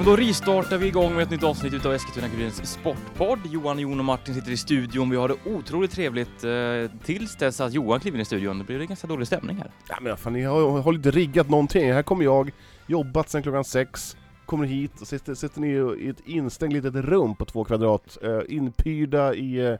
[0.00, 3.38] men då restartar vi igång med ett nytt avsnitt utav Eskilstuna-Kurirens Sportpodd.
[3.44, 5.10] Johan, Jon och Martin sitter i studion.
[5.10, 8.58] Vi har det otroligt trevligt eh, tills dess att Johan kliver in i studion.
[8.58, 9.70] Då blir det ganska dålig stämning här.
[9.88, 11.92] Ja men fan, ni har, har inte riggat någonting.
[11.92, 12.50] Här kommer jag,
[12.86, 14.16] jobbat sedan klockan sex,
[14.46, 15.68] kommer hit och sitter, sitter ni
[16.04, 19.74] i ett instängt litet rum på två kvadrat, eh, inpyrda i eh,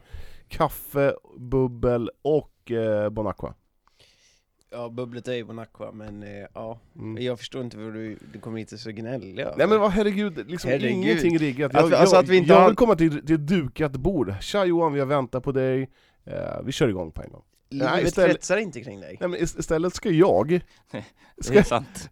[0.47, 3.53] kaffe, bubbel och eh, Bonacqua.
[4.73, 7.23] Ja, bubblet är ju Bon Aqua, men eh, ja, Mm.
[7.23, 10.49] jag förstår inte varför du, du kommer hit och så gnällig Nej men vad herregud,
[10.49, 10.91] liksom Herregud.
[10.91, 11.75] ingenting riggat.
[11.75, 14.33] Att vi- alltså jag, att vi inte jag har- vill komma till, till dukat bord.
[14.41, 15.89] Tja Johan, vi har väntat på dig.
[16.25, 17.43] Eh, vi kör igång på en gång.
[17.71, 19.17] Nej, Livet istället- kretsar inte kring dig.
[19.19, 20.47] Nej men ist- istället ska jag,
[21.37, 22.09] Det Ska- är sant.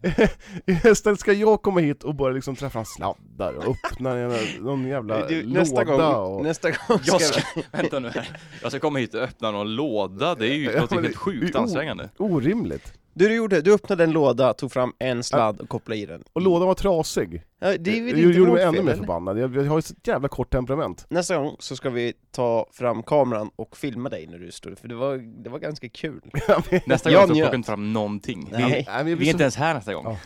[0.86, 4.14] istället ska jag komma hit och börja liksom träffa sladdar och öppna
[4.60, 6.44] någon jävla Du, låda nästa, gång, och...
[6.44, 7.42] nästa gång ska Jag ska,
[7.72, 8.38] vänta nu här.
[8.62, 10.36] Jag ska komma hit och öppna någon låda.
[10.36, 12.10] Det är ju Ja, något det- helt sjukt det ansträngande.
[12.18, 12.94] Orimligt.
[13.20, 16.24] Du, du gjorde, du öppnade en låda, tog fram en sladd och kopplade i den.
[16.34, 17.44] Och lådan var trasig.
[17.60, 19.40] Ja, det är Det väl gjorde inte mig ännu mer förbannad.
[19.40, 21.06] Jag, jag har ju ett jävla kort temperament.
[21.10, 24.88] Nästa gång så ska vi ta fram kameran och filma dig när du står, för
[24.88, 26.22] det var, det var ganska kul.
[26.86, 27.44] Nästa Jag gång så njöt.
[27.46, 28.50] plockar inte fram någonting.
[28.52, 28.72] Vi, Nej.
[28.72, 30.06] Nej, men jag vi blir är så- inte ens här nästa gång.
[30.06, 30.18] Ja.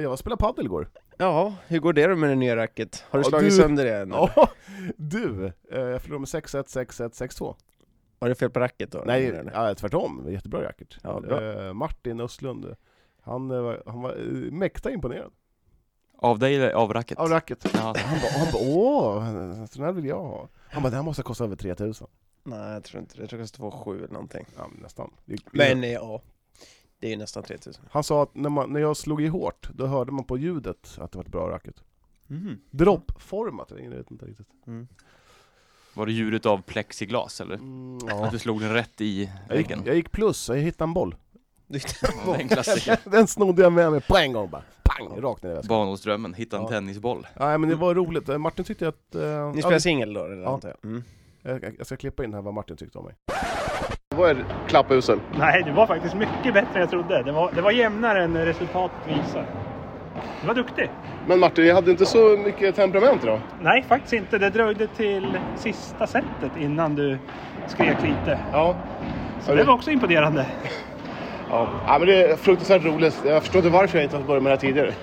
[0.00, 0.88] Jag spelade padel igår.
[1.18, 3.04] Ja, hur går det då med det nya racket?
[3.10, 4.10] Har du Ja, slagit du- sönder det än?
[4.10, 4.48] Ja,
[4.96, 5.52] du!
[5.72, 7.54] eh, Jag förlorade med 6-1, 6-1, 6-2.
[8.18, 9.02] Var det fel på racket då?
[9.06, 9.52] Nej, eller?
[9.54, 10.26] ja, tvärtom.
[10.28, 10.88] Jättebra racket.
[11.02, 11.66] Ja, bra.
[11.66, 12.76] Eh, Martin Östlund,
[13.22, 15.32] han, eh, var- han var eh, mäkta imponerad.
[16.18, 17.18] Av dig eller av racket?
[17.18, 17.66] Av racket.
[17.74, 17.78] Ja.
[17.80, 20.48] Han bara, han bara åh, sån här vill jag ha.
[20.70, 22.06] Han bara, det här måste kosta över 3000.
[22.44, 23.20] Nej, jag tror inte det.
[23.22, 24.46] Jag tror det kostar 2,7 eller någonting.
[24.56, 25.10] Ja, men nästan.
[25.24, 26.22] Det- Men ja,
[26.98, 27.84] det är ju nästan 3000.
[27.90, 30.98] Han sa att när, man, när jag slog i hårt, då hörde man på ljudet
[31.00, 31.82] att det var ett bra racket.
[32.30, 32.58] Mm.
[32.70, 34.48] Droppformat, jag vet inte riktigt.
[34.66, 34.88] Mm.
[35.96, 37.54] Var det ljudet av plexiglas eller?
[37.54, 38.28] Mm, Att ja.
[38.32, 39.82] du slog den rätt i jag, gick, väggen?
[39.86, 41.14] jag gick plus, jag hittade en boll.
[41.66, 42.98] Du, Ja, det är en klassiker.
[43.10, 44.62] Den snodde jag med mig på en gång bara.
[44.82, 45.20] Pang!
[45.20, 45.68] Rakt ner i väskan.
[45.68, 46.68] Barndomsdrömmen, hitta en Ja.
[46.68, 47.26] tennisboll.
[47.40, 49.14] Nej men det var roligt, Eh, Martin tyckte att...
[49.14, 50.54] eh, Ni ja, spelar singel då, eller Ja.
[50.54, 50.90] antar jag?
[50.90, 51.04] Mm.
[51.42, 53.14] jag, jag ska klippa in här vad Martin tyckte om mig.
[54.16, 55.20] Vad är klapphusen?
[55.38, 57.22] Nej, det var faktiskt mycket bättre än jag trodde.
[57.22, 59.46] Det var, det var jämnare än resultatet visar.
[60.40, 60.90] Du var duktig.
[61.26, 63.40] Men Martin, jag hade inte så mycket temperament idag.
[63.60, 64.38] Nej, faktiskt inte.
[64.38, 67.18] Det dröjde till sista setet innan du
[67.66, 68.38] skrek lite.
[68.52, 68.76] Ja.
[69.40, 70.46] Så det var också imponerande.
[71.50, 71.68] Ja.
[71.86, 73.22] ja men det är fruktansvärt roligt.
[73.26, 74.94] Jag förstår inte varför jag inte har börjat med det här tidigare.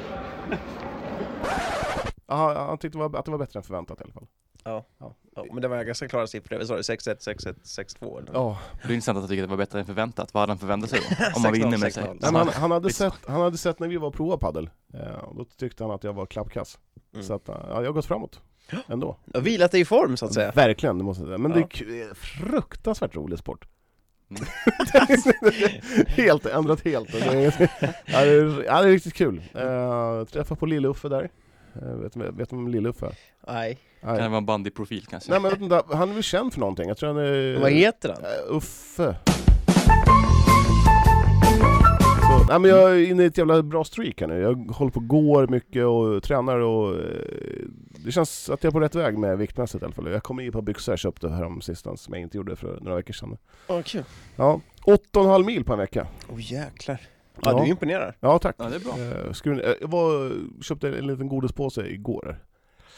[2.28, 4.28] Jaha, han tyckte att det var bättre än förväntat i alla fall.
[4.64, 4.84] Ja.
[5.00, 5.16] Ja.
[5.36, 5.46] Ja.
[5.54, 6.58] Men det var ganska klara siffror.
[6.58, 6.82] Vad sa du?
[6.82, 7.56] 6-1, 6-1,
[8.00, 8.34] 6-2 eller?
[8.34, 8.60] Ja.
[8.82, 10.34] Det är intressant att du tycker att det var bättre än förväntat.
[10.34, 11.26] Vad hade han förväntat sig då?
[11.36, 11.92] Om man 6-0, vinner med 6-0.
[11.92, 12.18] sig?
[12.22, 14.70] Han, han, hade sett, han hade sett när vi var och provade padel.
[14.94, 16.80] Eh, och då tyckte han att jag var klappkass.
[17.14, 17.26] Mm.
[17.26, 18.42] Så att, ja, jag har gått framåt.
[18.88, 19.18] Ändå.
[19.26, 20.52] Du har vilat dig i form så att säga.
[20.52, 21.38] Verkligen, det måste jag säga.
[21.38, 21.58] Men Ja.
[21.58, 23.68] det är k- fruktansvärt rolig sport.
[24.30, 24.44] Mm.
[26.08, 27.12] helt, ändrat helt.
[27.12, 27.70] Det är,
[28.06, 29.38] ja, det är, ja, det är riktigt kul.
[29.56, 31.30] Uh, träffade på Lill-Uffe där.
[31.82, 33.16] Uh, vet du vet du vem Lill-Uffe är?
[33.48, 33.78] Nej.
[34.02, 35.32] Kan det vara en bandyprofil kanske?
[35.32, 36.88] Nej men jag vet inte, han är väl känd för någonting?
[36.88, 37.60] Jag tror han är...
[37.62, 38.24] Vad heter han?
[38.24, 39.16] Eh, Uffe.
[42.22, 44.40] Så, nej men jag är inne i ett jävla bra streak här nu.
[44.40, 47.02] Jag håller på och går mycket och tränar och eh,
[48.06, 50.12] det känns att jag är på rätt väg med viktmässigt i alla fall.
[50.12, 52.96] Jag kom i på byxor jag köpte härom sistens som jag inte gjorde för några
[52.98, 53.38] veckor sedan.
[53.68, 54.04] Åh, kul.
[54.36, 56.08] Ja, 8,5 mil på en vecka.
[56.30, 57.02] Åh jäklar.
[57.42, 58.18] Ja, du imponerar.
[58.20, 58.56] Ja tack.
[58.60, 58.80] Ja, det är
[59.24, 59.34] bra.
[59.34, 60.32] Skulle, eh, jag var,
[60.62, 62.40] köpte en liten godispåse igår.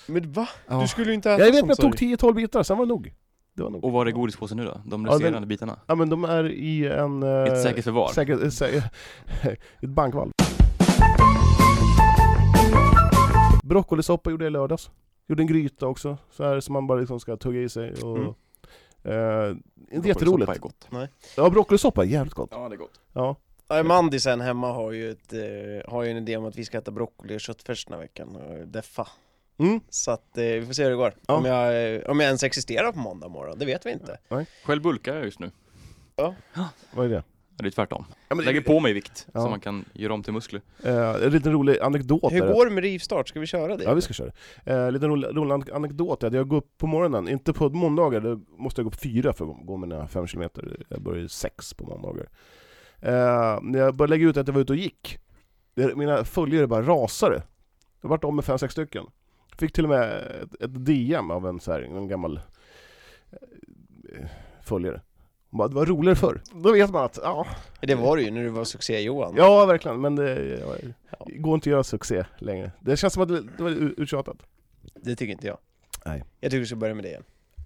[0.07, 0.47] Men va?
[0.67, 0.81] Ja.
[0.81, 1.97] Du skulle ju inte äta Jag vet men jag tog du.
[2.15, 3.13] 10-12 bitar, sen var det nog.
[3.53, 3.83] Det var nog.
[3.85, 4.71] Och var är godispåsen nu då?
[4.85, 5.79] De Ja, den- resterande bitarna?
[5.87, 7.23] Ja men de är i en...
[7.23, 8.07] eh, Ett säkert förvar?
[8.13, 8.83] Säkert, sä-
[9.81, 10.31] ett bankvalv.
[13.63, 14.89] Broccolisoppa gjorde jag i lördags.
[15.27, 17.93] Gjorde en gryta också, så här som man bara liksom ska tugga i sig.
[17.93, 18.29] Och, Mm.
[19.03, 19.55] eh,
[19.95, 20.51] inte jätteroligt.
[20.51, 20.87] är gott.
[21.37, 22.49] Ja, broccolisoppa är jävligt gott.
[22.51, 22.99] Ja, det är gott.
[23.13, 23.35] Ja.
[23.67, 26.65] Ja, Mandy sen hemma har ju, ett, eh, har ju en idé om att vi
[26.65, 28.35] ska äta broccoli och köttfärs den här veckan.
[28.35, 29.07] Och deffa.
[29.57, 29.79] Mm.
[29.89, 31.13] Så att eh, vi får se hur det går.
[31.27, 31.33] Ja.
[31.33, 34.17] Om, jag, eh, om jag ens existerar på måndag morgon, det vet vi inte.
[34.65, 35.51] Själv bulkar jag just nu.
[36.93, 37.15] Vad är det?
[37.57, 38.05] Ja, Det är tvärtom.
[38.27, 39.41] Ja, men, Lägger på mig vikt Ja.
[39.41, 40.61] så man kan göra om till muskler.
[40.83, 42.53] Eh, en liten rolig anekdot Hur där.
[42.53, 43.29] går det med rivstart?
[43.29, 43.83] Ska vi köra det?
[43.83, 44.31] Ja vi ska köra.
[44.65, 47.69] Eh, liten rolig, rolig an- anekdot är att jag går upp på morgonen, inte på
[47.69, 50.85] måndagar, då måste jag gå på fyra för att gå mina fem kilometer.
[50.89, 52.29] Jag börjar sex på måndagar.
[53.01, 55.17] Eh, när jag började lägga ut att jag var ute och gick,
[55.75, 57.43] det, mina följare bara rasade.
[58.01, 59.05] Jag vart om med fem, sex stycken.
[59.57, 62.39] Fick till och med ett, ett DM av en, så här, en gammal
[64.13, 64.25] eh,
[64.63, 65.01] följare.
[65.49, 66.41] Hon bara, det var roligare förr.
[66.53, 67.47] Då vet man att, ja,
[67.81, 69.33] Det var det ju när du var succé-Johan.
[69.37, 70.59] ja verkligen, men det
[71.11, 72.71] ja, går inte att göra succé längre.
[72.79, 73.69] Det känns som att det, det var
[74.01, 74.37] uttjatat.
[74.95, 75.57] Det tycker inte jag.
[76.05, 76.23] Nej.
[76.39, 77.23] Jag tycker du ska börja med det igen.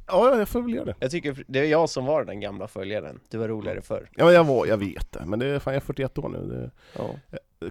[0.07, 0.95] Ja, jag får väl göra det.
[0.99, 3.19] Jag tycker det är jag som var den gamla följaren.
[3.29, 4.09] Du var roligare förr.
[4.15, 6.29] Ja, men jag, var, jag vet det, men det är fan, jag är 41 år
[6.29, 6.37] nu.
[6.47, 7.15] Det, Ja.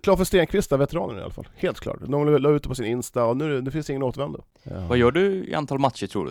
[0.03, 1.49] Klar för Stenqvist, veteraner i alla fall.
[1.57, 1.97] Helt klart.
[2.09, 4.45] De la ut det på sin Insta och nu det finns ingen återvändo.
[4.63, 4.87] Ja.
[4.89, 6.31] Vad gör du i antal matcher tror du?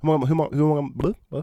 [0.00, 1.12] Hur många, hur många, hur många, blö?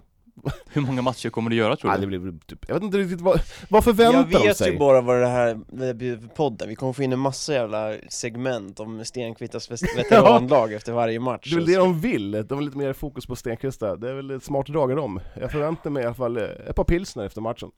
[0.73, 2.09] Hur många matcher kommer du göra tror Nej, du?
[2.09, 3.39] det blir typ, jag vet inte riktigt vad,
[3.69, 4.71] vad förväntar Jag de vet sig?
[4.71, 7.53] ju bara vad det här det blir för podden, vi kommer få in en massa
[7.53, 12.31] jävla segment om Stenkvittas ves- veteranlag efter varje match Det är väl det de vill,
[12.31, 13.97] de vill lite mer fokus på Stenqvist där.
[13.97, 15.19] Det är väl ett smart drag av dem.
[15.41, 17.71] Jag förväntar mig i alla fall eh, ett par pilsner efter matchen.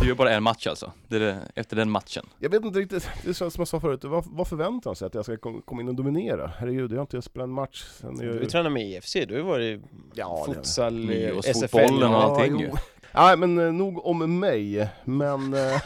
[0.00, 0.92] Du gör bara en match alltså?
[1.08, 2.26] Det är det, efter den matchen?
[2.38, 4.96] Jag vet inte riktigt, det är så som jag sa förut, vad, vad förväntar de
[4.96, 5.06] sig?
[5.06, 6.50] Att jag ska kom- komma in och dominera?
[6.58, 8.50] Herregud, jag har inte spelat en match sen Du jag...
[8.50, 9.80] tränar med IFC, du har ju varit
[10.14, 12.70] Ja, det- futsal, Nyårsfotbollen SFL och Ja, allting ju.
[13.14, 15.54] Nej men eh, nog om mig, men...
[15.54, 15.60] eh,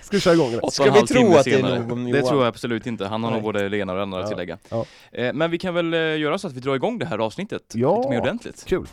[0.00, 0.70] ska vi köra igång eller?
[0.70, 2.28] Ska vi tro att det är nog om Det Johan?
[2.28, 3.06] tror jag absolut inte.
[3.06, 4.28] Han har nog både det ena och det andra att Ja.
[4.28, 4.58] tillägga.
[4.68, 4.84] Ja.
[5.12, 7.96] Eh, Men vi kan väl göra så att vi drar igång det här avsnittet Ja.
[7.96, 8.64] lite mer ordentligt.
[8.66, 8.86] Kul!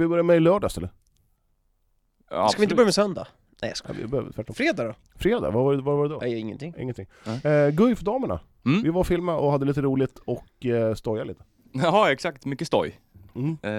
[0.00, 0.90] Ska vi börja med i lördags eller?
[2.30, 3.26] Ja, Ska vi inte börja med söndag?
[3.62, 4.00] Nej jag Ja, skojar.
[4.00, 4.54] vi behöver tvärtom.
[4.54, 4.94] Fredag då?
[5.16, 6.18] Fredag, vad var det, vad var det då?
[6.20, 7.06] Nej ingenting Ingenting.
[7.44, 8.40] Eh, Guif-damerna.
[8.64, 8.82] Mm.
[8.82, 11.44] Vi var och filmade och hade lite roligt och eh, stojade lite.
[11.72, 12.44] Ja, exakt.
[12.46, 13.00] Mycket stoj.
[13.34, 13.48] Mm.
[13.62, 13.70] Eh,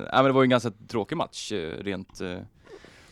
[0.00, 2.38] nej, men det var ju en ganska tråkig match eh, rent eh,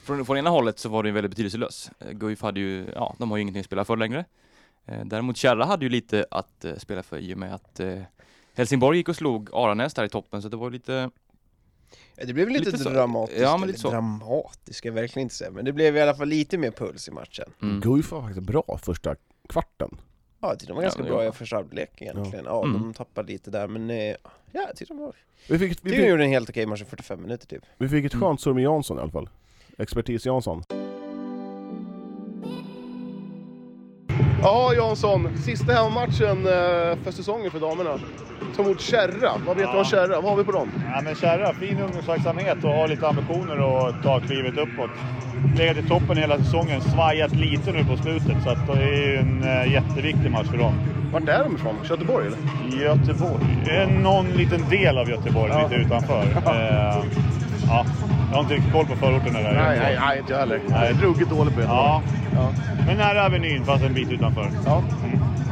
[0.05, 1.91] från, från ena hållet så var det ju väldigt betydelselös.
[1.99, 4.25] Eh, Guif hade ju, ja, de har ju ingenting att spela för längre.
[4.87, 7.99] Eh, däremot Kärra hade ju lite att eh, spela för i och med att eh,
[8.55, 11.11] Helsingborg gick och slog Aranäs där i toppen så det var lite, Ja,
[12.26, 12.90] Det blev lite, Lite så.
[12.90, 13.90] dramatiskt, Ja, men lite så.
[13.90, 17.08] dramatiskt ska jag verkligen inte säga Men det blev i alla fall lite mer puls
[17.08, 17.81] i matchen mm.
[17.81, 19.16] Guif var faktiskt bra första
[19.48, 19.88] kvarten.
[20.40, 21.31] Ja jag tyckte de var ganska Ja, bra ja.
[21.31, 22.72] i första halvlek egentligen Ja, Mm.
[22.82, 24.16] de tappade lite där men eh, Ja,
[24.52, 25.14] jag tyckte de var
[25.48, 27.88] Vi fick, vi tyckte de gjorde en helt okej match i 45 minuter typ vi
[27.88, 28.26] fick ett Mm.
[28.26, 29.28] skönt surr med Jansson i alla fall.
[29.78, 30.62] Expertis Jansson.
[34.42, 37.98] Ja Jansson, sista hemmamatchen eh, för säsongen för damerna.
[38.56, 39.31] Som mot Kärra.
[39.46, 39.72] Vad vet Ja.
[39.72, 40.20] du om Kärra?
[40.20, 40.69] Vad har vi på dem?
[40.94, 44.90] Ja, men Kärra, fin ungdomsverksamhet och har lite ambitioner att ta klivet uppåt.
[45.58, 48.42] Legat i toppen hela säsongen, svajat lite nu på slutet.
[48.44, 50.75] Så det är ju en eh, jätteviktig match för dem.
[51.12, 51.76] Vart är de ifrån?
[51.90, 52.38] Göteborg eller?
[52.84, 53.44] Göteborg.
[53.70, 55.62] Eh, Någon liten del av Göteborg, Ja.
[55.62, 56.25] lite utanför.
[57.69, 57.84] Ja,
[58.31, 59.53] jag har inte riktigt koll på förorterna där.
[59.53, 60.61] Nej, nej, nej inte jag heller.
[60.69, 60.79] Nej.
[60.81, 61.61] Jag är ruggigt dålig på.
[61.61, 62.03] Ja,
[62.35, 62.49] Ja.
[62.87, 64.49] men nära Avenyn fast en bit utanför.
[64.67, 64.82] Ja.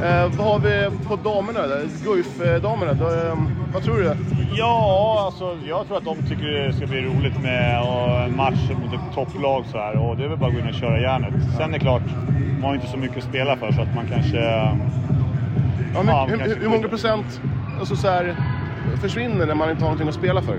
[0.05, 1.59] Eh, vad har vi på damerna?
[2.05, 2.91] Guif-damerna?
[2.91, 3.37] Eh,
[3.73, 4.11] vad tror du?
[4.55, 7.81] Ja, alltså jag tror att de tycker det ska bli roligt med
[8.25, 9.97] en match mot ett topplag så här.
[9.97, 11.33] Och det är väl bara att gå in och köra järnet.
[11.57, 12.01] Sen är det klart,
[12.53, 14.37] man har inte så mycket att spela för så att man kanske...
[14.37, 14.75] Ja,
[16.03, 17.41] men, Ja, hur, kanske hur, hur många procent
[17.79, 18.35] alltså, så här,
[19.01, 20.57] försvinner när man inte har någonting att spela för?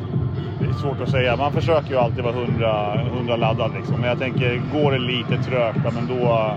[0.71, 1.37] Det svårt att säga.
[1.37, 4.01] Man försöker ju alltid vara 100, 100 laddad liksom.
[4.01, 6.53] Men jag tänker, går det lite trögt, men då...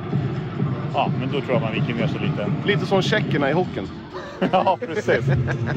[0.94, 2.48] Ja, men då tror jag man viker ner sig lite.
[2.66, 3.88] Lite som tjeckerna i hockeyn.
[4.52, 5.28] ja, precis.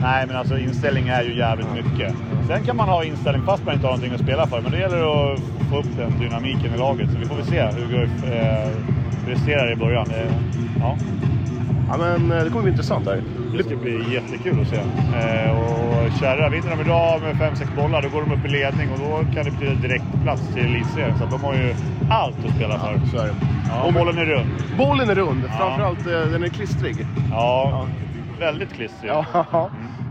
[0.01, 2.15] Nej, men alltså inställning är ju jävligt mycket.
[2.49, 4.61] Sen kan man ha inställning fast man inte har någonting att spela för.
[4.61, 5.41] Men det gäller att
[5.71, 7.13] få upp den dynamiken i laget.
[7.13, 8.71] Så vi får väl se hur Guif eh,
[9.27, 10.11] presterar i början.
[10.11, 10.33] Eh,
[10.81, 10.97] ja,
[11.89, 13.23] Ja, men eh, det kommer bli intressant här.
[13.57, 14.77] det ska bli jättekul att se.
[14.77, 18.91] Eh, och Kärra, vinner de idag med 5-6 bollar, då går de upp i ledning
[18.93, 21.19] och då kan det betyda direktplats till elitserien.
[21.19, 21.75] Så de har ju
[22.11, 23.01] allt att spela för.
[23.11, 23.35] Så är det.
[23.69, 24.49] Ja, och bollen är rund.
[24.79, 25.57] Bollen är rund, Ja.
[25.59, 27.07] framförallt eh, den är klistrig.
[27.31, 27.87] Ja,
[28.41, 29.11] väldigt klistrig.
[29.11, 29.25] Ja.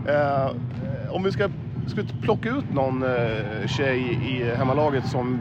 [0.08, 0.50] Eh,
[1.10, 1.48] om vi ska,
[1.86, 3.98] ska vi plocka ut någon eh, tjej
[4.30, 5.40] i hemmalaget som,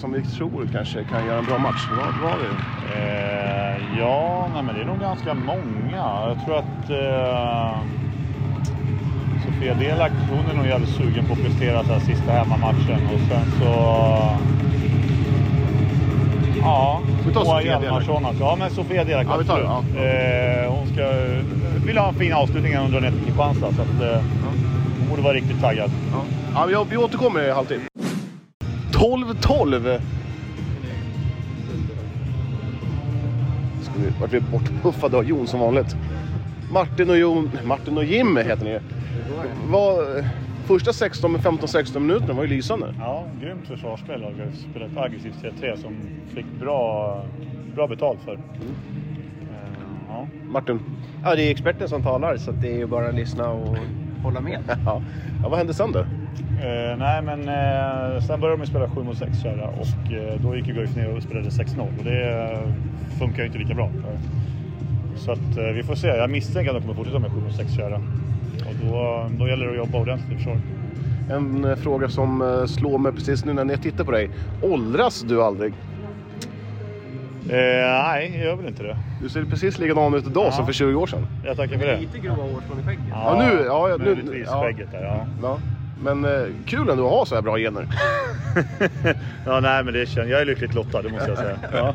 [0.00, 1.88] som vi tror kanske kan göra en bra match.
[1.96, 2.46] Vad, har vi?
[2.94, 6.04] Eh, ja, nej, men det är nog ganska många.
[6.28, 7.78] Jag tror att eh,
[9.46, 13.00] Sofia Delak, hon är nog jävligt sugen på att prestera så här sista hemmamatchen.
[13.14, 13.74] Och sen så...
[16.60, 17.82] Ja, Moa Sofia Delak?
[17.82, 18.44] Hjalmarsson alltså.
[18.44, 20.64] Ja, men Sofia Delak Ja, vi tar det, absolut.
[20.64, 21.04] Eh, hon ska,
[21.86, 23.72] vill ha en fin avslutning när hon drar ner till Kristianstad.
[23.72, 24.22] Så att, eh,
[25.00, 25.90] hon borde vara riktigt taggad.
[26.12, 26.22] Ja,
[26.54, 27.87] ja vi, vi återkommer i halvtid.
[28.98, 30.00] 12-12!
[33.82, 35.96] Ska vi, vart vi bortpuffade av Jon som vanligt.
[36.72, 38.78] Martin och Jon, Martin och Jim heter ni.
[39.70, 40.24] Var,
[40.66, 42.94] första 16 med 15-16 minuterna var ju lysande.
[42.98, 45.96] Ja, grymt försvarsspel vi spelat ett aggressivt 3-3 som
[46.34, 47.22] fick bra,
[47.74, 48.34] bra betalt för.
[48.34, 48.38] Eh,
[50.08, 50.26] ja.
[50.48, 50.80] Martin,
[51.24, 53.76] Ja det är experten som talar så det är ju bara att lyssna och
[54.22, 55.02] hålla med ja.
[55.42, 55.98] ja, vad hände sen då?
[55.98, 60.56] Eh, nej men eh, sen började de spela 7 mot 6 köra och eh, då
[60.56, 63.90] gick ju Guif ner och spelade 6-0 och det eh, funkar ju inte lika bra.
[65.16, 66.08] Så att eh, vi får se.
[66.08, 67.96] Jag misstänker att de kommer fortsätta med 7 mot 6 köra.
[68.68, 70.62] Och då, då gäller det att jobba ordentligt i försvaret.
[71.30, 74.30] En eh, fråga som eh, slår mig precis nu när jag tittar på dig.
[74.62, 75.74] Åldras du aldrig?
[77.50, 78.96] Eh, nej, jag gör väl inte det.
[79.22, 80.52] Du ser precis likadan ut idag Ja.
[80.52, 81.26] som för 20 år sedan.
[81.44, 82.00] Jag tackar för det.
[82.00, 84.62] Lite grova hårstrån i skägget Ja, nu- ja, ja, nu- Möjligtvis ja.
[84.62, 85.26] skägget där, ja.
[85.42, 85.58] Ja.
[86.02, 87.86] Men eh, kul ändå att ha så här bra gener.
[89.46, 91.58] Ja, nej men det känns, jag är lyckligt lottad, det måste jag säga.
[91.72, 91.94] Ja.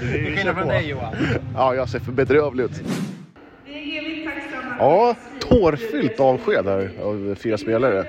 [0.00, 1.14] Till skillnad från dig Johan.
[1.54, 2.82] Ja, jag ser för bedrövlig ut.
[4.78, 8.04] Ja, tårfyllt avsked här av fyra spelare.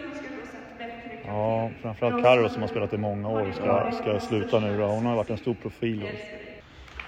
[1.27, 4.85] Ja, framförallt Carro som har spelat i många år ska, ska sluta nu då.
[4.85, 6.03] Hon har varit en stor profil.
[6.03, 6.09] Och...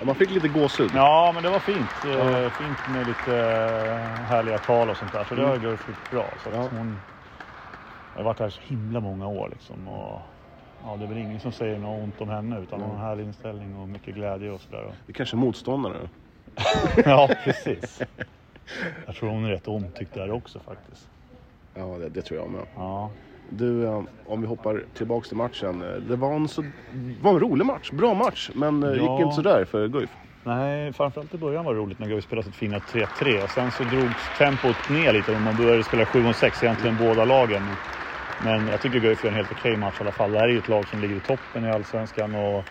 [0.04, 0.92] Ja, man fick lite gåshud.
[0.96, 2.06] Ja, men det var fint.
[2.06, 5.24] Eh, Fint med lite eh, härliga tal och sånt där.
[5.26, 6.34] Så det har Gurf gjort bra.
[6.44, 6.68] Så Ja.
[6.72, 7.02] hon
[8.16, 9.88] har varit här så himla många år liksom.
[9.88, 10.22] Och,
[10.84, 13.04] ja, det är väl ingen som säger något ont om henne utan hon har en
[13.06, 14.84] härlig inställning och mycket glädje och sådär.
[15.06, 16.10] Det är kanske motståndare.
[17.06, 18.02] ja, precis.
[19.06, 21.08] Jag tror hon är rätt omtyckt där också faktiskt.
[21.74, 22.62] Ja, det, det tror jag med.
[22.76, 23.12] Ja.
[23.50, 25.82] Du, eh, om vi hoppar tillbaks till matchen.
[25.82, 26.72] eh, Det var en, så,
[27.22, 28.96] var en rolig match, bra match, men eh, Ja.
[28.96, 30.10] gick inte sådär för Guif.
[30.46, 33.48] Nej, framförallt i början var det roligt när Guif spelade sitt fina 3-3.
[33.48, 37.78] Sen så drogs tempot ner lite och man började spela 7-6 egentligen båda lagen.
[38.38, 40.32] Men jag tycker Guif gör en helt okej match i alla fall.
[40.32, 42.66] Det här är ju ett lag som ligger i toppen i Allsvenskan och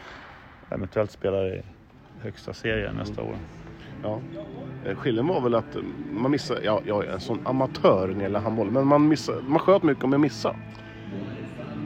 [0.70, 1.62] eventuellt spelar i
[2.22, 3.38] högsta serien nästa år.
[4.02, 4.20] Ja.
[4.86, 5.76] Eh, Skillnaden var väl att
[6.12, 9.42] man missade, ja, jag är en sån amatör när det gäller handboll, men man, missade,
[9.42, 10.56] man sköt mycket om jag missade.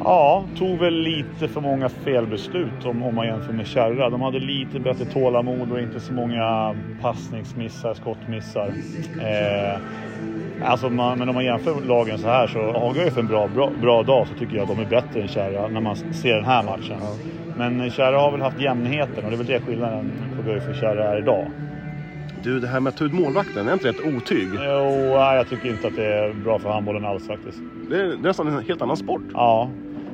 [0.05, 4.11] Ja, tog väl lite för många felbeslut om, om man jämför med Kärra.
[4.11, 8.73] De hade lite bättre tålamod och inte så många passningsmissar, skottmissar.
[9.21, 9.81] Eh,
[10.65, 13.71] alltså man, men om man jämför lagen så här så har Guif en bra, bra,
[13.81, 16.45] bra dag så tycker jag att de är bättre än Kärra när man ser den
[16.45, 17.01] här matchen.
[17.57, 20.75] Men Kärra har väl haft jämnheten och det är väl det skillnaden på Guif och
[20.75, 21.47] Kärra är idag.
[22.47, 24.49] Du, det här med att ta ut målvakten, är inte det ett otyg?
[24.53, 27.59] Jo, nej, jag tycker inte att det är bra för handbollen alls faktiskt.
[27.89, 29.23] Det är, det är nästan en helt annan sport.
[29.33, 29.71] Ja,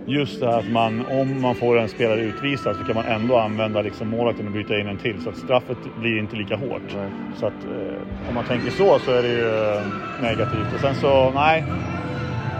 [0.06, 3.38] just det här att man, om man får en spelare utvisad så kan man ändå
[3.38, 5.22] använda liksom målvakten och byta in en till.
[5.22, 6.96] Så att straffet blir inte lika hårt.
[6.96, 7.10] Nej.
[7.36, 9.82] Så att eh, om man tänker så så är det ju eh,
[10.22, 10.74] negativt.
[10.74, 11.64] Och sen så, nej.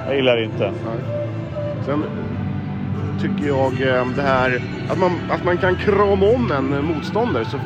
[0.07, 0.73] Jag gillar det inte.
[1.87, 2.05] Sen
[3.21, 7.59] tycker jag eh, det här att man, att man kan krama om en motståndare, så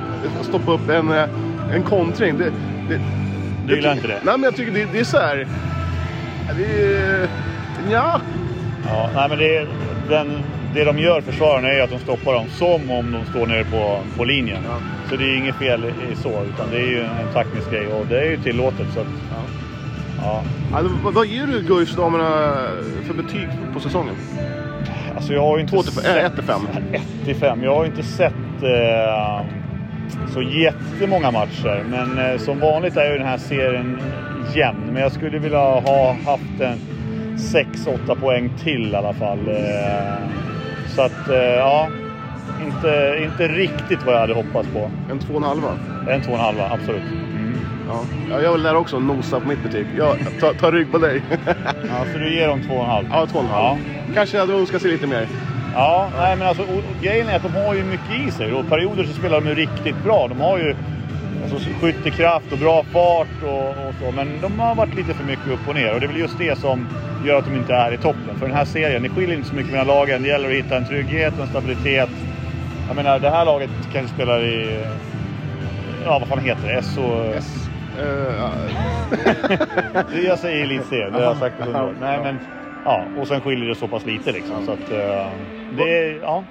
[0.43, 1.29] stoppa upp en, eh,
[1.75, 2.39] en kontring.
[2.39, 2.45] Det,
[2.89, 3.01] det,
[3.67, 4.21] Du gillar inte det?
[4.23, 5.47] Nej, men jag tycker det, det är så här.
[6.57, 7.29] Det är...
[7.91, 8.21] Ja.
[8.89, 9.69] Ja, nej men det, är-
[10.09, 10.43] den,
[10.75, 13.99] det de gör, försvararna, är att de stoppar dem som om de står nere på,
[14.17, 14.59] på linjen.
[14.69, 14.77] Ja.
[15.11, 18.07] Så det är inget fel i så, utan det är ju en taktisk grej och
[18.07, 18.87] det är ju tillåtet.
[18.95, 19.07] Så att,
[20.23, 20.43] ja.
[20.75, 21.61] Alltså, vad, ger du
[21.97, 22.53] damerna
[23.07, 24.15] för betyg på säsongen?
[25.17, 26.17] Alltså jag har ju inte Två till fem- sett...
[26.17, 26.61] äh, ett till fem.
[26.93, 27.63] 1 till 5.
[27.65, 28.33] Jag har ju inte sett
[28.63, 29.41] eh,
[30.35, 31.85] så jättemånga matcher.
[31.91, 34.01] Men eh, som vanligt är ju den här serien
[34.55, 34.91] jämn.
[34.93, 36.79] Men jag skulle vilja ha haft en
[37.37, 39.49] 6-8 poäng till i alla fall.
[39.49, 40.29] Eh,
[40.95, 41.89] så att, eh, ja.
[42.67, 44.91] Inte, inte riktigt vad jag hade hoppats på.
[45.11, 45.73] En två och en halva?
[46.11, 47.03] En 2,5 absolut.
[47.89, 48.05] Ja.
[48.31, 49.87] ja, jag vill där också nosa på mitt betyg.
[49.99, 51.23] Jag tar, tar rygg på dig.
[51.67, 53.07] Ja, så du ger dem 2,5?
[53.11, 53.79] ja, två och en halv.
[53.79, 54.15] Ja.
[54.15, 55.29] Kanske hade önskat sig lite mer.
[55.77, 58.53] Ja, nej men alltså och, och grejen är att de har ju mycket i sig
[58.53, 60.29] och perioder så spelar de ju riktigt bra.
[60.29, 60.75] De har ju
[61.43, 64.13] alltså, skyttekraft och bra fart och, och så.
[64.13, 66.39] Men de har varit lite för mycket upp och ner och det är väl just
[66.39, 66.89] det som
[67.25, 68.39] gör att de inte är i toppen.
[68.39, 70.23] För den här serien, det skiljer inte så mycket mellan lagen.
[70.23, 72.11] Det gäller att hitta en trygghet och en stabilitet.
[72.87, 74.85] Jag menar, det här laget kanske spelar i...
[76.05, 76.83] Ja, vad fan heter det?
[76.83, 77.03] SO...
[77.99, 78.51] Eh, ja.
[80.13, 81.95] Det Jag säger elitserien, det har jag sagt hundra år.
[82.01, 82.41] Nej, men...
[82.85, 84.65] Ja, och sen skiljer det så pass lite liksom.
[84.65, 84.91] Så att...
[84.91, 86.19] eh, det är...
[86.23, 86.45] Ja.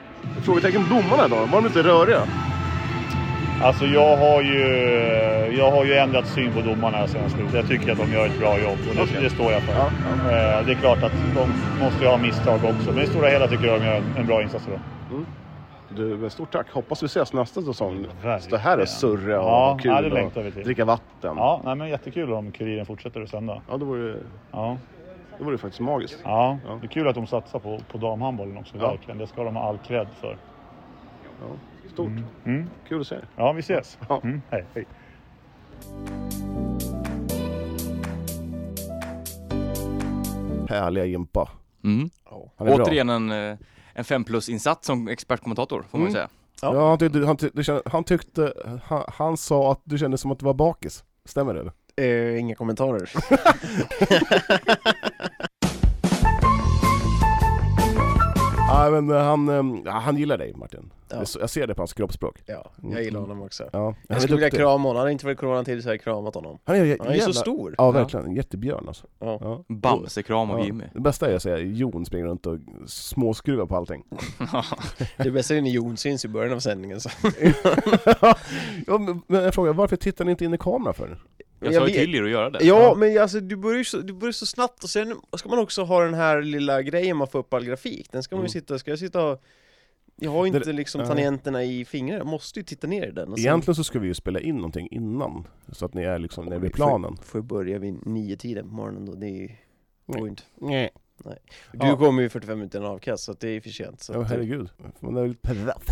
[0.46, 1.36] Frågetecken domarna då?
[1.36, 2.20] Var de inte röriga?
[3.64, 4.62] Alltså jag har ju,
[5.58, 7.54] jag har ju ändrat syn på domarna sen slut.
[7.54, 9.18] Jag tycker att de gör ett bra jobb och det, Okej.
[9.22, 9.74] det står jag för.
[9.74, 9.86] Ja,
[10.32, 11.50] Eh, Det är klart att de
[11.84, 14.42] måste ju ha misstag också, men i stora hela tycker jag de gör en bra
[14.44, 14.80] insats idag.
[15.90, 16.72] Du, stort tack.
[16.72, 18.06] Hoppas vi ses nästa säsong.
[18.42, 20.64] Stå här och surra och Ja, kul ja, det längtar vi till.
[20.64, 21.34] dricka vatten.
[21.38, 23.62] Ja, nej, men jättekul om Kuriren fortsätter att sända.
[23.72, 24.16] Ja, det vore,
[24.52, 24.78] Ja,
[25.38, 26.20] det vore faktiskt magiskt.
[26.24, 26.58] ja.
[26.68, 26.77] Ja.
[26.82, 28.89] det är kul att de satsar på, på damhandbollen också, Ja.
[28.92, 29.18] verkligen.
[29.18, 30.38] Det ska de ha all cred för.
[31.42, 31.48] Ja,
[31.94, 32.12] stort.
[32.46, 32.70] Mm.
[32.88, 33.27] Kul att se er.
[33.36, 33.98] Ja, vi ses.
[34.10, 34.20] Ja.
[34.24, 34.86] Mm, hej, hej.
[40.70, 41.50] Härliga Jimpa.
[41.84, 42.10] Mm.
[42.58, 42.75] Är bra.
[42.75, 43.58] Återigen en, eh,
[43.94, 46.13] en 5 plus-insats som expertkommentator, får man Mm.
[46.13, 46.27] säga.
[46.62, 46.89] Ja.
[46.89, 50.46] Han, tyckte, han, tyckte, han tyckte, han, han sa att du kände som att du
[50.46, 51.04] var bakis.
[51.25, 51.60] Stämmer det?
[51.60, 51.74] eller?
[52.02, 53.10] Eh, inga kommentarer.
[58.68, 59.50] Ja, men eh, han,
[59.86, 60.92] eh, han gillar dig Martin.
[61.10, 61.24] Ja.
[61.40, 62.42] Jag ser det på hans kroppsspråk.
[62.46, 63.70] Ja, jag gillar honom också.
[63.74, 65.94] Ja, han Jag är skulle vilja krama honom, hade inte varit corona till så hade
[65.96, 66.60] jag kramat honom.
[66.64, 67.76] Han är, Han är ju så jävla- stor.
[67.78, 68.26] Ja, verkligen.
[68.26, 69.08] En jättebjörn alltså.
[69.20, 69.40] Ja.
[69.42, 69.64] Ja.
[69.76, 70.66] Bamsekram av Ja.
[70.66, 70.84] Jimmy.
[70.94, 72.58] Det bästa är att säga Jon springer runt och
[72.88, 74.04] småskruvar på allting.
[75.18, 77.10] Det bästa är när Jon syns i början av sändningen så.
[78.88, 81.18] ja, men jag frågar, varför tittar ni inte in i kameran för?
[81.60, 82.64] Jag, sa ju till er att göra det.
[82.66, 85.60] Ja, men alltså du börjar ju så, du börjar så snabbt och sen ska man
[85.60, 88.46] också ha den här lilla grejen man får upp all grafik Den ska man ju
[88.46, 88.50] Mm.
[88.50, 89.42] sitta, ska jag sitta och
[90.22, 91.08] Jag har ju Det- inte liksom nej.
[91.08, 94.00] tangenterna i fingrarna, jag måste ju titta ner i den och sen Egentligen så ska
[94.00, 97.18] vi ju spela in någonting innan, så att ni är liksom nere vid planen.
[97.24, 99.50] får jag börja vid nio tiden på morgonen då, det är ju
[100.18, 100.90] ju inte Nej.
[101.72, 101.98] Du Ja.
[101.98, 104.70] kommer ju 45 minuter innan avkast så det är för sent så Ja, att, herregud.
[105.00, 105.36] Man är väl.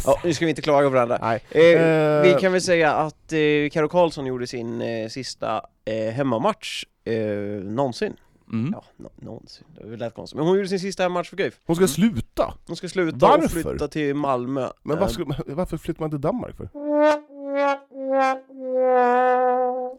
[0.06, 1.44] Ja, nu ska vi inte klaga på varandra Nej.
[1.51, 6.13] eh, Eh, Vi kan väl säga att eh, Karo Karlsson gjorde sin eh, sista eh,
[6.13, 7.15] hemmamatch eh,
[7.63, 8.13] någonsin
[8.53, 8.72] Mm.
[8.74, 11.75] Ja, nå- någonsin, det lät konstigt Men hon gjorde sin sista hemmamatch för Guif Hon
[11.75, 12.53] ska sluta!
[12.67, 13.45] Hon ska sluta Varför?
[13.45, 16.69] och flytta till Malmö Men Eh, varför, varför flyttar man till Danmark för?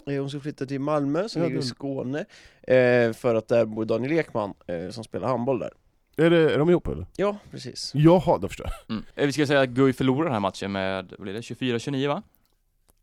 [0.07, 2.19] Eh, Hon ska flytta till Malmö som Ja, ligger i Skåne
[2.63, 4.55] eh, För att där bor Daniel Ekman
[4.91, 5.71] som spelar handboll där
[6.17, 7.07] Är, det, är de ihop eller?
[7.17, 8.97] Ja, precis Jaha, då förstår jag.
[8.97, 9.05] Mm.
[9.15, 12.23] Vi ska säga att Guif förlorade den här matchen med, vad blir det, 24-29 va?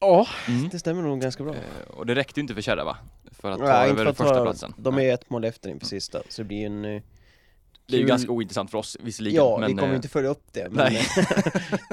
[0.01, 0.70] Ja, Mm.
[0.70, 1.60] det stämmer nog ganska bra Eh,
[1.98, 2.98] Och det räckte ju inte för Kärra va?
[3.31, 4.74] För att ta Nej, över för att första ta- platsen.
[4.77, 7.01] De är ett mål efter inför sista, så det blir en eh,
[7.86, 10.29] Det är ju ganska ointressant för oss visserligen Ja, men, vi kommer eh, inte följa
[10.29, 11.01] upp det men nej.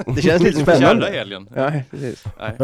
[0.15, 1.49] Det känns lite Kärra spännande helgen.
[1.55, 2.55] Ja, precis Nej.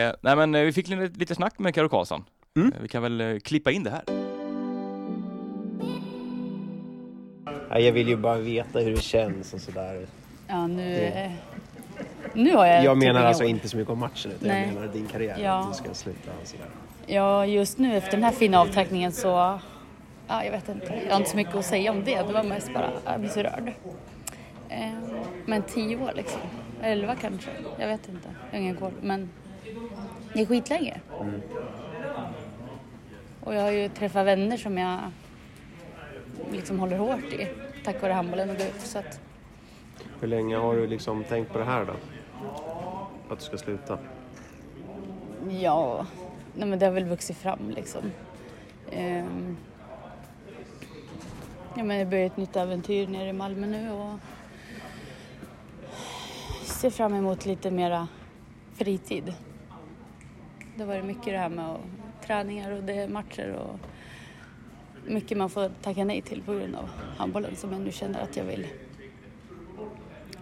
[0.00, 2.24] Eh, nej men vi fick lite, lite snack med Karo Karlsson.
[2.56, 2.72] Mm.
[2.72, 4.02] Eh, vi kan väl klippa in det här.
[7.80, 10.06] Jag vill ju bara veta hur det känns och sådär
[10.48, 11.30] Ja, nu,
[12.34, 14.66] nu har jag Jag typ menar alltså inte så mycket om matchen utan Nej.
[14.66, 15.60] jag menar din karriär, Ja.
[15.60, 16.66] att du ska sluta och sådär
[17.06, 19.28] Ja, just nu efter den här fina avtackningen så,
[20.28, 21.00] ja, jag vet inte.
[21.04, 22.22] Jag har inte så mycket att säga om det.
[22.26, 23.72] Det var mest bara, jag blir så rörd.
[24.68, 24.88] Eh,
[25.46, 26.40] men tio år liksom.
[26.82, 27.50] Elva kanske.
[27.78, 28.28] Jag vet inte.
[28.50, 28.92] Jag har ingen koll.
[29.02, 29.30] Men
[30.34, 31.00] det är skitlänge.
[33.40, 34.98] Och jag har ju träffat vänner som jag
[36.52, 37.48] liksom håller hårt i.
[37.84, 38.96] Tack vare handbollen och GUF.
[40.20, 41.92] Hur länge har du liksom tänkt på det här då?
[43.28, 43.98] Att du ska sluta?
[45.50, 46.06] Ja,
[46.54, 48.02] nej men det har väl vuxit fram liksom.
[48.90, 49.56] Ehm,
[51.76, 54.18] ja, men jag börjar ett nytt äventyr nere i Malmö nu och
[56.62, 58.08] ser fram emot lite mera
[58.74, 59.34] fritid.
[60.76, 61.80] Det har varit mycket det här med och,
[62.26, 63.78] träningar och det är matcher och
[65.06, 68.36] mycket man får tacka nej till på grund av handbollen som jag nu känner att
[68.36, 68.66] jag vill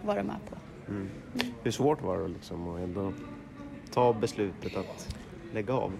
[0.01, 0.58] vara med på.
[1.63, 3.13] Hur svårt var det liksom att ändå
[3.91, 5.15] ta beslutet att
[5.53, 5.93] lägga av?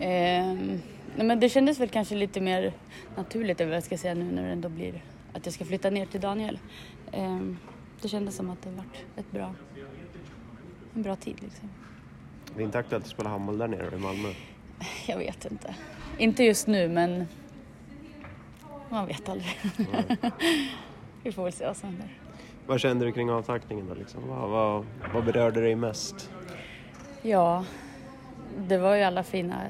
[0.00, 0.80] Ehm,
[1.16, 2.72] nej men det kändes väl kanske lite mer
[3.16, 5.90] naturligt, eller vad jag ska säga nu när det ändå blir att jag ska flytta
[5.90, 6.58] ner till Daniel.
[7.12, 7.58] Ehm,
[8.02, 9.54] det kändes som att det varit ett bra,
[10.94, 11.68] en bra tid liksom.
[12.54, 14.28] Det är inte aktuellt att spela handboll där nere i Malmö?
[15.06, 15.74] Jag vet inte.
[16.18, 17.24] Inte just nu men
[18.90, 19.58] man vet aldrig.
[21.22, 22.08] Vi får väl se vad som händer.
[22.68, 24.28] Vad kände du kring avtackningen då liksom?
[24.28, 26.30] Vad, vad, vad berörde dig mest?
[27.22, 27.64] Ja,
[28.58, 29.62] det var ju alla fina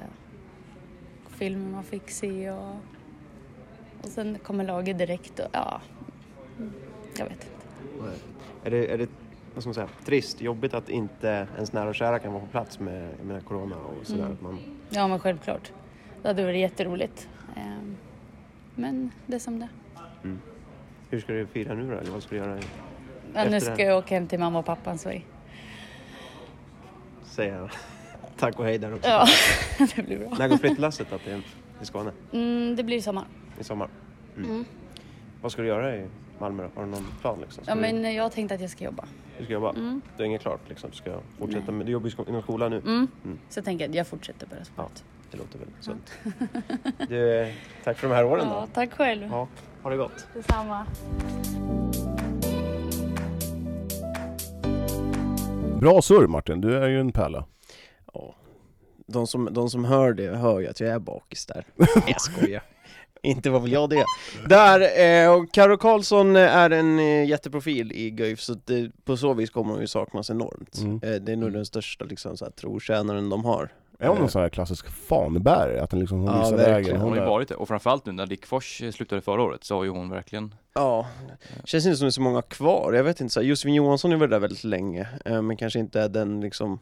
[1.28, 2.76] filmer man fick se och,
[4.02, 5.80] och sen kommer laget direkt och ja,
[7.16, 7.46] jag vet inte.
[8.64, 9.08] Är det, är det
[9.54, 12.50] vad ska man säga, trist, jobbigt att inte ens nära och kära kan vara på
[12.50, 14.20] plats med, jag menar, corona och sådär?
[14.20, 14.32] Mm.
[14.32, 14.58] Att man,
[14.90, 15.72] Ja men självklart.
[16.22, 17.28] Det hade varit jätteroligt.
[17.56, 17.96] Ehm,
[18.74, 19.68] Men det är som det
[21.10, 21.98] hur ska du fira nu då?
[21.98, 22.58] Eller vad ska du göra?
[23.34, 25.12] ja, Nu det ska jag åka hem till mamma och pappa så
[27.24, 27.70] Säga
[28.36, 29.08] tack och hej där också.
[29.08, 29.26] ja,
[29.96, 30.36] det blir bra.
[30.38, 31.42] När går flyttlasset då till,
[31.78, 32.12] till Skåne?
[32.32, 33.24] Mm, det blir i sommar.
[33.60, 33.88] I sommar?
[34.36, 34.64] Mm.
[35.42, 36.06] Vad ska du göra i
[36.38, 36.68] Malmö då?
[36.80, 37.64] Har du någon plan liksom?
[37.64, 39.04] Ska Ja du, men jag tänkte att jag ska jobba.
[39.38, 39.70] du ska jobba?
[39.70, 40.00] Mm.
[40.16, 40.90] Det är inget klart liksom?
[40.90, 41.74] Du ska fortsätta Nej.
[41.74, 42.76] med, du jobbar inom skolan nu?
[42.78, 43.08] Mm.
[43.24, 43.38] Mm.
[43.48, 44.92] Så jag tänker att jag fortsätter bara sport.
[45.30, 46.12] Det låter väl sunt.
[47.08, 47.52] Du,
[47.84, 48.66] tack för de här åren Ja, då.
[48.74, 49.28] tack själv.
[49.30, 49.48] Ja,
[49.82, 50.26] ha det gott.
[50.34, 50.86] Detsamma.
[55.80, 57.44] Bra surr Martin, du är ju en pärla.
[58.14, 58.34] Ja.
[59.06, 61.64] De som, de som hör det hör ju att jag är bakis där.
[62.06, 62.62] jag skojar.
[63.22, 64.04] Inte var väl jag det.
[64.48, 69.34] Där, eh, och Karo Karlsson är en eh, jätteprofil i Guif, så det, på så
[69.34, 70.78] vis kommer hon ju saknas enormt.
[70.78, 71.00] Mm.
[71.02, 73.72] Eh, det är nog den största liksom, så här, trotjänaren de har.
[74.00, 75.82] Är hon en sån här klassisk fanbärare?
[75.82, 76.96] Att den liksom, hon Ja, visar vägen?
[76.96, 79.42] Hon Hon har ju varit det, och framförallt nu när Dick Fors eh, slutade förra
[79.42, 81.06] året så har ju hon verkligen Ja,
[81.64, 82.92] känns inte som det är så många kvar.
[82.92, 85.78] Jag vet inte, så här, Josefin Johansson är väl där väldigt länge, eh, men kanske
[85.78, 86.78] inte är den liksom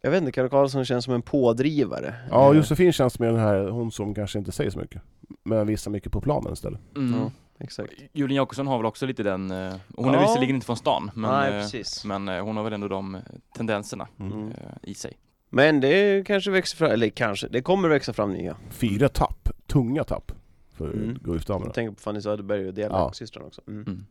[0.00, 2.14] Jag vet inte, Karo Karlsson känns som en pådrivare.
[2.30, 5.02] Ja, Eh, Josefin känns med den här, hon som kanske inte säger så mycket.
[5.44, 6.80] Men visar mycket på planen istället.
[6.96, 7.20] mm.
[7.20, 7.30] Ja,
[7.64, 7.92] exakt.
[8.12, 9.58] Julian Jakobsson har väl också lite den, hon
[9.96, 10.14] Ja.
[10.16, 13.16] är visserligen inte från stan men, Nej, men hon har väl ändå de
[13.56, 14.32] tendenserna Mm.
[14.32, 14.52] Mm.
[14.82, 15.12] i sig.
[15.54, 18.56] Men det kanske växer fram, eller kanske, det kommer växa fram nya.
[18.70, 20.32] Fyra tapp, tunga tapp
[20.72, 21.18] för Mm.
[21.46, 22.72] Jag tänker på Fanny Söderberg och Ja.
[22.72, 23.60] Dialogsystrarna också.
[23.66, 23.82] Mm.
[23.82, 24.04] Mm.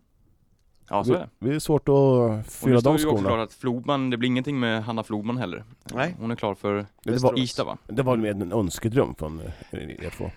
[0.90, 1.56] Ja, så är det, det.
[1.56, 3.30] är svårt att Och fylla det står de ju också skorna.
[3.30, 5.64] klart att Flogman, det blir ingenting med Hanna Flogman heller.
[5.94, 6.16] Nej.
[6.20, 7.78] Hon är klar för Det var, Ystad va?
[7.88, 10.32] det var mer en önskedröm från eh, er två.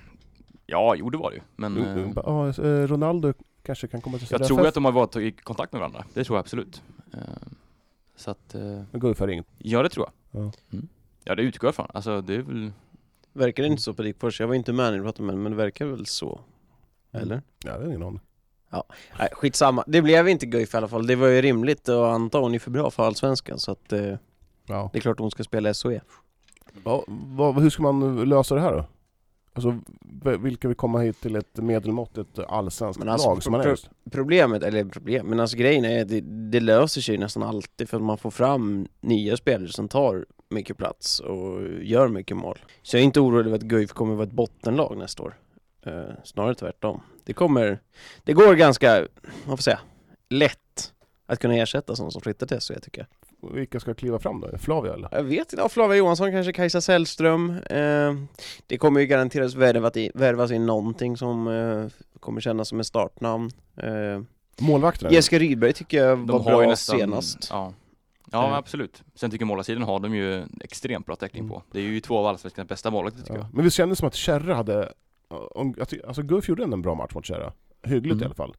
[0.67, 1.43] Ja, jo det var det ju.
[1.57, 4.69] Men Mm, Ja, eh, Ronaldo kanske kan komma till jag tror FF.
[4.69, 6.05] att de har varit i kontakt med varandra.
[6.14, 6.83] Det tror jag absolut.
[8.17, 9.47] Så att, Men Guif har ringt.
[9.59, 10.43] ja det tror jag.
[10.45, 10.53] Ja.
[10.73, 10.88] Mm.
[11.25, 11.87] Ja det utgår jag från.
[11.95, 12.73] Alltså det är väl
[13.33, 14.41] Verkar det inte så på Dickfors?
[14.41, 16.41] Jag var inte med när du pratade med men det verkar väl så?
[17.13, 17.43] Eller?
[17.65, 18.21] Ja, det är ingen aning.
[19.19, 19.85] Nej, skitsamma.
[19.87, 21.07] Det blev inte Guif i alla fall.
[21.07, 24.15] Det var ju rimligt att anta hon är för bra för Allsvenskan så att eh,
[24.67, 24.91] Ja.
[24.93, 26.01] det är klart hon ska spela i SHE.
[26.85, 28.85] Ja, vad, hur ska man lösa det här då?
[29.53, 29.79] Alltså,
[30.39, 33.71] vilka vill komma hit till ett medelmåttigt allsvenskt Men alltså, lag som man är pro-
[33.71, 33.91] just?
[34.11, 37.97] Problemet, eller problem, men alltså grejen är att det, det löser sig nästan alltid för
[37.97, 42.59] att man får fram nya spelare som tar mycket plats och gör mycket mål.
[42.83, 45.35] Så jag är inte orolig över att Guif kommer vara ett bottenlag nästa år.
[45.87, 47.01] Eh, snarare tvärtom.
[47.25, 47.79] Det kommer,
[48.25, 49.09] det går ganska, vad
[49.45, 49.81] får jag säga,
[50.31, 50.93] lätt
[51.27, 53.09] att kunna ersätta sådana som flyttar till SHE tycker jag.
[53.53, 54.59] Vilka ska kliva fram då?
[54.59, 55.09] Flavia eller?
[55.13, 57.51] Jag vet inte, ja, Flavia Johansson kanske, Kajsa Sällström.
[57.51, 58.15] Eh,
[58.67, 61.87] det kommer ju garanterat värvat i, värvas in någonting som eh,
[62.21, 63.51] kommer kännas som ett startnamn.
[63.77, 64.23] Eh,
[64.61, 65.11] Målvakterna?
[65.11, 67.49] Jessica Rydberg tycker jag De var har bra ju nästan, senast.
[67.51, 67.73] Ja,
[68.35, 68.57] ja Eh.
[68.57, 69.03] absolut.
[69.14, 71.51] Sen tycker jag målarsidan har de ju extremt bra täckning Mm.
[71.55, 71.62] på.
[71.73, 73.49] Det är ju två av allsvenskans bästa målvakter tycker Ja.
[73.53, 74.92] Men vi kände som att Kärra hade,
[75.29, 77.53] om- jag ty- alltså Guif gjorde ändå en bra match mot Kärra.
[77.83, 78.23] Hyggligt Mm.
[78.23, 78.57] i alla fall.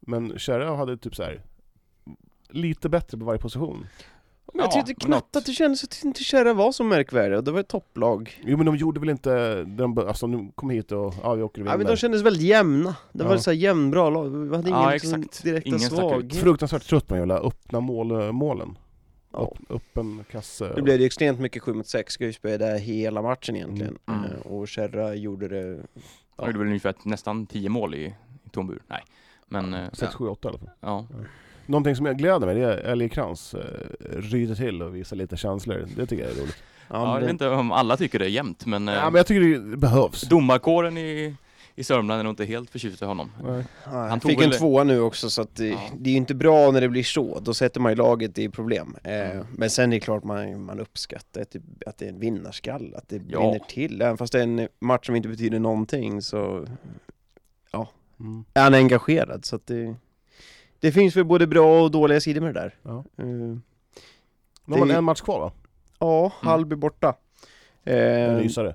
[0.00, 1.42] Men Kärra hade typ så här
[2.50, 3.86] lite bättre på varje position.
[4.54, 5.36] Men jag Ja, tyckte knappt något.
[5.36, 8.40] att det kändes att inte Kärra var så märkvärdiga, och det var ett topplag.
[8.44, 11.62] Jo men de gjorde väl inte, de, alltså de kom hit och, ja vi åker
[11.62, 12.96] och Ja, men de kändes väldigt jämna.
[13.12, 13.38] Det var Ja.
[13.38, 16.36] så här jämnbra lag, vi hade ingen Ja, liksom direkta Ingen svaghet.
[16.36, 18.78] Fruktansvärt trött de jävla öppna mål, målen.
[19.32, 19.52] Ja.
[19.68, 20.72] Öppen kasse.
[20.74, 23.98] Det blev ju extremt mycket 7 mot 6, Guifsberg där hela matchen egentligen.
[24.08, 24.24] Mm.
[24.24, 25.80] Eh, Och Kärra gjorde det...
[26.36, 28.04] De gjorde väl ungefär nästan 10 mål i,
[28.44, 28.82] i tom bur.
[28.86, 29.00] Nej.
[29.48, 30.70] Men, eh, 6, 7, 8 i alla fall.
[30.80, 31.06] ja.
[31.66, 33.60] Någonting som jag gläder mig det är Ellie Krantz eh,
[34.10, 35.86] ryter till och visar lite känslor.
[35.96, 36.62] Det tycker jag är roligt.
[36.88, 39.04] Ja, Ja, jag vet det, inte om alla tycker det är jämnt men, eh, Ja
[39.10, 40.20] men jag tycker det behövs.
[40.22, 41.36] domarkåren i,
[41.74, 43.30] i Sörmland är nog inte helt förtjust i honom.
[43.44, 43.64] Nej.
[43.84, 45.80] Han fick en väl- tvåa nu också så att det, Ja.
[45.98, 48.48] det är ju inte bra när det blir så, då sätter man ju laget i
[48.48, 48.96] problem.
[49.04, 49.46] Eh, Mm.
[49.56, 52.94] Men sen är det klart man, man uppskattar att det, att det är en vinnarskall,
[52.94, 53.38] att det Ja.
[53.40, 54.02] brinner till.
[54.02, 56.66] Även fast det är en match som inte betyder någonting så
[58.20, 58.44] Mm.
[58.54, 59.44] är han engagerad.
[59.44, 59.94] Så att det,
[60.80, 62.74] det finns väl både bra och dåliga sidor med det där.
[62.82, 63.04] Ja.
[63.18, 63.60] Eh, Nu
[64.68, 65.52] har man en match kvar va?
[65.98, 66.30] Ja, Mm.
[66.50, 67.14] Hallby borta.
[67.84, 67.94] En
[68.30, 68.74] Eh, rysare.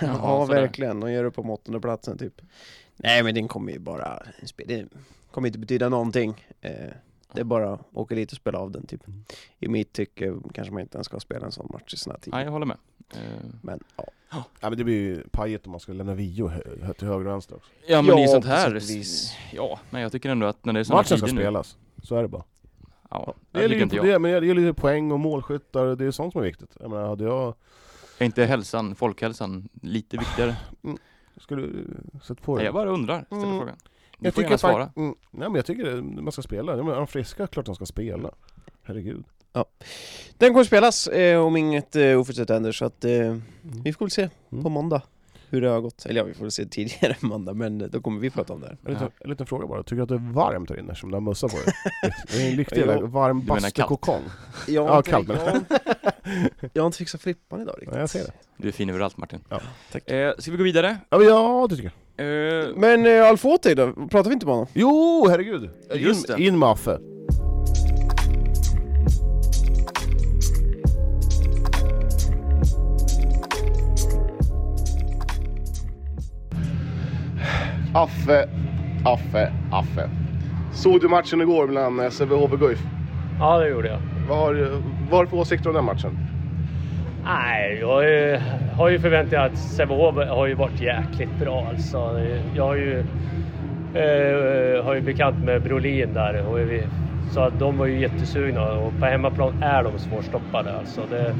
[0.00, 0.60] Ja, sådär.
[0.60, 1.00] verkligen.
[1.00, 2.40] De gör det på åttonde platsen typ.
[2.96, 4.22] Nej, men den kommer ju bara...
[4.56, 4.86] Det
[5.30, 6.46] kommer inte betyda någonting.
[6.60, 6.70] Eh,
[7.32, 9.06] det är bara att åka dit och spela av den typ.
[9.08, 9.24] Mm.
[9.58, 12.18] I mitt tycke kanske man inte ens ska spela en sån match i såna här
[12.18, 12.44] Nej, tider.
[12.44, 12.76] jag håller med.
[13.14, 13.20] Eh,
[13.62, 14.04] Men ja.
[14.30, 17.32] Ja men det blir ju pajigt om man ska lämna Vio hö- till höger och
[17.32, 17.70] vänster också.
[17.86, 18.80] Ja men Ja, i sånt här,
[19.52, 22.16] ja, men jag tycker ändå att när det är såna Matchen ska nu, spelas, så
[22.16, 22.44] är det bara.
[23.10, 24.06] ja, Det det är, lite, jag.
[24.06, 26.76] det, men det är lite poäng och målskyttar, det är sånt som är viktigt.
[26.80, 27.54] Jag menar, hade jag,
[28.18, 30.56] Är inte hälsan, folkhälsan, lite viktigare?
[31.40, 31.86] skulle du
[32.22, 32.66] sätta på Nej, det?
[32.66, 33.58] jag bara undrar, ställer Mm.
[33.58, 33.76] frågan.
[34.18, 34.92] Du Jag får tycker gärna svara.
[34.96, 36.76] mm, nej men jag tycker det, man ska spela.
[36.76, 38.30] Ja, men är de friska, klart de ska spela.
[38.82, 39.24] Herregud.
[40.38, 44.10] Den kommer spelas eh, om inget eh, oförutsett händer så att eh, vi får väl
[44.10, 44.64] se Mm.
[44.64, 45.02] på måndag
[45.50, 46.06] hur det har gått.
[46.06, 48.66] Eller ja, vi får väl se tidigare måndag men då kommer vi prata om det
[48.66, 48.76] här.
[48.84, 51.10] En liten, en liten fråga bara, tycker du att det är varmt här inne som
[51.10, 51.64] du har mössa på dig?
[52.32, 52.86] Det är en riktig Ja.
[52.86, 54.22] jävla varm bastukokong.
[54.66, 55.64] Jag Ja, kallt, men-
[56.72, 57.94] jag, har inte fixat flippan idag riktigt.
[57.94, 58.32] Ja, jag ser det.
[58.56, 59.40] Du är fin överallt Martin.
[59.48, 59.60] Ja,
[59.92, 60.10] tack.
[60.10, 60.96] Eh, ska vi gå vidare?
[61.10, 62.64] Ja det tycker jag.
[62.66, 63.92] Eh, Men eh, Alfoti då?
[63.92, 64.66] Pratar vi inte med honom?
[64.72, 65.70] Jo, herregud!
[65.94, 66.42] Just in, det.
[66.42, 66.98] in med Affe.
[77.94, 78.48] Affe,
[79.04, 80.08] Affe, Affe.
[80.72, 82.82] Såg du matchen igår mellan Sävehof och Guif?
[83.40, 83.98] Ja, det gjorde jag.
[84.28, 84.54] Vad har,
[85.10, 86.18] vad har du för åsikter om den matchen?
[87.24, 88.40] Nej, jag eh,
[88.76, 92.20] har ju förväntat att Sävehof har ju varit jäkligt bra alltså.
[92.54, 92.98] Jag har ju,
[93.94, 96.82] eh, har ju bekant med Brolin där och vi,
[97.34, 101.06] så att de var ju jättesugna och på hemmaplan är de svårstoppade alltså.
[101.06, 101.34] Det,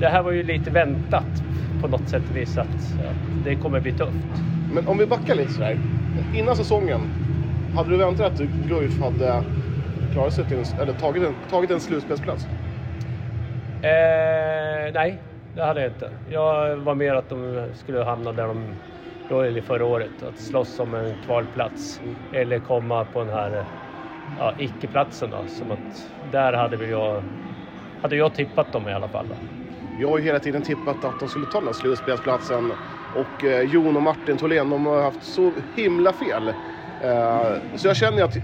[0.00, 1.42] det här var ju lite väntat
[1.80, 4.53] på något sätt och vis att, att det kommer bli tufft.
[4.74, 5.80] Men om vi backar lite sådär.
[6.30, 7.08] Innan säsongen,
[7.70, 9.44] hade du väntat att Guif hade
[10.10, 12.48] klarat sig till eller tagit en, tagit en slutspelsplats?
[13.80, 16.12] Eh, nej, det hade jag inte.
[16.28, 18.76] Jag var mer att de skulle hamna där de
[19.28, 20.22] låg förra året.
[20.22, 22.00] Att slåss om en kvalplats.
[22.30, 23.66] Eller komma på den här
[24.36, 25.46] ja, icke-platsen då.
[25.46, 27.24] Som att där hade väl jag,
[27.96, 29.28] hade jag tippat dem i alla fall.
[29.28, 29.38] Då.
[29.96, 32.72] Jag har ju hela tiden tippat att de skulle ta den här slutspelsplatsen.
[33.14, 36.48] Och eh, Jon och Martin Tholén, de har haft så himla fel.
[36.48, 38.36] Eh, så jag känner att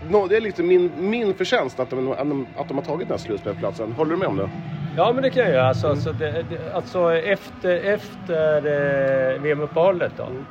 [0.00, 3.18] nå- det är lite min, min förtjänst att de, att de, har tagit den här
[3.18, 3.92] slutspelsplatsen.
[3.92, 4.50] Håller du med om det?
[4.94, 5.68] Ja, men det kan jag göra.
[5.68, 10.46] Alltså, alltså, det, det, alltså efter, efter eh, VM-uppehållet då.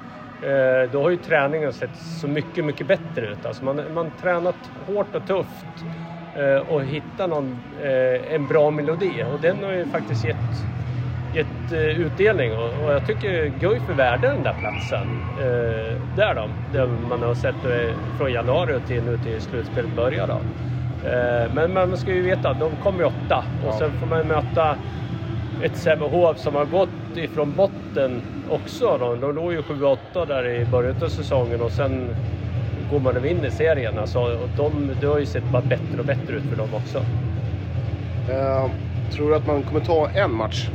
[0.48, 3.46] Eh, då har ju träningen sett så mycket, mycket bättre ut.
[3.46, 5.86] Alltså man man tränat hårt och tufft
[6.34, 9.24] eh, och hittat någon, eh, en bra melodi.
[9.24, 10.68] Och den har ju faktiskt gett,
[11.36, 12.52] gett utdelning.
[12.54, 15.08] Och, jag tycker Guif är värda den där platsen.
[15.40, 16.50] Eh, där då.
[16.74, 20.40] Där man har sett eh, från januari till nu till slutspelet börjar då.
[21.10, 24.76] Eh, Men man ska ju veta, de kommer ju åtta och sen får man möta
[25.64, 28.98] ett Sävehof som har gått ifrån botten också.
[29.00, 29.16] Då.
[29.16, 32.16] De låg ju 7-8 där i början av säsongen och sen
[32.92, 34.00] går man och vinner serien.
[34.00, 36.98] Alltså, och de, det har ju sett bara bättre och bättre ut för dem också.
[38.28, 38.72] Eh,
[39.16, 40.70] tror du att man kommer ta en match?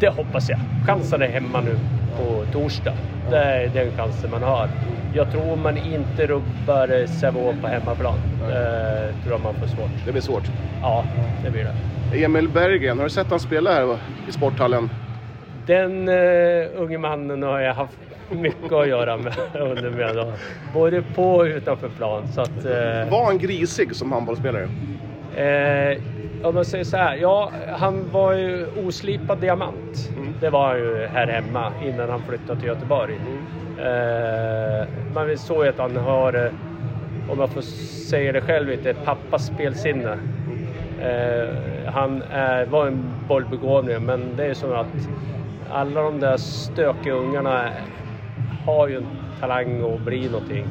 [0.00, 0.58] Det hoppas jag.
[0.86, 1.78] Chansen är hemma nu
[2.16, 2.92] på torsdag.
[3.30, 4.68] Det är den chansen man har.
[5.14, 8.14] Jag tror man inte rubbar eh, Sävehof på hemmaplan.
[8.42, 10.04] Eh, tror jag man får svårt.
[10.06, 10.50] Det blir svårt.
[10.82, 11.04] Ja,
[11.44, 11.64] det blir
[12.12, 12.24] det.
[12.24, 14.90] Emil Berggren, har du sett han spela här i sporthallen?
[15.66, 17.98] Den uh, unge mannen har jag haft
[18.30, 20.34] mycket att göra med under mina dagar.
[20.74, 22.26] Både på och utanför plan.
[22.34, 24.68] Så att, eh, Var han grisig som handbollsspelare?
[25.36, 25.98] eh,
[26.48, 30.10] om man säger så här, ja, han var ju oslipad diamant.
[30.40, 33.14] Det var han ju här hemma innan han flyttade till Göteborg.
[33.78, 36.52] Eh, man såg ju att han har, eh,
[37.32, 37.60] om jag får
[38.10, 40.18] säga det själv, lite pappas spelsinne.
[41.00, 45.08] Eh, han är, var en bollbegåvning, men det är som att
[45.70, 47.70] alla de där stökiga ungarna
[48.66, 49.06] har ju en
[49.40, 50.66] talang att bli någonting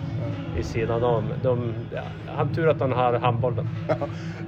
[0.56, 1.34] i sidan om.
[1.38, 3.66] De, ja, han tur att han har handbollen.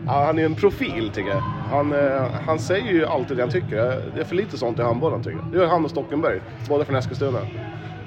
[0.06, 1.43] Ja, han är en profil tycker jag.
[1.70, 3.76] Han, eh, han säger ju alltid det han tycker.
[4.13, 5.46] Det är för lite sånt i handbollen tycker jag.
[5.52, 7.39] Det är han och Stockenberg, båda från Eskilstuna.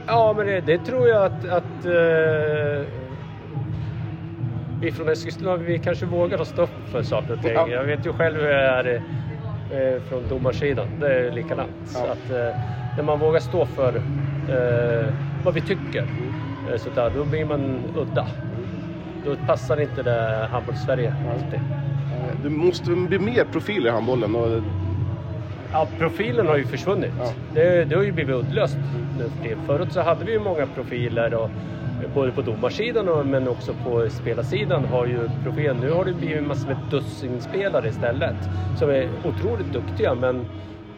[0.06, 1.92] Ja, men det, det tror jag att, att eh,
[4.80, 7.52] vi från Eskilstuna, vi kanske vågar stå upp för saker och ting.
[7.52, 7.68] Ja.
[7.68, 9.02] Jag vet ju själv hur jag är
[9.68, 10.98] eh, från domarsidan.
[10.98, 11.76] Det är likadant.
[11.84, 12.12] Så Ja.
[12.12, 12.36] att, eh,
[12.94, 14.02] när man vågar stå för
[15.42, 16.08] vad vi tycker, eh,
[16.78, 18.26] så där, då blir man udda.
[19.24, 21.58] Då passar inte det handbolls-Sverige alltid.
[21.58, 24.34] Eh, Du måste bli mer profil i handbollen.
[24.34, 24.62] Och,
[25.72, 27.12] Ja, profilen har ju försvunnit.
[27.18, 27.32] Ja.
[27.54, 28.76] Det, det har ju blivit uddlöst
[29.18, 29.58] nu för tiden.
[29.66, 31.50] Förut så hade vi ju många profiler och
[32.14, 35.76] både på domarsidan och, men också på spelarsidan har ju profilen.
[35.76, 38.36] Nu har det blivit massor med dussinspelare istället
[38.78, 40.46] som är otroligt duktiga men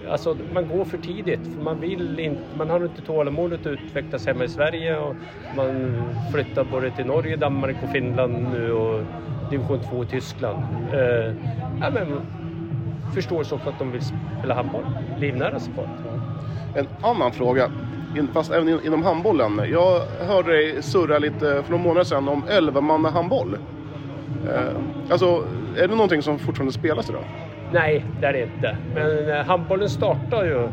[0.08, 4.26] Alltså man går för tidigt för man vill inte, man har inte tålamodet att utvecklas
[4.26, 9.06] hemma i Sverige och man flyttar både till Norge, Danmark och Finland nu och
[9.48, 10.64] division 2 i Tyskland.
[10.92, 11.34] Eh,
[11.80, 12.22] ja, men
[13.14, 16.22] förstår så också att de vill spela handboll, livnära sig på det.
[16.80, 17.70] en annan fråga,
[18.32, 19.58] fast även inom handbollen.
[19.70, 23.54] Jag hörde dig surra lite för några månader sedan om elvamannahandboll.
[24.46, 24.68] Eh,
[25.10, 25.26] alltså,
[25.78, 27.26] är det någonting som fortfarande spelas idag?
[27.72, 28.78] Nej, det är det inte.
[28.88, 30.64] Men eh, handbollen startar ju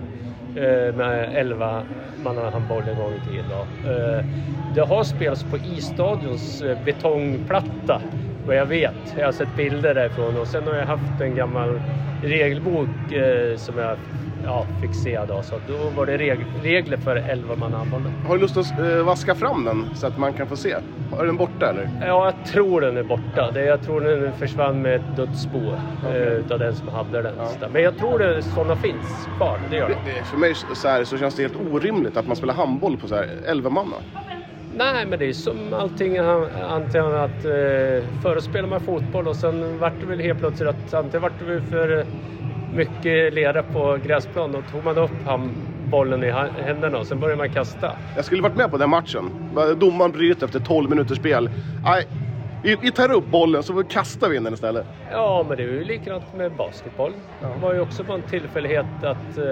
[0.64, 3.52] eh, med 11 manna handboll en gång i tiden.
[3.52, 4.26] Eh,
[4.68, 8.02] det har spelats på isstadions betongplatta
[8.44, 9.14] vad jag vet.
[9.16, 11.82] Jag har sett bilder därifrån och sen har jag haft en gammal
[12.22, 13.98] regelbok eh, som jag
[14.44, 15.42] ja, fick se då.
[15.44, 18.12] Så då var det reg regler för 11 manna handbollen.
[18.26, 20.76] Har du lust att eh, vaska fram den så att man kan få se?
[21.20, 21.90] Är den borta eller?
[22.02, 23.52] Ja, jag tror den är borta.
[23.52, 25.74] Det, jag tror den försvann med ett dödsbo
[26.06, 27.34] eh, utav den som hade den.
[27.38, 27.68] Ja.
[27.70, 29.60] Men jag tror det sådana finns kvar.
[29.70, 30.12] Det gör Det, de.
[30.12, 33.08] det, för mig så, här, så känns det helt orimligt att man spelar handboll på
[33.08, 33.96] så här 11 manna.
[34.80, 39.80] Nej, men det är som allting han- antingen att eh, spelade man fotboll och sen
[39.80, 42.06] vart det väl helt plötsligt att antingen vart det väl för
[42.70, 47.38] mycket lera på gräsplan och tog man upp han, bollen i händerna och sen började
[47.38, 48.00] man kasta.
[48.14, 49.32] Jag skulle varit med på den matchen.
[49.78, 51.50] Domaren bryter efter 12 minuters spel.
[51.84, 52.06] Nej,
[52.62, 54.88] vi, vi tar upp bollen så kastar vi in den istället.
[55.12, 57.22] Ja, men det är ju likadant med basketboll.
[57.40, 59.44] Det var ju också bara en tillfällighet att eh,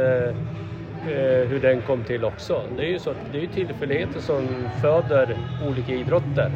[1.06, 2.62] eh, hur den kom till också.
[2.78, 5.36] Det är ju så att det är ju tillfälligheter som föder
[5.70, 6.50] olika idrotter.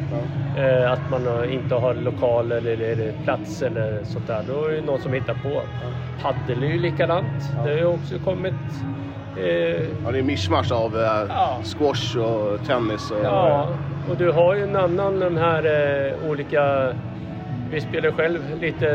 [0.58, 4.42] Eh, att man inte har lokal eller, eller plats eller sånt där.
[4.42, 5.62] Då är det ju någon som hittar på.
[6.22, 7.52] Paddel är ju likadant.
[7.64, 8.52] Det har ju också kommit
[9.36, 9.44] eh,
[10.04, 11.62] Ja, det är mischmasch av eh, Ja.
[11.64, 13.10] squash och tennis.
[13.10, 13.68] Och, Ja,
[14.08, 16.92] och du har ju en annan de här eh, olika...
[17.70, 18.86] Vi spelar själv lite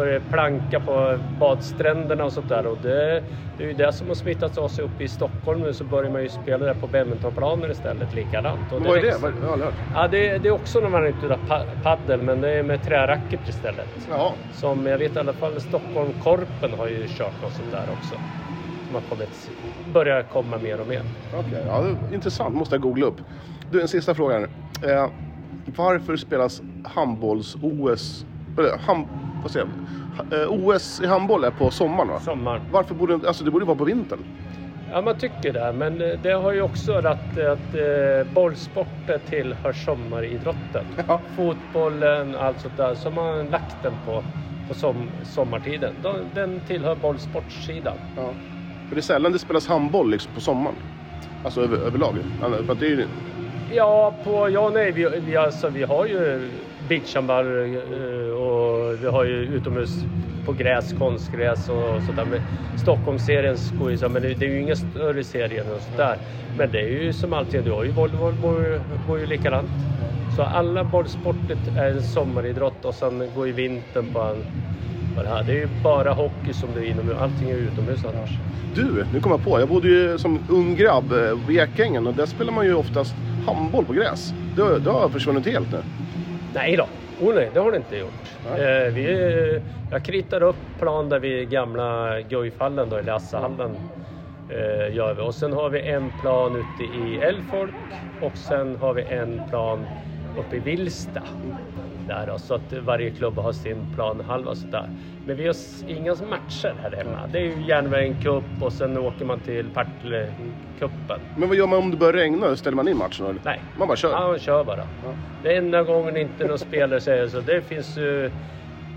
[0.00, 3.24] är det, planka på badstränderna och sånt där och det,
[3.56, 6.10] det är ju det som har smittats av sig uppe i Stockholm nu så börjar
[6.10, 8.72] man ju spela där på badmintonplaner istället likadant.
[8.72, 9.18] Och vad är det?
[9.22, 9.74] Vad- Jag har aldrig hört.
[9.94, 13.48] Ja, det, det är också när man inte pa paddel men det är med träracket
[13.48, 13.88] istället.
[14.08, 14.34] Ja.
[14.52, 18.14] Som jag vet i alla fall Stockholm Korpen har ju kört något sånt där också.
[18.86, 19.50] Som har kommit,
[19.84, 21.02] börjar komma mer och mer.
[21.32, 22.54] Okej, ja, är intressant.
[22.54, 23.20] Måste jag googla upp.
[23.70, 24.48] Du, en sista fråga här.
[25.04, 25.10] Eh,
[25.76, 28.24] varför spelas handbolls-OS,
[28.86, 29.06] ham,
[29.42, 30.42] vad säger jag?
[30.42, 32.20] Eh, OS i handboll är på sommaren va?
[32.20, 32.60] Sommar.
[32.72, 34.18] Varför borde alltså det borde vara på vintern?
[34.92, 35.72] Ja, man tycker det.
[35.72, 37.04] Men eh, det har ju också att,
[37.38, 40.84] att eh, bollsporter tillhör sommaridrotten.
[41.08, 41.20] Ja.
[41.36, 42.94] Fotbollen, allt sånt där.
[42.94, 44.24] Så man lagt den på,
[44.68, 45.94] på som, sommartiden.
[46.02, 47.96] De, den tillhör bollsportssidan.
[48.16, 48.30] Ja.
[48.88, 50.76] För det är sällan det spelas handboll liksom på sommaren.
[51.44, 52.14] Alltså över, överlag.
[52.40, 53.06] För att det är ju,
[53.72, 56.50] Ja, på, ja nej, vi, vi, alltså, vi har ju
[56.88, 60.04] beachhandboll eh, och vi har ju utomhus
[60.44, 62.24] på gräs, konstgräs och sådär.
[62.24, 62.40] Men
[62.76, 66.18] Stockholmsserien går ju så, men det, är ju inga större serier och sådär.
[66.58, 69.70] Men det är ju som alltid, du har ju volleyboll går, går ju likadant.
[70.36, 74.44] Så alla bollsporter är en sommaridrott och sen går ju vintern på en,
[75.22, 75.44] det här.
[75.44, 78.38] Det är ju bara hockey som du är inomhus, allting är utomhus annars.
[78.74, 79.60] du, nu kom jag på.
[79.60, 83.16] Jag bodde ju som ung grabb eh, vid Ekängen och där spelar man ju oftast
[83.46, 84.34] handboll på gräs.
[84.56, 85.82] Det, det har försvunnit helt nu.
[86.54, 86.88] Nej då.
[87.16, 88.40] Oh, nej, det har det inte gjort.
[88.42, 93.82] Eh, vi, jag kritar upp plan där vid gamla Guifhallen då, i Lassehallen.
[94.48, 95.22] Eh, gör vi.
[95.22, 99.88] Och sen har vi en plan ute i Älvfolk och sen har vi en plan
[100.32, 101.28] uppe i Vilsta.
[102.08, 104.86] Där då, så att varje klubb har sin planhalva och sådär.
[105.26, 105.54] Men vi har
[105.86, 107.26] inga matcher här hemma.
[107.32, 111.20] Det är ju Järnvägen Cup och sen åker man till Partille-cupen.
[111.36, 112.56] Men vad gör man om det börjar regna?
[112.56, 113.40] Ställer man in matchen eller?
[113.44, 114.10] Nej, Man bara kör?
[114.10, 114.86] Ja, man kör bara.
[115.42, 117.40] Det enda gången inte någon spelare säger så.
[117.40, 118.26] Det finns ju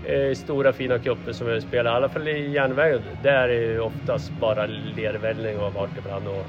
[0.02, 1.92] eh, stora fina cuper som vi spelar.
[1.92, 3.02] I alla fall i järnvägen.
[3.22, 6.28] Där är det ju oftast bara lervällning och vart ibland.
[6.28, 6.46] Och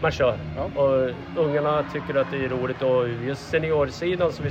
[0.00, 0.38] man kör.
[0.56, 0.64] Ja.
[0.64, 1.10] Och
[1.44, 2.82] ungarna tycker att det är roligt.
[2.82, 4.50] Och just seniorsidan som vi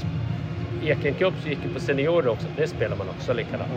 [0.84, 2.48] Eken Cup så gick ju på seniorer också.
[2.58, 3.72] Det spelar man också likadant.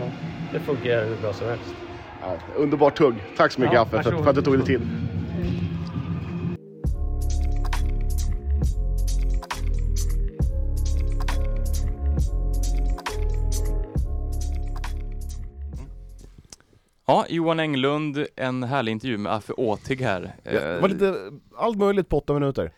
[0.53, 1.75] Det fungerar hur bra som helst.
[2.21, 3.15] Ja, underbart tugg.
[3.37, 4.81] Tack så mycket Ja, Affe för, för att du tog dig tid.
[17.05, 20.35] Ja, Johan Englund, en härlig intervju med Affe Åtig här.
[20.43, 21.15] Det var lite
[21.57, 22.71] allt möjligt på åtta minuter.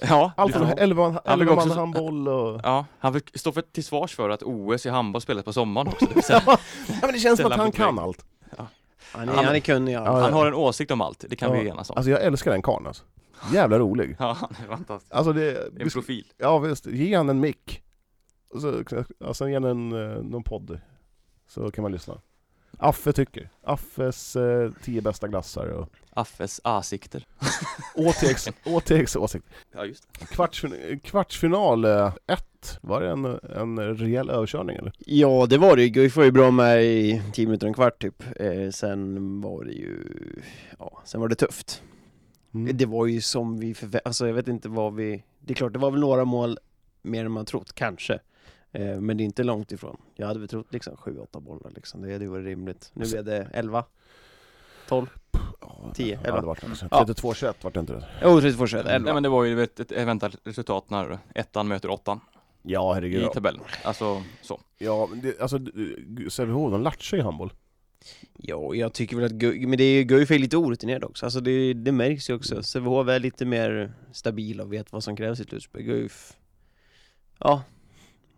[0.00, 0.74] Ja, Allt från ja.
[0.74, 2.60] elva elva man också- handboll och...
[2.64, 5.88] Ja, han fick stå för, till svars för att OS i handboll spelas på sommaren
[5.88, 6.06] också.
[6.14, 6.58] Det säga, Ja,
[7.02, 8.24] men det känns som att han kan allt.
[9.12, 9.92] Han är, han är kunnig.
[9.94, 11.96] Ja, han har en åsikt om allt, det kan vi enas om.
[11.96, 13.04] Alltså jag älskar den karln alltså.
[13.52, 14.16] Jävla rolig.
[14.18, 15.14] Ja, han är fantastisk.
[15.14, 15.40] Alltså det...
[15.50, 16.26] Det är en profil.
[16.38, 17.82] Ja visst, ge han en mick.
[18.54, 18.82] Och så,
[19.18, 20.80] ja, sen ge han en, eh, någon podd.
[21.48, 22.14] Så kan man lyssna.
[22.78, 23.48] Affe tycker.
[23.62, 27.26] Affes eh, tio bästa glassar och Affes åsikter.
[27.94, 29.46] OTX, OTX åsikt.
[29.74, 30.26] Ja, just det.
[30.26, 33.24] Kvartsfin kvartsfinal 1, var det en,
[33.56, 34.92] en rejäl överkörning eller?
[34.98, 35.88] Ja, det var det ju.
[35.88, 38.22] Guif var ju bra med i 10 minuter och en kvart typ.
[38.40, 39.98] Eh, sen var det ju,
[40.78, 41.82] ja, sen var det tufft.
[42.54, 42.76] Mm.
[42.76, 45.72] Det var ju som vi förväntade, alltså jag vet inte vad vi, det är klart
[45.72, 46.58] det var väl några mål
[47.02, 48.20] mer än man trott, kanske.
[48.74, 49.96] Eh, men det är inte långt ifrån.
[50.14, 52.90] Jag hade väl trott liksom 7-8 bollar liksom, det hade varit rimligt.
[52.94, 53.84] Nu blev det 11,
[54.88, 55.06] 12,
[55.60, 56.40] Ja, 10, ja, elva.
[56.40, 56.88] det var det.
[56.90, 57.04] Ja.
[57.04, 58.06] 32-21 vart det inte det?
[58.22, 59.14] jo 32 21, Nej 11.
[59.14, 62.20] men det var ju ett, ett väntat resultat när ettan möter åttan
[62.62, 63.22] Ja herregud.
[63.22, 63.62] i tabellen.
[63.84, 64.60] Alltså så.
[64.78, 65.58] Ja, men det, alltså
[66.30, 67.52] Sävehof, de latchar i handboll.
[68.36, 71.26] Ja, jag tycker väl att Guif, men det är ju Guif är lite orutinerad också,
[71.26, 72.62] alltså det, det märks ju också.
[72.62, 75.82] Sävehof är lite mer stabil och vet vad som krävs i ett slutspel.
[75.82, 76.32] Guif,
[77.38, 77.62] ja,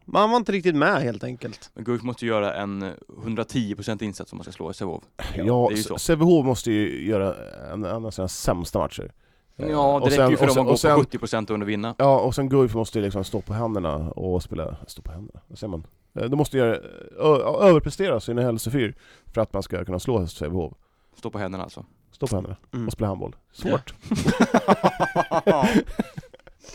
[0.07, 1.71] man var inte riktigt med helt enkelt.
[1.75, 5.05] Men Guif måste göra en 110% insats om man ska slå Sävehof.
[5.37, 5.99] Ja, så.
[5.99, 7.35] Sävehof måste ju göra
[7.73, 9.13] en, en av sina sämsta matcher.
[9.57, 11.27] Eh, Ja, och det räcker sen- ju för och dem att sen- gå och på
[11.27, 11.95] sen- 70% under vinna.
[11.99, 15.41] Ja, och sen Guif måste ju liksom stå på händerna och spela, stå på händerna,
[15.49, 15.87] vad säger man?
[16.15, 16.77] Eh, De måste göra,
[17.19, 18.95] ö, överprestera sina hälsefyr
[19.35, 20.73] för att man ska kunna slå Sävehof.
[21.19, 21.85] Stå på händerna alltså.
[22.13, 22.87] Stå på händerna Mm.
[22.87, 23.37] och spela handboll.
[23.53, 23.95] Svårt.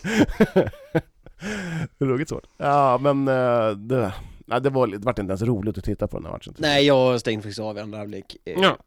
[1.97, 2.47] Ruggigt svårt.
[2.58, 4.13] Ja, men eh, det,
[4.45, 6.54] nej, det, var, det var inte ens roligt att titta på den här matchen.
[6.58, 8.38] Nej, jag stängde faktiskt av i andra halvlek.
[8.45, 8.77] Eh, Ja.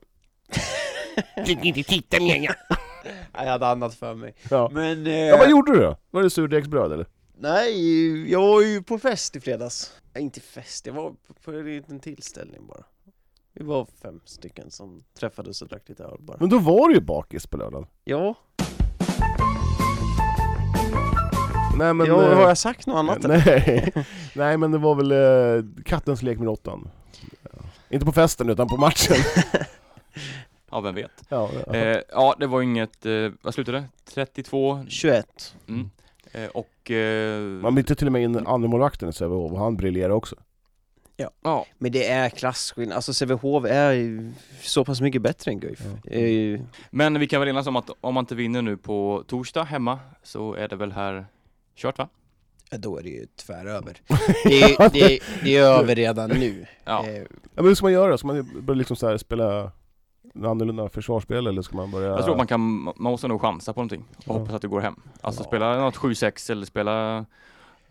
[1.47, 2.55] Fick inte titta längre.
[3.33, 4.35] Jag hade annat för mig.
[4.51, 4.71] Ja.
[4.73, 5.07] Men...
[5.07, 5.97] Eh, ja, vad gjorde du då?
[6.11, 7.07] Var det surdegsbröd eller?
[7.39, 9.93] Nej, jag var ju på fest i fredags.
[10.15, 12.85] Nej, inte fest, jag var på, på en liten tillställning bara.
[13.53, 16.37] Vi var fem stycken som träffades och drack lite öl bara.
[16.41, 17.87] Men då var du ju bakis på lördagen.
[18.05, 18.35] Ja,
[21.79, 22.07] Nej men...
[22.07, 23.19] ja eh, har jag sagt något annat?
[23.23, 23.93] nej.
[24.35, 26.89] nej men det var väl eh, kattens lek med råttan.
[27.43, 27.51] Ja.
[27.91, 29.17] Inte på festen utan på matchen.
[30.71, 31.11] Ja, vem vet.
[31.29, 31.75] ja, ja.
[31.75, 33.13] Eh, ja, det var inget, eh,
[33.43, 33.85] vad slutade det?
[34.15, 34.85] 32?
[34.89, 35.55] 21.
[35.69, 35.91] Mm.
[36.33, 36.91] Eh, och...
[36.91, 40.37] Eh, Man bytte till och med in andremålvakten i Sävehof och han briljerade också.
[41.43, 45.81] ja, Men det är klasskillnad, alltså Sävehof är ju så pass mycket bättre än Guif.
[46.05, 46.19] Ja.
[46.19, 49.63] Ju- men vi kan väl enas om att om man inte vinner nu på torsdag
[49.65, 51.27] hemma så är det väl här
[51.77, 52.09] kört va?
[52.71, 54.01] Ja, då är det ju tväröver.
[54.45, 56.67] Det är, det, är, det är över redan nu.
[56.85, 57.07] Ja.
[57.09, 57.23] Eh,
[57.57, 58.19] Ja, men hur ska man göra?
[58.19, 59.73] Ska man börja liksom så här spela
[60.35, 62.09] en annorlunda försvarsspel eller ska man börja...
[62.09, 64.33] Jag tror man kan, man måste nog chansa på någonting och Ja.
[64.33, 65.01] hoppas att det går hem.
[65.21, 65.47] Alltså Ja.
[65.47, 67.27] spela något 7-6 eller spela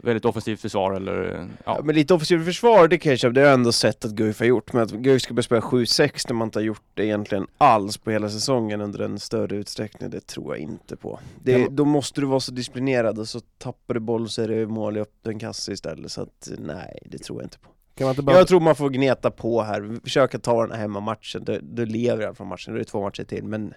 [0.03, 1.81] väldigt offensivt försvar eller ja.
[1.83, 4.39] Men lite offensivt försvar, det kan jag köpa, det har jag ändå sett att Guif
[4.39, 4.73] har gjort.
[4.73, 7.97] Men att Guif ska börja spela 7-6 när man inte har gjort det egentligen alls
[7.97, 11.19] på hela säsongen under en större utsträckning, det tror jag inte på.
[11.43, 11.67] Det, Ja.
[11.69, 14.97] Då måste du vara så disciplinerad och så tappar du boll så är det mål
[14.97, 16.11] i öppen kasse istället.
[16.11, 17.69] Så att nej, det tror jag inte på.
[17.95, 18.37] Kan man inte bara...
[18.37, 22.23] Jag tror man får gneta på här, försöka ta den här hemmamatchen, du, du lever
[22.23, 23.73] i alla fall matchen, då är det två matcher till, men...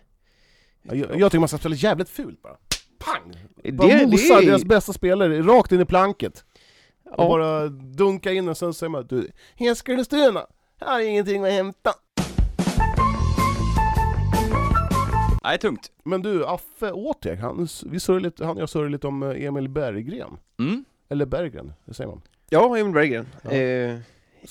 [0.82, 2.56] Ja, jag, jag tycker man ska spela jävligt fult bara.
[2.98, 3.36] Pang!
[3.62, 6.44] det, Bara det, mosa är- deras bästa spelare rakt in i planket.
[7.04, 7.28] Och ja.
[7.28, 10.46] bara dunka in och sen säger man du, Eskilstuna,
[10.80, 11.94] här är ingenting att hämta.
[15.44, 15.90] Nej, tungt.
[16.04, 19.68] Men du, Affe Åtek, han, vi lite, han och jag surrade lite om eh, Emil
[19.68, 20.38] Berggren.
[20.58, 20.84] Mm.
[21.08, 22.22] Eller Berggren, det säger man.
[22.50, 23.26] Ja, Emil Berggren.
[23.42, 23.50] Ja.
[23.50, 23.98] Eh,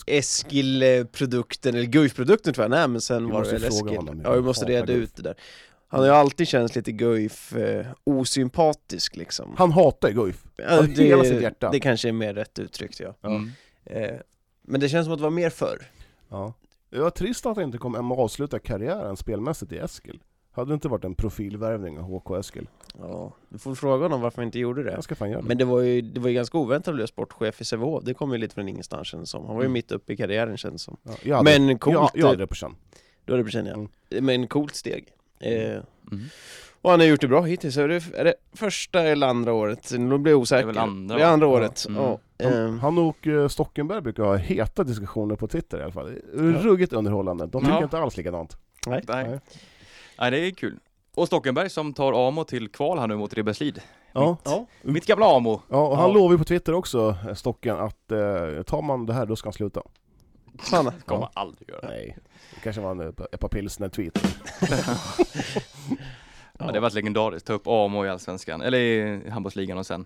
[0.07, 4.21] Eskil-produkten, eller Guif-produkten tror jag han är, men sen Vi var det måste väl Eskil.
[4.23, 5.35] Ja, vi måste reda ut det där.
[5.95, 9.53] Han har ju alltid känts lite Guif eh, osympatisk liksom.
[9.57, 10.43] Han hatar Guif.
[10.55, 11.69] Ja, av hela sitt hjärta.
[11.71, 13.13] det kanske är mer rätt uttryckt ja.
[13.29, 13.51] Mm.
[13.85, 14.15] Eh,
[14.61, 15.81] men det känns som att det var mer förr.
[16.29, 16.53] Ja.
[16.89, 20.19] Det var trist att han inte kom hem och avsluta karriären spelmässigt i Eskil.
[20.51, 22.67] Hade det inte varit en profilvärvning av HK Eskil?
[22.99, 24.91] Ja, du får fråga honom varför han inte gjorde det.
[24.91, 25.47] Jag ska fan göra det.
[25.47, 28.13] Men det var ju, det var ju ganska oväntat att bli sportchef i Sävehof, det
[28.13, 29.45] kom ju lite från ingenstans känns det som.
[29.45, 29.73] Han var ju Mm.
[29.73, 30.97] mitt uppe i karriären känns det som.
[31.03, 32.75] Ja, jag hade, Men coolt, jag, jag hade det på känn.
[33.25, 33.65] då är det på känn
[34.09, 34.21] ja.
[34.21, 35.07] Men coolt steg.
[35.39, 35.81] Eh,
[36.11, 36.25] Mm.
[36.81, 39.91] och han har gjort det bra hittills, är det, är det första eller andra året?
[39.97, 40.63] Nu blir jag osäker.
[40.65, 41.51] Det är väl andra, Det är andra Ja.
[41.53, 41.85] året.
[41.89, 42.01] Mm.
[42.01, 42.19] Ja.
[42.43, 46.15] Han, ehm, han och eh, Stockenberg brukar ha heta diskussioner på Twitter i alla fall.
[46.33, 47.45] Ruggigt underhållande.
[47.47, 47.83] De tycker Ja.
[47.83, 48.57] inte alls likadant.
[48.87, 49.01] nej.
[49.07, 49.39] Nej.
[50.19, 50.79] Nej, det är kul.
[51.15, 53.81] Och Stockenberg som tar Amo till kval här nu mot Ribeslid.
[54.13, 54.37] Ja.
[54.43, 54.65] Ja.
[54.81, 55.61] Mitt gamla Amo.
[55.69, 56.13] Ja, och han Ja.
[56.13, 59.47] lovar ju på Twitter också, eh, Stocken, att eh, tar man det här då ska
[59.47, 59.81] han sluta.
[60.63, 60.93] Sanna.
[61.05, 61.31] Kommer Ja.
[61.33, 61.87] aldrig göra.
[61.89, 62.17] Nej,
[62.53, 64.19] det kanske var en eh, ett par pilsner-tweet.
[66.59, 67.47] Ja, det har varit legendariskt.
[67.47, 70.05] Ta upp Amo i Allsvenskan, eller i handbollsligan och sen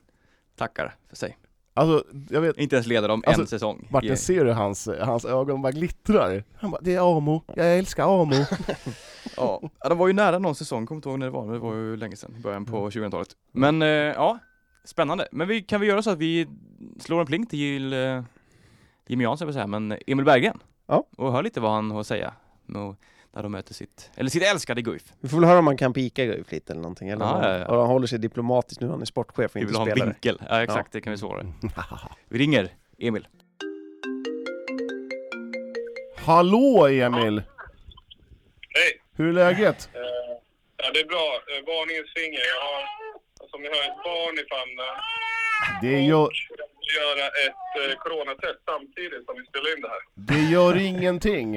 [0.55, 1.37] tackar för sig.
[1.73, 3.87] Alltså, jag vet, Inte ens leda dem Alltså, en säsong.
[3.91, 6.43] Martin Ge- ser du hans, hans ögon bara glittrar?
[6.55, 8.35] Han bara, det är Amo, jag älskar Amo.
[9.37, 11.59] Ja, de var ju nära någon säsong, kommer inte ihåg när det var, men det
[11.59, 13.27] var ju länge sedan, i början på 2000-talet.
[13.51, 14.39] Men eh, ja,
[14.83, 15.27] spännande.
[15.31, 16.47] Men vi, kan vi göra så att vi
[16.99, 18.23] slår en pling till eh,
[19.07, 20.59] Jimmy Jansson, vill säga, men Emil Berggren?
[20.89, 21.03] Ja.
[21.17, 22.33] Och hör lite vad han har att säga
[22.65, 25.03] när de möter sitt, eller sitt älskade Guif.
[25.19, 27.43] Vi får väl höra om man kan pika Guif lite eller någonting, eller Ja, om
[27.43, 27.65] ja, ja.
[27.67, 29.91] och han håller sig diplomatiskt nu, han är sportchef och Vi inte vill ha en
[29.91, 30.09] spelare.
[30.09, 30.41] vinkel.
[30.49, 31.45] Ja, exakt, det kan vi svara.
[32.29, 32.69] Vi ringer
[32.99, 33.27] Emil.
[36.17, 37.41] Hallå Emil!
[38.75, 39.01] Hej!
[39.15, 39.89] Hur är läget?
[39.93, 39.99] Eh,
[40.77, 41.27] ja, det är bra.
[41.51, 42.39] Eh, varningens finger.
[42.53, 42.81] Jag har,
[43.51, 44.95] som ni hör, ett barn i famnen.
[45.81, 50.01] Det Och jag vill göra ett eh, coronatest samtidigt som vi spelar in det här.
[50.15, 51.55] det gör ingenting.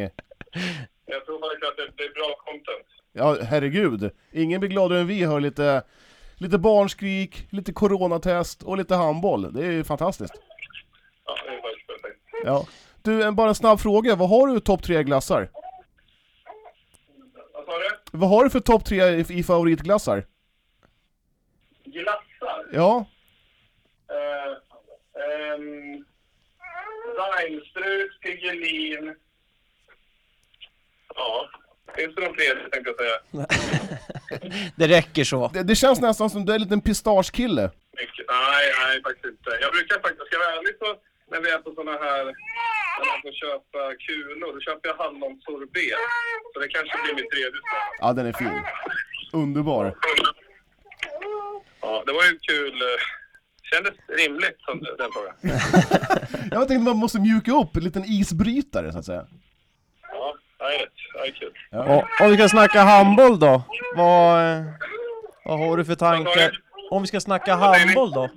[1.07, 2.87] Jag tror verkligen att det, det är bra content.
[3.13, 4.11] Ja, herregud.
[4.33, 5.83] Ingen blir gladare än vi hör lite,
[6.37, 9.53] lite barnskrik, lite coronatest och lite handboll.
[9.53, 10.35] Det är ju fantastiskt.
[11.27, 12.21] Ja, det är faktiskt perfekt.
[12.45, 12.67] Ja.
[13.03, 14.17] Du, en, bara en snabb fråga.
[14.17, 15.49] Vad har du i topp tre glassar?
[17.53, 17.89] Vad sa du?
[18.19, 20.27] Vad har du för topp tre i, i favoritglassar?
[21.85, 22.67] Glassar?
[22.73, 23.07] Ja,
[25.55, 26.05] ehm,
[27.19, 29.15] Reinstrut, Piggelin.
[31.15, 31.49] Ja,
[31.97, 33.47] finns det någon tredje tänkte jag säga.
[34.77, 35.51] Det räcker så.
[35.55, 37.71] det, det känns nästan som du är en liten pistagekille.
[38.01, 38.27] Mycket.
[38.29, 39.51] Nej, nej faktiskt inte.
[39.61, 40.97] Jag brukar faktiskt, ska jag vara ärlig så,
[41.31, 42.25] när vi är på sådana här,
[42.99, 45.99] när man får köpa kulor, då köper jag hallonsorbet.
[46.53, 47.61] Så det kanske blir mitt tredje.
[48.01, 48.63] Ja, den är fin.
[49.33, 49.95] Underbar.
[51.81, 52.83] Ja, det var ju kul.
[53.73, 55.61] Kändes rimligt som den frågan.
[56.51, 59.27] Jag tänkte man måste mjuka upp, en liten isbrytare så att säga.
[60.03, 60.89] Ja, rätt.
[61.15, 61.53] Det är kul.
[62.21, 63.63] Om vi ska snacka handboll då,
[63.97, 64.65] vad,
[65.45, 66.63] vad har du för tankar?
[66.91, 68.29] Om vi ska snacka handboll då?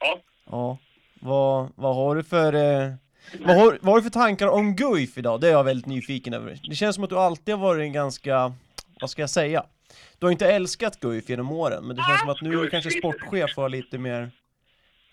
[0.00, 0.18] Ja.
[0.50, 0.78] Ja.
[1.20, 2.54] Vad, vad har du för...
[2.54, 2.92] Eh,
[3.40, 5.40] vad, har, vad har du för tankar om Guif idag?
[5.40, 6.58] Det är jag väldigt nyfiken över.
[6.68, 8.52] Det känns som att du alltid har varit en ganska...
[9.00, 9.64] Vad ska jag säga?
[10.18, 12.70] Du har inte älskat Guif genom åren, men det känns som att nu är du
[12.70, 14.30] kanske sportchef och har lite mer...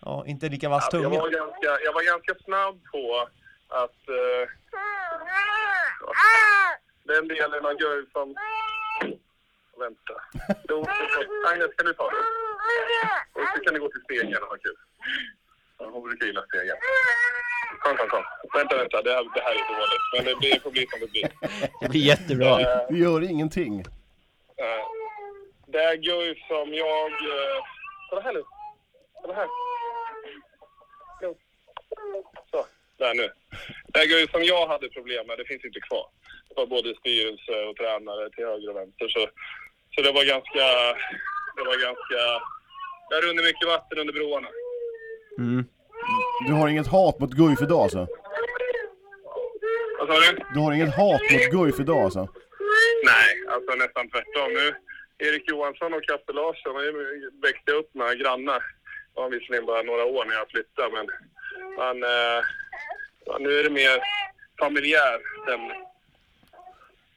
[0.02, 1.10] Ja, inte lika vass Jag tunga.
[1.10, 3.28] var ganska, jag var ganska snabb på
[3.70, 4.10] att...
[4.10, 4.50] eh,
[7.04, 8.36] den delen av Guif som...
[9.80, 10.14] Vänta.
[11.50, 12.18] Agnes, kan du ta det?
[13.34, 14.76] Och så kan ni gå till spegeln och ha kul.
[15.80, 16.78] Ja, Hon brukar gilla spegeln.
[17.84, 18.24] Kom, kom, kom.
[18.54, 19.02] Vänta, vänta.
[19.02, 20.06] Det här, det här är dåligt.
[20.16, 21.30] Men det blir, får bli som det blir.
[21.82, 22.58] Det blir jättebra.
[22.90, 23.84] Det gör ingenting.
[24.62, 24.86] Eh,
[25.68, 27.12] det är ju som jag...
[27.12, 27.60] Eh,
[28.10, 28.44] kolla här nu.
[29.22, 29.48] Kolla här.
[32.52, 32.66] Så,
[32.98, 33.30] där nu.
[33.88, 36.08] Det är ju som jag hade problem med, det finns inte kvar.
[36.50, 39.08] Det var både styrelse och tränare till höger och vänster.
[39.08, 39.28] Så,
[39.96, 40.66] så det var ganska...
[41.56, 42.20] Det var ganska...
[43.10, 44.48] Där runnit mycket vatten under broarna.
[45.38, 45.66] Mm.
[46.48, 48.08] Du har inget hat mot Guif idag alltså?
[50.00, 50.38] Vad sa du?
[50.54, 52.28] Du har inget hat mot Guif idag alltså?
[53.12, 54.54] Nej, alltså nästan tvärtom.
[54.54, 54.76] Nu,
[55.28, 56.74] Erik Johansson och Kasse Larsson
[57.42, 58.60] växte upp med grannar.
[59.14, 61.08] Det var visserligen bara några år när jag flyttade, men
[61.78, 62.42] man, eh,
[63.40, 64.00] nu är det mer
[64.60, 65.82] familjär stämning.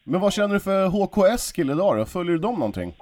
[0.05, 2.07] Men vad känner du för HK Eskil idag då?
[2.07, 2.97] Följer du dem någonting?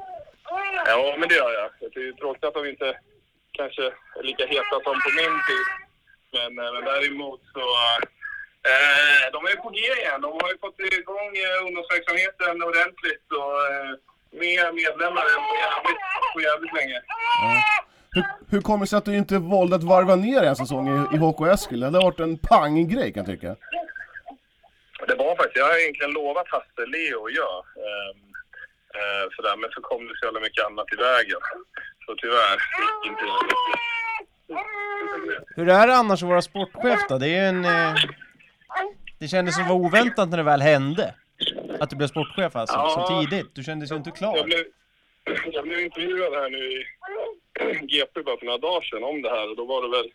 [0.87, 1.91] Ja, men det gör jag.
[1.93, 2.99] Det är tråkigt att de inte
[3.53, 3.83] kanske
[4.19, 5.67] är lika heta som på min tid.
[6.33, 7.61] Men, eh, men däremot så...
[8.73, 10.21] Eh, de är på G igen.
[10.21, 13.91] De har ju fått igång eh, ungdomsverksamheten ordentligt och eh,
[14.43, 16.03] mer medlemmar än på jävligt,
[16.35, 16.99] på jävligt länge.
[18.15, 21.17] Hur, hur kommer det sig att du inte valde att varva ner en säsong i,
[21.17, 21.81] i HK Eskil?
[21.81, 23.57] Det hade varit en pang-grej kan jag tycka.
[25.09, 27.57] Det var faktiskt, jag har egentligen lovat Hasse, Leo och jag.
[27.87, 28.21] ehm,
[28.99, 31.41] eh, sådär, men så kom det så jävla mycket annat i vägen.
[32.07, 33.25] Så tyvärr gick inte
[35.57, 37.19] Hur är det annars att vara sportchef då?
[37.19, 37.65] Det är ju en...
[37.65, 37.95] Eh...
[39.19, 41.15] Det kändes som det var oväntat när det väl hände.
[41.81, 43.09] Att du blev sportchef alltså, så Ja.
[43.31, 43.55] tidigt.
[43.55, 44.37] Du kändes ju inte klar.
[44.37, 44.65] Jag blev,
[45.53, 46.85] jag blev intervjuad här nu i
[47.93, 50.09] GP bara för några dagar sedan om det här och då var det väl,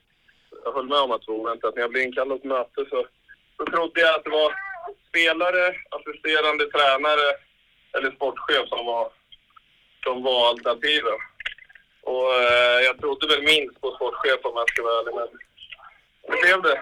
[0.66, 1.76] jag höll med om att det var oväntat.
[1.76, 3.06] När jag blev inkallad till möte så,
[3.58, 4.52] så trodde jag att det var
[5.10, 5.66] spelare,
[5.98, 7.28] assisterande tränare
[7.98, 9.10] eller sportchef som var,
[10.04, 11.20] som var alternativen.
[12.02, 15.28] Och eh, jag trodde väl minst på sportchef om jag ska vara ärlig, men
[16.28, 16.82] det blev det.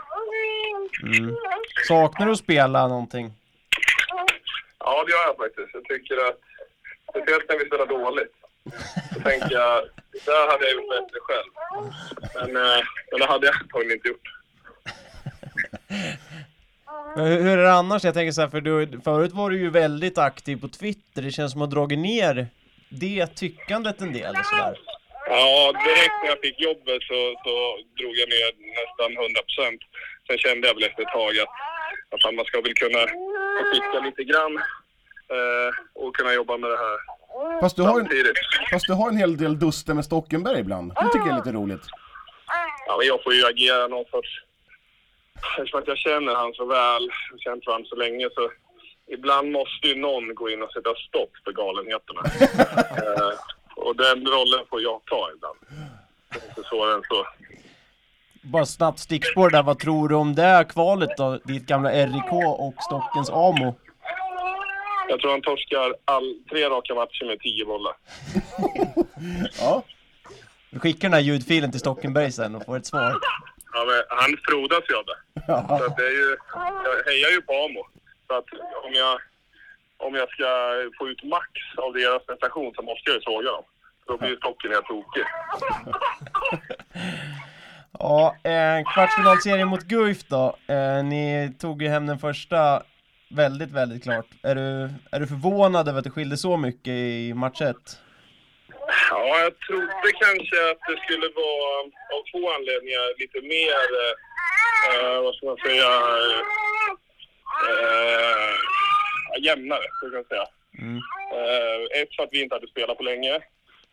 [1.04, 1.36] Mm.
[1.88, 3.34] Saknar du att spela någonting?
[4.80, 5.70] Ja, det gör jag faktiskt.
[5.74, 6.40] Jag tycker att,
[7.10, 8.34] speciellt när vi spelar dåligt,
[9.14, 9.84] så tänker jag,
[10.26, 11.52] där hade jag gjort bättre själv.
[12.36, 14.28] Men, eh, men det hade jag antagligen inte gjort.
[17.16, 18.04] Men hur, hur är det annars?
[18.04, 21.22] Jag tänker så här, för du, förut var du ju väldigt aktiv på Twitter.
[21.22, 22.48] Det känns som att du har dragit ner
[22.90, 24.78] det tyckandet en del och sådär.
[25.30, 27.54] Ja, direkt när jag fick jobbet så, så
[28.00, 28.50] drog jag ner
[28.80, 29.82] nästan 100 procent.
[30.28, 31.54] Sen kände jag väl efter ett tag att,
[32.14, 33.02] att man ska väl kunna
[33.56, 34.54] få skicka lite grann
[35.36, 35.72] eh,
[36.02, 37.00] och kunna jobba med det här
[37.62, 38.10] Fast du har en,
[38.72, 40.92] fast du har en hel del duster med Stockenberg ibland.
[40.96, 41.86] Det tycker jag är lite roligt.
[42.88, 44.30] Ja, men jag får ju agera någon sorts...
[45.58, 48.52] Eftersom att jag känner han så väl, jag känt honom så länge så
[49.08, 52.22] ibland måste ju någon gå in och sätta stopp för galenheterna.
[53.86, 55.58] och den rollen får jag ta ibland.
[56.30, 57.28] Det är inte svårare än så.
[58.42, 61.40] Bara snabbt stickspår där, vad tror du om det här kvalet då?
[61.44, 63.76] Ditt gamla RIK och Stockens AMO?
[65.10, 67.94] Jag tror han torskar all, tre raka matcher med tio bollar.
[69.60, 69.84] Ja.
[70.70, 73.16] Vi skickar den här ljudfilen till Stockenberg sen och får ett svar.
[73.74, 75.18] Ja, men han frodas ju av det.
[75.46, 76.38] Så att det är ju,
[76.86, 77.88] jag hejar ju på Amo.
[78.28, 78.46] Så att
[78.86, 79.20] om jag,
[80.00, 80.48] om jag ska
[80.98, 81.48] få ut max
[81.78, 83.64] av deras prestation så måste jag ju såga dem.
[84.08, 85.24] Då blir ju stocken helt tokig.
[88.00, 90.56] Ja, eh, kvartsfinalserien mot Guif då.
[90.68, 92.84] Eh, ni tog ju hem den första
[93.30, 94.26] väldigt, väldigt klart.
[94.44, 98.00] Är du, är du förvånad över att det skilde så mycket i match ett?
[99.10, 101.80] Ja, jag trodde kanske att det skulle vara
[102.16, 104.14] av två anledningar lite mer, eh,
[104.90, 105.90] eh, vad ska man säga,
[107.70, 108.56] eh,
[109.38, 110.48] jämnare, så kan jag säga.
[110.82, 110.98] Mm.
[111.34, 113.40] Eh, ett för att vi inte hade spelat på länge,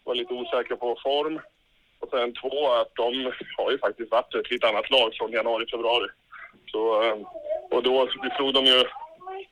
[0.05, 1.41] var lite osäkra på form.
[2.01, 5.67] Och sen två att de har ju faktiskt varit ett lite annat lag från januari,
[5.71, 6.09] februari.
[6.67, 7.17] Så, eh,
[7.71, 8.85] och då vi slog de ju,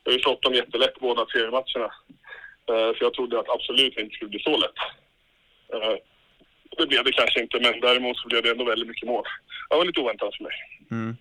[0.05, 1.91] vi har ju slått dem jättelätt båda seriematcherna.
[2.71, 4.79] Eh, så jag trodde att absolut inte skulle bli så lätt.
[5.73, 5.97] Eh,
[6.77, 9.25] det blev det kanske inte, men däremot så blev det ändå väldigt mycket mål.
[9.71, 10.55] Det var lite oväntat för mig.
[10.91, 11.17] Mm.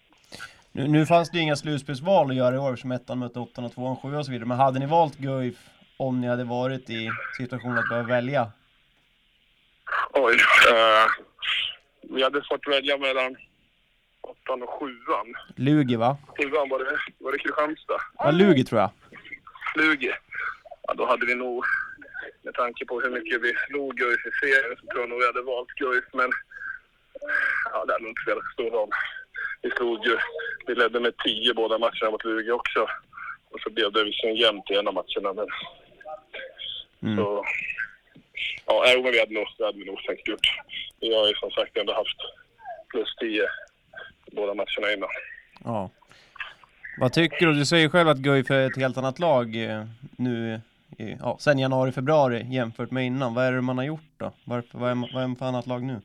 [0.76, 3.66] Nu, nu fanns det ju inga slutspelsval att göra i år som ettan mötte åttan
[3.66, 4.48] och tvåan, sjuan och så vidare.
[4.48, 5.56] Men hade ni valt Guif
[5.98, 8.52] om ni hade varit i situationen att behöva välja?
[10.14, 10.38] Oj.
[10.72, 11.08] Eh,
[12.02, 13.36] vi hade fått välja mellan
[14.22, 15.28] åttan och sjuan.
[15.56, 16.18] Lugi va?
[16.38, 18.02] Sjuan var det, var det Kristianstad.
[18.18, 18.92] Ja, Lugi tror jag.
[19.76, 20.12] Lugi.
[20.88, 21.64] Ja, då hade vi nog,
[22.42, 25.26] med tanke på hur mycket vi slog Guif i serien, så tror jag nog vi
[25.26, 26.04] hade valt Guif.
[26.14, 26.30] Men
[27.72, 28.90] ja, det hade nog inte spelat så stor roll.
[29.62, 30.18] Vi slog ju,
[30.68, 32.80] vi ledde med 10 båda matcherna mot Lugi också.
[33.52, 35.48] Och så blev det visserligen jämnt i en av matcherna, men
[37.04, 37.18] Mm.
[37.18, 37.44] så...
[38.66, 40.48] Ja, jo, men vi hade nog, det hade vi nog säkert gjort.
[41.00, 42.18] Vi har ju som sagt ändå haft
[42.90, 43.48] plus 10
[44.32, 45.10] båda matcherna innan.
[45.64, 45.90] Ja.
[47.00, 47.54] Vad tycker du?
[47.54, 49.86] Du säger själv att Guif är ett helt annat lag eh,
[50.18, 50.62] nu,
[50.98, 53.34] i, ja, sen januari, februari jämfört med innan.
[53.34, 54.32] Vad är det man har gjort då?
[54.44, 56.02] Varför, vad, är, vad är man för annat lag nu?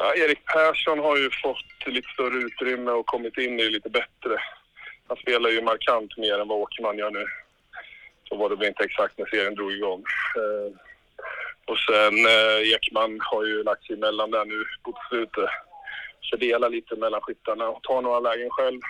[0.00, 3.90] Ja, Erik Persson har ju fått lite större utrymme och kommit in i det lite
[3.90, 4.34] bättre.
[5.08, 7.26] Han spelar ju markant mer än vad Åkerman gör nu.
[8.28, 10.04] Så var det väl inte exakt när serien drog igång.
[10.36, 10.72] Eh,
[11.66, 15.50] och sen eh, Ekman har ju lagt sig emellan där nu på slutet.
[16.30, 18.80] Fördelar lite mellan skyttarna och tar några lägen själv.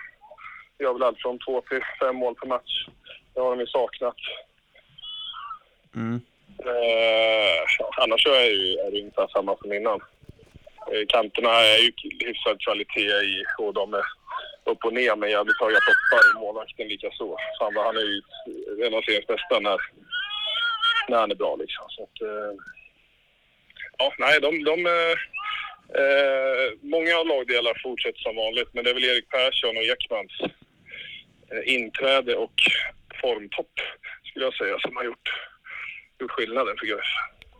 [0.78, 2.86] Gör väl allt från två till fem mål per match.
[3.34, 4.16] Det har de ju saknat.
[5.94, 6.20] Mm.
[6.58, 10.00] Eh, annars är, ju, är det samma som innan.
[10.92, 11.92] Eh, kanterna är ju
[12.26, 14.04] hyfsad kvalitet i och de är
[14.64, 16.40] upp och ner med jävligt höga toppar.
[16.40, 17.38] Målvakten lika så.
[17.60, 18.22] Han är ju
[18.86, 19.78] en av seriens bästa när,
[21.08, 21.84] när han är bra liksom.
[21.88, 22.52] Så att, eh,
[23.98, 24.64] ja, nej, de...
[24.64, 25.16] de eh,
[26.00, 30.40] eh, många av lagdelar fortsätter som vanligt, men det är väl Erik Persson och Ekmans
[31.52, 32.54] eh, inträde och
[33.20, 33.74] formtopp,
[34.24, 35.28] skulle jag säga, som har gjort,
[36.20, 37.10] gjort skillnaden för Guif.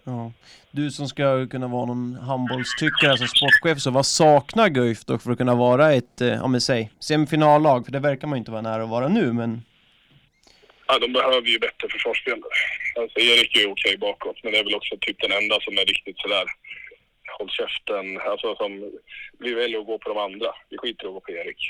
[0.09, 0.33] Ja.
[0.71, 5.31] Du som ska kunna vara någon handbollstyckare som sportchef, så vad saknar Guif då för
[5.31, 7.85] att kunna vara ett, ja men säg, semifinallag?
[7.85, 9.63] För det verkar man ju inte vara nära att vara nu, men
[10.91, 12.59] Ja, de behöver ju bättre försvarsspelare.
[13.01, 15.79] Alltså Erik är ju okej bakåt, men det är väl också typ den enda som
[15.79, 16.47] är riktigt sådär
[17.39, 18.07] håll käften.
[18.31, 18.71] Alltså som,
[19.39, 20.51] vi väljer att gå på de andra.
[20.71, 21.61] Vi skiter i att gå på Erik.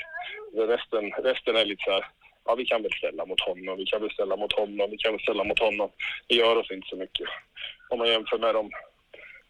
[0.73, 2.05] Resten, resten är lite så här,
[2.45, 5.11] ja vi kan väl ställa mot honom, vi kan väl ställa mot honom, vi kan
[5.11, 5.91] väl ställa mot honom.
[6.27, 7.27] Det gör oss inte så mycket.
[7.89, 8.71] Om man jämför med de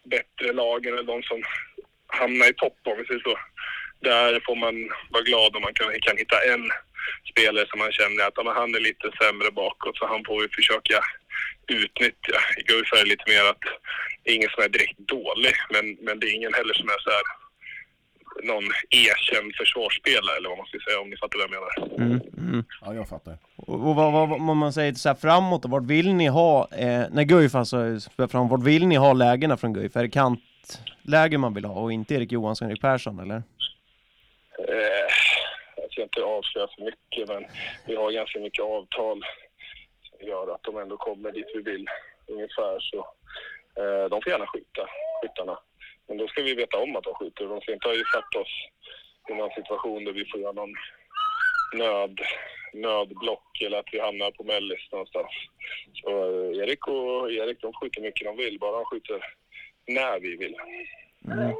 [0.03, 1.43] bättre lagen eller de som
[2.07, 3.37] hamnar i topp om vi säger så.
[4.01, 4.75] Där får man
[5.09, 6.63] vara glad om man kan, kan hitta en
[7.31, 10.47] spelare som man känner att ja, han är lite sämre bakåt så han får vi
[10.49, 10.99] försöka
[11.67, 12.37] utnyttja.
[12.57, 13.63] I Guif är det lite mer att
[14.23, 16.99] det är ingen som är direkt dålig men, men det är ingen heller som är
[16.99, 17.23] så här
[18.43, 22.01] någon erkänd försvarsspelare eller vad man ska säga om ni fattar vad jag menar.
[22.03, 22.65] mm, mm.
[22.81, 23.37] Ja, jag fattar.
[23.55, 26.67] Och, och vad, vad, vad, man säger så här framåt, och vart vill ni ha,
[26.71, 29.95] eh, när Guif alltså spelar fram, vart vill ni ha lägena från Guif?
[29.95, 33.43] Är det kantläge man vill ha och inte Erik Johansson och Erik Persson eller?
[34.67, 35.09] Eh,
[35.75, 37.45] jag ska inte avslöja för mycket men
[37.87, 39.23] vi har ganska mycket avtal
[40.09, 41.85] som gör att de ändå kommer dit vi vill
[42.27, 42.97] ungefär så.
[43.79, 44.87] Eh, de får gärna skjuta,
[45.21, 45.59] skyttarna.
[46.10, 47.45] Men då ska vi veta om att de skjuter.
[47.45, 48.53] De ska inte ha satt oss
[49.30, 50.74] i någon situation där vi får göra någon
[51.78, 52.20] nöd,
[52.74, 55.32] nödblock eller att vi hamnar på mellis någonstans.
[55.93, 59.26] Så eh, Erik och Erik de skjuter mycket de vill, bara de skjuter
[59.88, 60.55] när vi vill.
[61.26, 61.55] Mm.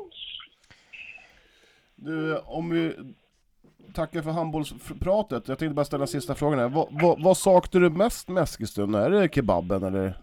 [1.95, 2.93] Du, om vi
[3.93, 5.47] tackar för handbollspratet.
[5.47, 6.70] Jag tänkte bara ställa en sista frågan här.
[6.70, 9.06] Vad, vad, vad saknar du mest med Eskilstuna?
[9.06, 10.14] Är det kebaben eller?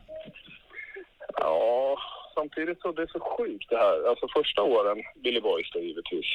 [2.38, 4.08] Samtidigt så det är så sjukt det här.
[4.08, 6.30] Alltså första åren, Billy Boys då givetvis.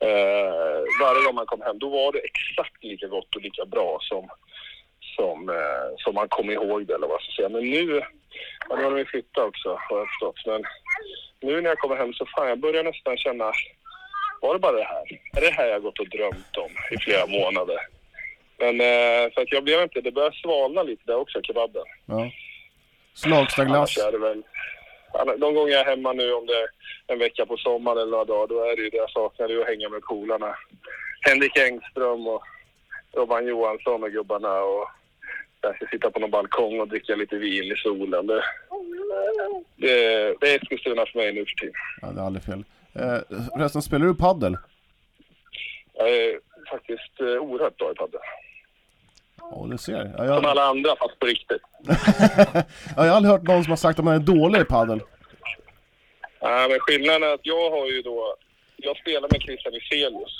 [0.00, 3.98] Eh, varje gång man kom hem, då var det exakt lika gott och lika bra
[4.00, 4.28] som,
[5.16, 7.48] som, eh, som man kom ihåg det eller vad jag ska säga.
[7.48, 8.02] Men nu,
[8.68, 10.46] ja, nu har de ju flyttat också har jag förstått.
[10.46, 10.62] Men
[11.40, 13.52] nu när jag kommer hem så fan, jag börjar nästan känna,
[14.40, 15.04] var det bara det här?
[15.36, 17.78] Är det här jag gått och drömt om i flera månader?
[18.58, 21.84] Men eh, så att jag blev inte, det börjar svalna lite där också, kebaben.
[22.06, 22.30] Ja.
[23.14, 23.98] Slagstaglass?
[23.98, 24.42] Annars är det väl...
[25.24, 26.68] De gånger jag är hemma nu, om det är
[27.06, 29.60] en vecka på sommaren eller några dagar, då är det ju det jag saknar, det
[29.60, 30.56] att hänga med polarna.
[31.20, 32.42] Henrik Engström och
[33.12, 34.88] Robban Johansson och gubbarna och
[35.60, 38.26] kanske sitta på någon balkong och dricka lite vin i solen.
[38.26, 38.42] Det,
[39.76, 41.74] det, det är Eskilstuna för mig nu för tiden.
[42.02, 42.64] Ja, det är aldrig fel.
[42.94, 44.56] Eh, resten, spelar du paddel?
[45.92, 46.40] Jag är
[46.70, 48.20] faktiskt eh, oerhört bra i padel.
[49.50, 49.92] Ja, det ser.
[50.12, 51.62] Ja, Som jag, alla andra, fast på riktigt.
[51.86, 52.64] ja,
[52.96, 55.00] jag har aldrig hört någon som har sagt att man är dålig i paddel.
[56.42, 58.36] Nej, men skillnaden är att jag har ju då...
[58.76, 60.34] Jag spelar med Christian Iselius.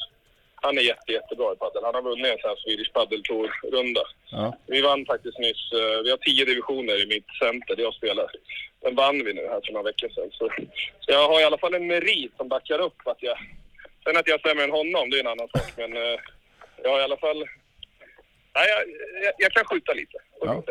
[0.55, 1.85] Han är jätte, jättebra i padel.
[1.85, 4.01] Han har vunnit en sån här Swedish Padel Tour-runda.
[4.31, 4.57] Ja.
[4.67, 5.73] Vi vann faktiskt nyss.
[5.73, 8.27] eh, Vi har tio divisioner i mitt center där jag spelar.
[8.83, 10.31] Den vann vi nu här för några veckor sedan.
[10.33, 10.45] Så,
[11.01, 13.37] så jag har i alla fall en merit som backar upp att jag...
[14.05, 15.69] Sen att jag är sämre än honom, det är en annan sak.
[15.77, 16.19] Men eh,
[16.83, 17.45] jag har i alla fall...
[18.57, 18.81] Nej, jag,
[19.25, 20.17] jag, jag kan skjuta lite.
[20.41, 20.63] Och Ja.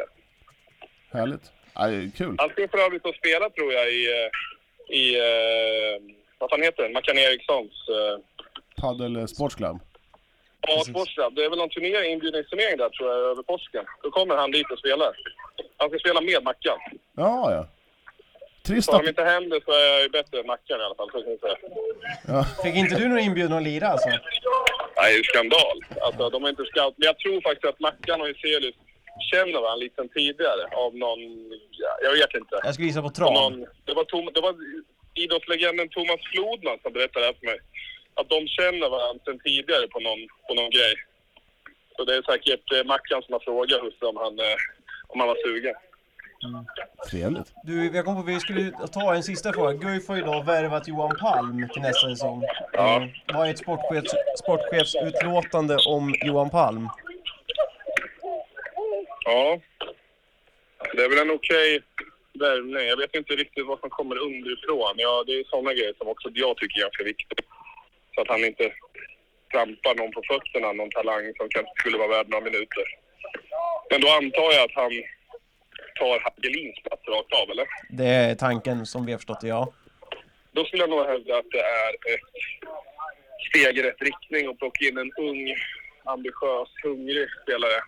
[1.11, 1.51] Härligt.
[1.75, 2.35] Är kul.
[2.37, 4.01] Han ska för övrigt att spela tror jag i...
[4.11, 4.29] eh,
[4.97, 6.01] i eh,
[6.37, 6.93] vad fan heter den?
[6.93, 7.71] Mackan Erikssons...
[7.89, 8.15] Eh,
[8.81, 9.77] Paddel eh, Sports Club.
[10.67, 11.35] Ja, Sportslab.
[11.35, 13.85] Det är väl någon turnering, inbjudningsturnering där tror jag över påsken.
[14.03, 15.11] Då kommer han dit och spelar.
[15.77, 16.79] Han ska spela med Mackan.
[17.15, 17.67] Ja, ja.
[18.63, 19.03] Trist Tar att...
[19.03, 21.09] de inte hem det så är jag ju bättre än Mackan i alla fall.
[21.11, 21.57] Så kan jag säga.
[22.27, 22.43] Ja.
[22.63, 24.09] Fick inte du någon inbjudan att lira alltså?
[24.97, 25.77] Nej, det är skandal.
[26.05, 26.93] Alltså, de är inte scout.
[26.97, 28.75] Men jag tror faktiskt att Mackan och Iselius
[29.31, 31.21] känner varandra lite sen tidigare av någon...
[31.83, 32.55] Ja, jag vet inte.
[32.63, 33.33] Jag skulle gissa på Av trav.
[33.33, 34.55] Någon, det, var Tom, det var
[35.23, 37.59] idrottslegenden Thomas Flodman som berättade det här för mig.
[38.19, 40.95] Att de känner varandra sen tidigare på någon, på någon grej.
[41.95, 44.57] Så det är säkert eh, Mackan som har frågat Husse om han, eh,
[45.07, 45.75] om han var sugen.
[47.09, 47.53] Trevligt.
[47.63, 49.73] Du, jag kom på att vi skulle ta en sista fråga.
[49.73, 52.43] Guif har idag värvat Johan Palm till nästa säsong.
[52.73, 53.01] Ja.
[53.01, 56.89] Eh, Vad är ett sportchefs, sportchefsutlåtande om Johan Palm?
[59.25, 59.59] Ja.
[60.95, 61.81] Det är väl en okej
[62.39, 62.87] värvning.
[62.87, 64.93] Jag vet inte riktigt vad som kommer underifrån.
[64.95, 67.39] Ja, det är sådana grejer som också jag tycker är ganska viktigt.
[68.15, 68.71] Så att han inte
[69.51, 72.85] trampar någon på fötterna, någon talang som kanske skulle vara värd några minuter.
[73.89, 74.91] Men då antar jag att han
[75.99, 77.67] tar Hagelins plats rakt av, eller?
[77.89, 79.73] Det är tanken som vi har förstått det, ja.
[80.51, 82.31] Då skulle jag nog hävda att det är ett
[83.49, 85.55] steg i rätt riktning att plocka in en ung,
[86.03, 87.79] ambitiös, hungrig spelare.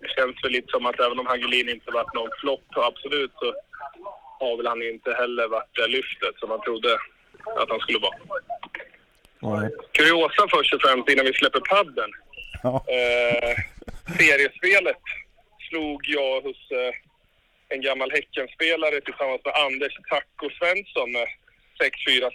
[0.00, 3.54] Det känns väl lite som att även om Hagelin inte varit någon flopp, absolut, så
[4.40, 6.92] har väl han inte heller varit det lyftet som man trodde
[7.60, 8.18] att han skulle vara.
[9.42, 9.70] Nej.
[9.92, 12.10] Kuriosa först och främst innan vi släpper padden.
[12.62, 12.84] Ja.
[12.96, 13.56] Eh,
[14.16, 15.02] seriespelet
[15.68, 16.94] slog jag hos eh,
[17.74, 21.26] en gammal Häckenspelare tillsammans med Anders Taco Svensson med
[21.80, 22.30] 6-4,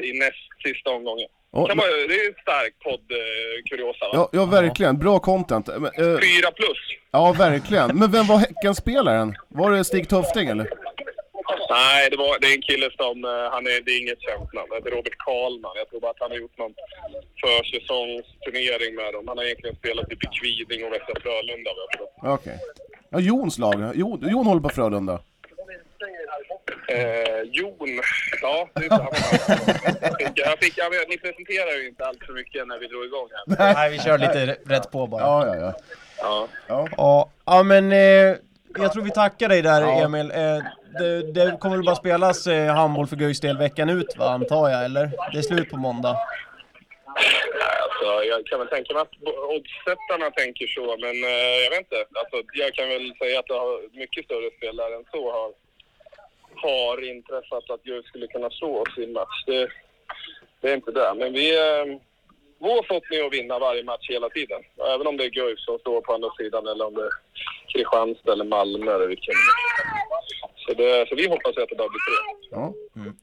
[0.00, 1.28] 6-1 i näst sista omgången.
[1.52, 4.12] Ja, Kan man, det är en stark podd-kuriosa va?
[4.12, 4.98] Ja, ja verkligen.
[4.98, 5.66] Bra content.
[5.66, 6.78] Men, eh, 4 plus.
[7.10, 7.98] ja, verkligen.
[7.98, 9.34] Men vem var Häckenspelaren?
[9.48, 10.68] Var det Stig Tufting eller?
[11.70, 14.52] Nej, det, var, det är en kille som, eh, han är, det är inget känt
[14.56, 14.70] namn.
[14.82, 15.74] Det är Robert Karlman.
[15.80, 16.74] Jag tror bara att han har gjort någon
[17.42, 19.24] försäsongsturnering med dem.
[19.28, 21.70] Han har egentligen spelat i Kviding och Västra Frölunda.
[22.36, 22.58] Okej.
[23.10, 23.92] Ja, Jons lag.
[23.96, 25.20] Jon, Jon håller på Frölunda.
[26.88, 28.00] Eh, Jon,
[28.42, 29.10] ja det är samma.
[30.00, 33.04] Jag fick, jag fick, jag ni presenterar ju inte allt för mycket när vi drog
[33.04, 33.28] igång
[33.58, 33.74] här.
[33.74, 35.22] Nej, vi kör lite rätt på bara.
[35.22, 35.74] Ja, ja, ja.
[36.18, 36.48] Ja.
[36.68, 36.88] ja.
[36.96, 38.36] Ja, ja men eh,
[38.78, 40.04] jag tror vi tackar dig där Ja.
[40.04, 40.30] Emil.
[40.30, 40.58] Eh,
[40.98, 44.70] det, det kommer väl bara spelas eh, handboll för Guifs del veckan ut va, antar
[44.70, 45.10] jag, eller?
[45.32, 46.16] Det är slut på måndag.
[47.60, 49.16] Nej, Alltså, jag kan väl tänka mig att
[49.56, 52.06] oddsättarna tänker så, men eh, jag vet inte.
[52.20, 55.52] Alltså, jag kan väl säga att det har mycket större spelare än så har,
[56.54, 59.44] har inträffat att Guif skulle kunna slå oss i en match.
[59.46, 59.68] Det,
[60.60, 61.14] det är inte det.
[61.16, 61.56] Men vi...
[61.56, 62.00] Eh,
[62.58, 64.62] vår förhoppning är att vinna varje match hela tiden.
[64.94, 67.12] Även om det är Guif som står på andra sidan eller om det är
[67.72, 69.34] Kristianstad eller Malmö eller vilken.
[70.56, 72.48] Så, det, så vi hoppas att det bara blir tre.
[72.50, 72.72] ja.
[72.96, 73.16] Mm.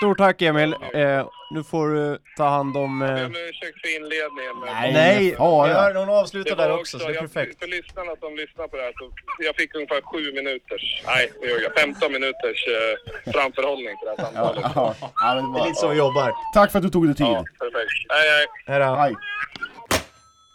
[0.00, 0.74] Stort tack Emil.
[0.94, 3.00] Eh, nu får du ta hand om...
[3.00, 3.16] Jag Eh...
[3.16, 4.54] ber om ursäkt för inledningen.
[4.60, 5.28] Men Nej.
[5.38, 7.58] Jag hör hon avslutar där också, så det är jag, perfekt.
[7.58, 9.10] För lyssnarna som lyssnar på det här så
[9.44, 14.22] jag fick ungefär sju minuters, nej det gör jag, 15 minuters eh, framförhållning till det
[14.22, 14.72] här Ja, samtalet.
[14.74, 14.94] ja.
[15.20, 16.32] ja det Det är lite så vi jobbar.
[16.54, 17.26] Tack för att du tog dig tid.
[17.26, 17.92] Ja, perfekt.
[18.08, 18.46] Nej.
[18.66, 19.14] Här är Hej.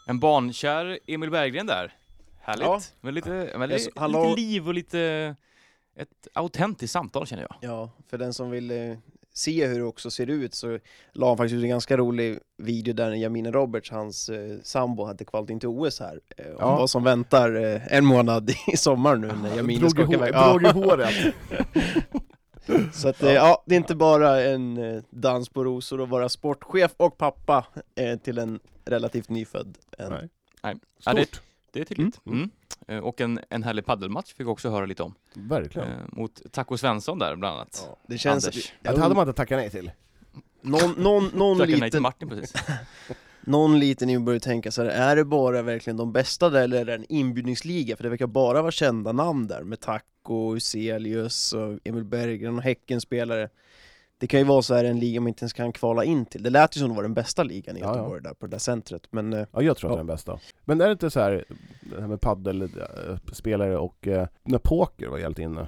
[0.08, 1.91] En barnkär Emil Berggren där.
[2.41, 2.66] Härligt.
[2.66, 2.80] Ja.
[3.02, 5.36] Men lite, men Jag lite, lite liv och lite...
[5.98, 7.56] Ett autentiskt samtal känner jag.
[7.72, 8.98] Ja, för den som vill eh,
[9.34, 10.79] se hur det också ser ut så
[11.11, 15.25] la han faktiskt ut en ganska rolig video där Jamina Roberts, hans eh, sambo, hade
[15.25, 16.19] kvalat in till OS här.
[16.38, 16.75] Eh, om Ja.
[16.77, 20.34] vad som väntar eh, en månad i sommar nu när Jamina ska åka iväg.
[20.34, 21.13] drog i Ja, håret.
[22.93, 26.29] så att, eh, ja, det är inte bara en eh, dans på rosor att vara
[26.29, 27.65] sportchef och pappa
[27.95, 29.77] eh, till en relativt nyfödd.
[29.97, 30.09] än.
[30.11, 30.29] Nej.
[30.63, 30.75] Nej.
[31.05, 31.41] Ja, det, Stort.
[31.71, 32.19] det är tydligt.
[32.25, 32.41] Mm.
[32.41, 32.47] Eh,
[33.01, 35.15] Och en, en härlig paddelmatch fick vi också höra lite om.
[35.34, 35.88] Verkligen.
[35.88, 37.88] Eh, mot Taco Svensson där bland annat.
[37.89, 38.45] Ja, det känns...
[38.45, 38.73] Anders.
[38.81, 39.91] Det hade man inte tackat nej till.
[40.61, 42.53] Någon, någon, någon, Tackade nej till liten, Martin precis.
[43.41, 46.81] någon liten nu börjar tänka så här, är det bara verkligen de bästa där eller
[46.81, 47.95] är det en inbjudningsliga?
[47.95, 52.63] För det verkar bara vara kända namn där med Taco, Uselius och Emil Berggren och
[52.63, 53.49] Häckenspelare.
[54.24, 56.43] Det kan ju vara så här en liga man inte ens kan kvala in till.
[56.43, 57.95] Det lät ju som det var den bästa ligan i Ja, ja.
[57.95, 59.95] Göteborg där på det där centret, men eh, Ja, jag tror att Ja.
[59.95, 60.39] det är den bästa.
[60.65, 61.45] Men är det inte så här,
[61.82, 65.67] det här med paddelspelare och eh, när poker var helt inne,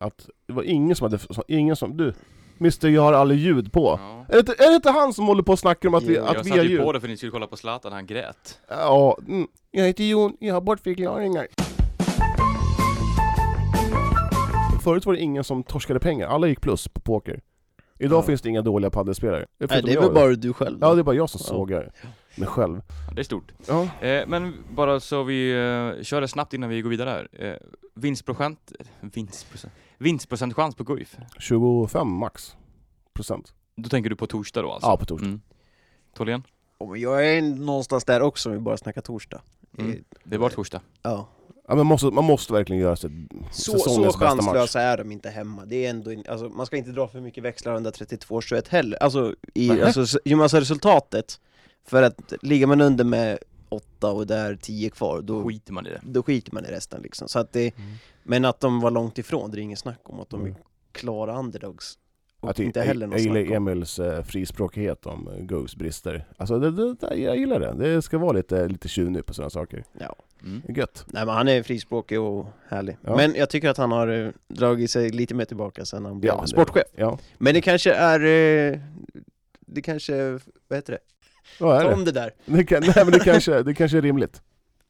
[0.00, 2.12] att det var ingen som hade, ingen som, du,
[2.60, 3.98] Mr jag har aldrig ljud på.
[4.00, 4.24] Ja.
[4.28, 6.16] Är, det, inte- är det inte han som håller på och snackar om att vi,
[6.16, 6.82] Jo, att Jag vi satte har ju ljud?
[6.82, 8.58] på det för att ni skulle kolla på Zlatan, han grät.
[8.68, 9.48] Ja, mm.
[9.70, 11.46] jag heter Jon, jag har bortförklaringar.
[14.84, 17.40] Förut var det ingen som torskade pengar, alla gick plus på poker.
[18.00, 18.22] Idag Ja.
[18.22, 19.46] finns det inga dåliga paddelspelare.
[19.58, 20.78] nej, det är väl bara du själv?
[20.80, 21.48] Ja, det är bara jag som Ja.
[21.48, 21.92] sågar
[22.36, 22.82] mig själv.
[23.08, 23.52] Ja, det är stort.
[23.68, 23.82] Ja.
[24.06, 27.28] Eh, men bara så vi eh, kör det snabbt innan vi går vidare här.
[27.46, 27.56] Eh,
[27.94, 31.16] vinstprocent, vinstprocent, vinstprocentchans på Guif.
[31.38, 32.56] 25 max
[33.14, 33.54] procent.
[33.76, 34.88] Då tänker du på torsdag då alltså?
[34.88, 35.26] Ja, på torsdag.
[35.26, 35.40] Mm.
[36.18, 39.40] Men Jag är någonstans där också om vi bara snackar torsdag.
[39.78, 39.90] Mm.
[39.90, 40.80] Eh, Det är bara torsdag.
[41.02, 41.28] Ja.
[41.70, 43.10] Ja, men måste, man måste verkligen göra sig
[43.52, 44.44] Så, säsongens så bästa match.
[44.44, 45.64] chanslösa är de inte hemma.
[45.64, 49.02] Det är ändå, in- alltså, man ska inte dra för mycket växlar under 32-21 heller.
[49.02, 49.82] Alltså, i, Nej.
[49.82, 50.00] alltså,
[50.40, 51.40] alltså resultatet.
[51.86, 55.86] För att ligger man under med 8 och det är 10 kvar, då, Skiter man
[55.86, 56.00] i det.
[56.02, 57.28] då skiter man i resten liksom.
[57.28, 57.90] Så att det, Mm.
[58.22, 60.52] Men att de var långt ifrån, det är inget snack om att de Mm.
[60.52, 60.58] är
[60.92, 61.98] klara underdogs.
[62.40, 63.56] Och Jag, inte heller jag, jag gillar.
[63.56, 66.26] Emils eh, frispråkighet om eh, Goes brister.
[66.36, 67.74] Alltså det, det, det, jag gillar det.
[67.94, 69.84] Det ska vara lite, lite tjuvnyp på sådana saker.
[70.00, 70.14] Ja.
[70.42, 70.62] Mm.
[70.68, 71.04] Gött.
[71.06, 72.96] Nej men han är frispråkig och härlig.
[73.04, 73.16] Ja.
[73.16, 76.32] Men jag tycker att han har eh, dragit sig lite mer tillbaka sen han blev
[76.34, 76.84] Ja, sportchef.
[76.96, 78.20] Ja, Men det kanske är...
[78.72, 78.78] eh,
[79.60, 80.30] Det kanske...
[80.68, 80.98] Vad heter det?
[81.64, 81.94] vad är Ta det?
[81.94, 82.30] om det där.
[82.46, 84.42] Det, kan, nej, men det, kanske, det kanske är rimligt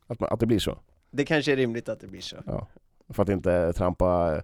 [0.06, 0.78] att, man, att det blir så.
[1.10, 2.36] Det kanske är rimligt att det blir så.
[2.46, 2.66] Ja.
[3.08, 4.36] För att inte trampa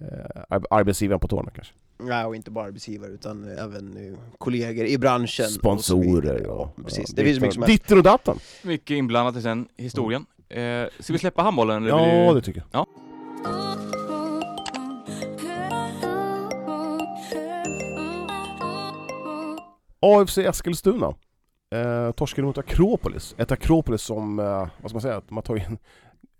[0.00, 1.74] eh, ar- arbetsgivaren på tårna kanske.
[2.08, 5.44] Ja, och inte bara arbetsgivare utan även eh, kollegor i branschen.
[5.44, 6.40] och Sponsorer, vidare.
[6.44, 6.72] ja.
[6.76, 7.04] Ja, precis.
[7.08, 7.64] Ja, det finns ditt- mycket som.
[7.66, 8.38] Ditten och datten.
[8.62, 10.26] Mycket inblandat i den historien.
[10.48, 11.76] Eh, ska vi släppa handbollen?
[11.76, 12.40] eller Ja, vill det du...
[12.40, 12.86] tycker jag.
[20.00, 21.14] AFC Eskilstuna.
[21.74, 23.34] Eh, torskade mot Akropolis.
[23.38, 24.44] Ett Akropolis som, eh,
[24.80, 25.78] vad ska man säga, de har tagit en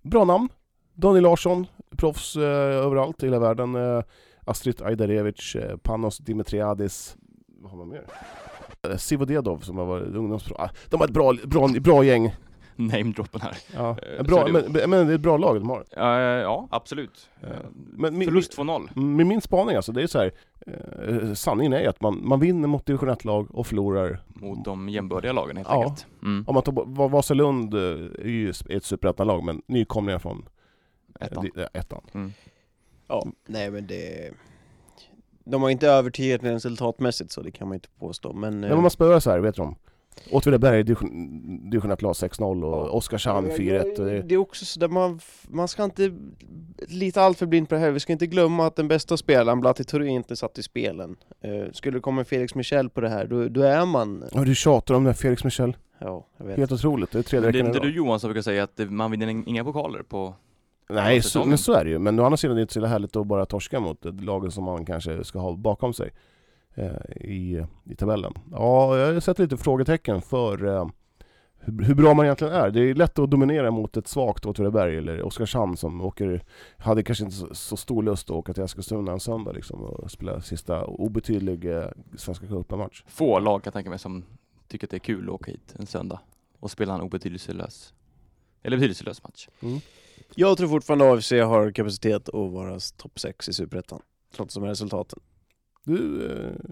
[0.03, 0.49] bra namn.
[0.95, 2.43] Daniel Larsson, proffs eh,
[2.87, 3.75] överallt i hela världen.
[3.75, 4.03] Eh,
[4.51, 7.17] Astrid Ajdarevic, eh, Panos Dimitriadis.
[7.47, 8.03] Vad har man mer?
[8.83, 10.55] Eh, Sivodedov som har varit ungdomspro...
[10.59, 12.35] Ah, de har ett bra, bra, bra gäng.
[12.77, 13.57] Namedroppen här.
[13.75, 15.85] Ja, Eh, bra, men, det- men det är ett bra lag de har.
[15.91, 17.29] Ja, absolut.
[17.75, 18.89] Men Förlust 2-0.
[19.01, 21.35] Med min spaning alltså, det är så här.
[21.35, 25.57] Sanningen är att man, man vinner mot division 1-lag och förlorar Mot de jämbördiga lagen
[25.57, 25.83] helt Ja.
[25.83, 26.07] enkelt.
[26.23, 26.45] Mm.
[26.49, 30.49] Om man tar bort, Vasalund är ju ett superettan-lag men nykomlingar från
[31.21, 31.51] Ettan.
[31.73, 32.01] ettan.
[32.15, 32.33] Mm.
[33.11, 34.31] Ja, nej men det...
[35.45, 38.61] De har inte övertygat resultatmässigt så det kan man inte påstå men...
[38.61, 39.77] Men man spöar så här, vet du om?
[40.31, 42.91] Åtvidaberg division, division 1-lag 6-0 och Ja.
[42.91, 43.99] Oskarshamn 4-1.
[43.99, 46.13] och det- Det är också så där man, man ska inte
[46.89, 47.91] lita allt för blind på det här.
[47.91, 51.17] Vi ska inte glömma att den bästa spelaren, Blatti Touré, inte satt i spelen.
[51.41, 54.25] Eh, skulle det komma Felix Michel på det här, då, då är man...
[54.33, 55.77] Ja, du tjatar om det, Felix Michel.
[55.99, 56.59] Ja, jag vet.
[56.59, 57.11] Helt otroligt.
[57.13, 57.95] Det är tredje Men det är veckan inte du.
[57.97, 60.35] Johan som brukar säga att man vinner inga pokaler på...
[60.93, 61.99] Nej, så, men så är det ju.
[61.99, 64.53] Men å andra sidan är det inte så härligt att bara torska mot ett lag
[64.53, 66.11] som man kanske ska ha bakom sig
[66.75, 68.35] eh, i, i tabellen.
[68.51, 70.87] Ja, jag sett lite frågetecken för eh,
[71.59, 72.71] hur, hur bra man egentligen är.
[72.71, 76.43] Det är lätt att dominera mot ett svagt Åtvidaberg eller Oskarshamn som åker,
[76.77, 80.11] hade kanske inte så, så stor lust att åka till Eskilstuna en söndag liksom och
[80.11, 81.87] spela sista obetydlig eh,
[82.17, 83.05] Svenska cupen-match.
[83.07, 84.25] Få lag kan jag tänka mig som
[84.69, 86.21] tycker att det är kul att åka hit en söndag
[86.61, 87.95] och spela en obetydelselös
[88.63, 89.49] eller betydelselös match.
[90.35, 94.01] Jag tror fortfarande AFC har kapacitet att vara topp 6 i Superettan.
[94.37, 95.19] Trots de här resultaten.
[95.85, 96.27] Du,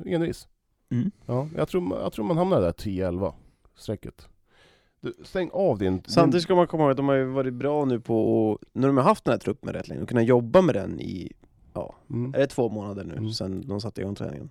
[0.06, 0.48] eh, envis.
[0.90, 1.10] Mm.
[1.26, 3.32] Ja, jag tror, jag tror man hamnar där 10-11
[3.76, 4.28] strecket.
[5.00, 6.02] Du, stäng av din...
[6.06, 8.86] Samtidigt ska man komma ihåg att de har ju varit bra nu på att, när
[8.88, 11.32] de har haft den här truppen rätt länge, och kunna jobba med den i,
[11.74, 12.34] ja, mm.
[12.34, 13.30] är det två månader nu Mm.
[13.30, 14.50] sedan de satte igång träningen?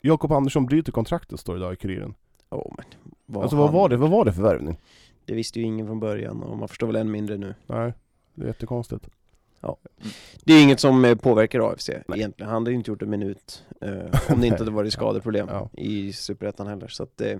[0.00, 2.14] Jakob Andersson bryter kontraktet står det idag i Kuriren.
[2.50, 2.84] Ja men,
[3.26, 4.80] vad Alltså vad han- var det, vad var det för värvning?
[5.24, 7.54] Det visste ju ingen från början och man förstår väl än mindre nu.
[7.66, 7.92] Nej,
[8.38, 9.08] det är jättekonstigt.
[10.44, 12.18] Det är inget som eh, påverkar AFC Nej.
[12.18, 12.50] egentligen.
[12.50, 15.70] Han hade ju inte gjort en minut eh, om det inte hade varit skadeproblem Ja.
[15.72, 16.88] i Superettan heller.
[16.88, 17.38] Så att, eh,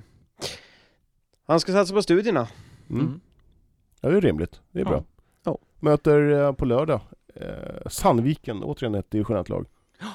[1.46, 2.48] han ska satsa på studierna.
[2.90, 3.00] Mm.
[3.06, 3.20] Mm.
[4.00, 4.60] Ja, det är rimligt.
[4.72, 4.90] Det är Ja.
[4.90, 5.04] bra.
[5.44, 5.58] Ja.
[5.80, 7.00] Möter eh, på lördag
[7.34, 9.66] eh, Sandviken, återigen ett division lag.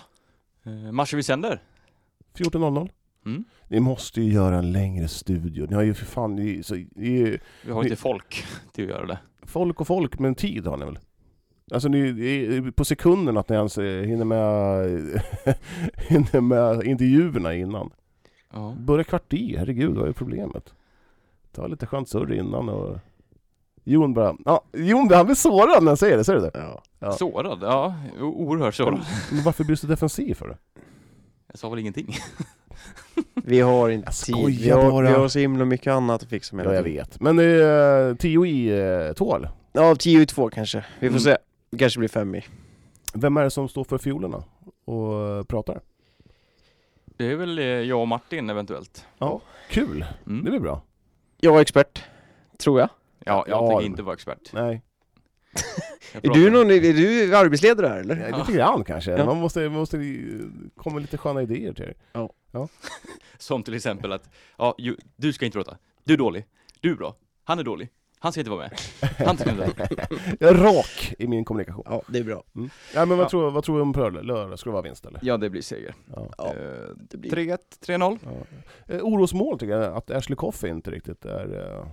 [0.65, 1.61] Eh, matcher vi sänder.
[2.35, 2.89] 14.00.
[3.25, 3.43] Mm.
[3.67, 5.67] Ni måste ju göra en längre studio.
[5.69, 8.83] Ni har ju för fan, ni, så, ni, ju Vi har Vi- inte folk till
[8.83, 9.19] att göra det.
[9.45, 10.99] Folk och folk, men tid har ni väl?
[11.71, 14.85] Alltså ni, på sekunden att ni ens eh, hinner med,
[15.97, 17.89] hinner med intervjuerna innan.
[18.53, 18.75] Ja.
[18.79, 20.73] Börja kvart i, herregud vad är problemet?
[21.51, 22.97] Ta lite skönt surr innan och...
[23.85, 26.51] Jon bara, ja, Jon han blir sårad när han säger det, ser du det?
[26.53, 26.83] Ja.
[26.99, 27.11] Ja.
[27.11, 27.59] Sårad?
[27.61, 29.05] Ja, oerhört sårad.
[29.31, 30.57] Men varför blir du så defensiv för det?
[31.47, 32.15] Jag sa väl ingenting.
[33.35, 34.15] Vi har inte Jag
[34.45, 34.59] tid.
[34.61, 35.07] Vi har, bara.
[35.07, 36.65] vi har så himla mycket annat att fixa med.
[36.65, 37.19] Ja, jag vet.
[37.21, 39.49] Men det är eh, 10 i eh, två eller?
[39.71, 40.85] Ja, 10 i 2 kanske.
[40.99, 41.19] Vi får Mm.
[41.19, 41.37] se.
[41.69, 42.43] Det kanske blir 5 i.
[43.13, 44.43] Vem är det som står för fiolerna
[44.85, 45.81] och eh, pratar?
[47.17, 49.05] Det är väl eh, jag och Martin eventuellt.
[49.69, 50.05] Kul!
[50.27, 50.43] Mm.
[50.43, 50.81] Det blir bra.
[51.39, 52.03] Jag är expert.
[52.59, 52.89] Tror jag.
[53.25, 54.49] Ja, jag Ja, tänker inte vara expert.
[54.53, 54.81] Nej,
[56.21, 58.29] Är du, någon, är du arbetsledare här eller?
[58.29, 58.37] ja.
[58.37, 59.11] lite grann kanske.
[59.11, 59.25] Ja.
[59.25, 59.97] Man måste, man måste
[60.75, 61.95] komma med lite sköna idéer till er.
[63.37, 65.77] Som till exempel att, ja, ju, du ska inte prata.
[66.03, 66.45] Du är dålig.
[66.81, 67.15] Du är bra.
[67.43, 67.89] Han är dålig.
[68.19, 68.71] Han ska inte vara med.
[69.27, 70.07] Han ska inte vara med.
[70.39, 71.83] Jag är rak i min kommunikation.
[71.89, 72.43] Ja, det är bra.
[72.55, 72.69] Mm.
[72.95, 73.29] Ja, men vad, Ja.
[73.29, 74.59] Tror, vad tror du om på lördag?
[74.59, 75.19] Ska det vara vinst eller?
[75.23, 75.95] Ja, det blir seger.
[76.15, 76.29] Ja.
[76.37, 77.31] Ja, Eh, det blir...
[77.31, 78.19] 3-1, 3-0.
[78.23, 78.95] Ja.
[78.95, 81.79] Eh, orosmål tycker jag, att Ashley Coffey inte riktigt är...
[81.79, 81.87] Eh...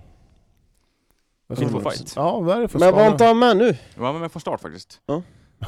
[1.55, 2.13] Fit for fight.
[2.15, 3.11] Ja, vad är det för Men var skada?
[3.11, 3.77] inte han med nu?
[3.95, 5.01] Ja, men från start faktiskt.
[5.05, 5.15] Ja.
[5.59, 5.67] Eh,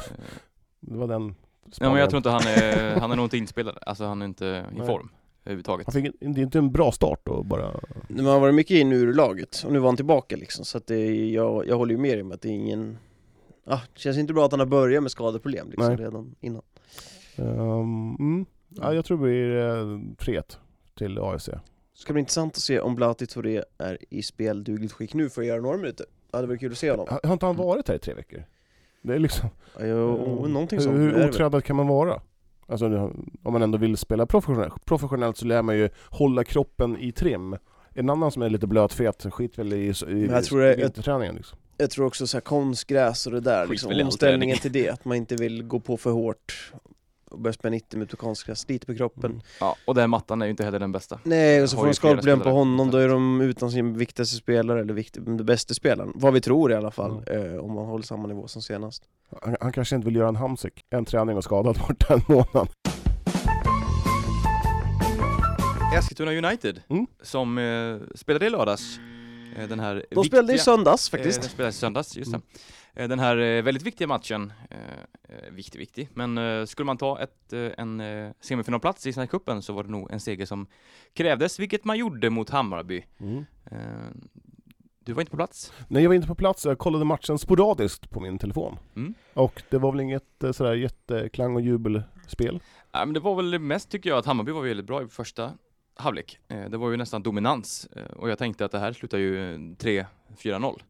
[0.80, 1.34] Det var den
[1.80, 3.78] Ja, men jag tror inte han är, han är nog inte inspelad.
[3.86, 4.86] Alltså han är inte i Nej.
[4.86, 5.08] form
[5.44, 5.86] överhuvudtaget.
[5.86, 7.80] Han fick en, det är inte en bra start då bara...
[8.08, 10.64] Man har varit mycket in ur laget och nu var han tillbaka liksom.
[10.64, 12.98] Så att det, jag, jag håller ju med om att det är ingen...
[13.66, 15.96] Ah, det känns inte bra att han har börjat med skadeproblem liksom Nej.
[15.96, 16.62] redan innan.
[17.36, 18.46] Um, mm.
[18.68, 20.42] Ja, jag tror det blir eh, 3
[20.98, 21.48] till AFC.
[21.94, 25.48] Ska bli intressant att se om Blati Touré är i speldugligt skick nu för att
[25.48, 26.06] göra några minuter.
[26.30, 27.06] Det hade varit kul att se honom.
[27.22, 28.44] Har inte han varit här i tre veckor?
[29.02, 29.48] Det är liksom...
[29.80, 30.96] Jo, någonting sånt.
[30.96, 32.20] hur det otränad kan man vara?
[32.66, 32.86] Alltså
[33.42, 37.56] om man ändå vill spela professionellt, professionellt så lär man ju hålla kroppen i trim.
[37.94, 39.76] En annan som är lite blötfet skit väl i,
[40.08, 41.58] i, jag tror det- i vinterträningen liksom.
[41.76, 45.04] Jag tror också så här konstgräs och det där, Skit liksom, omställningen till det, att
[45.04, 46.72] man inte vill gå på för hårt
[47.34, 49.30] och börja spela 90 minuter konstgräs, sliter på kroppen.
[49.30, 49.42] Mm.
[49.60, 51.18] Ja, och den mattan är ju inte heller den bästa.
[51.22, 54.36] Nej, och så får de flera skalproblem på honom, då är de utan sin viktigaste
[54.36, 56.12] spelare, eller vikt, den bästa spelaren.
[56.14, 59.02] Vad vi tror i alla fall, eh, om man håller samma nivå som senast.
[59.42, 62.68] Han, han kanske inte vill göra en hamsik, en träning och skadad borta en månad.
[65.98, 67.06] Eskilstuna United, Mm.
[67.22, 68.98] som eh, spelade i lördags.
[69.56, 71.40] Eh, den här De spelade i viktiga- söndags Eh, faktiskt.
[71.40, 72.40] den spelades i söndags, just Mm.
[72.52, 72.58] det.
[72.94, 77.52] Eh, Den här eh, väldigt viktiga matchen, eh, viktig, viktig, men skulle man ta ett,
[77.52, 78.02] en
[78.40, 80.66] semifinalplats i här cupen så var det nog en seger som
[81.12, 83.04] krävdes, vilket man gjorde mot Hammarby.
[83.20, 83.44] Mm.
[84.98, 85.72] Du var inte på plats?
[85.88, 88.78] Nej jag var inte på plats, jag kollade matchen sporadiskt på min telefon.
[88.96, 89.14] Mm.
[89.34, 92.60] Och det var väl inget sådär jätteklang och jubelspel.
[92.92, 95.52] Ja, men det var väl mest tycker jag att Hammarby var väldigt bra i första
[95.96, 96.38] halvlek.
[96.48, 100.80] Det var ju nästan dominans och jag tänkte att det här slutar ju 3-4-0.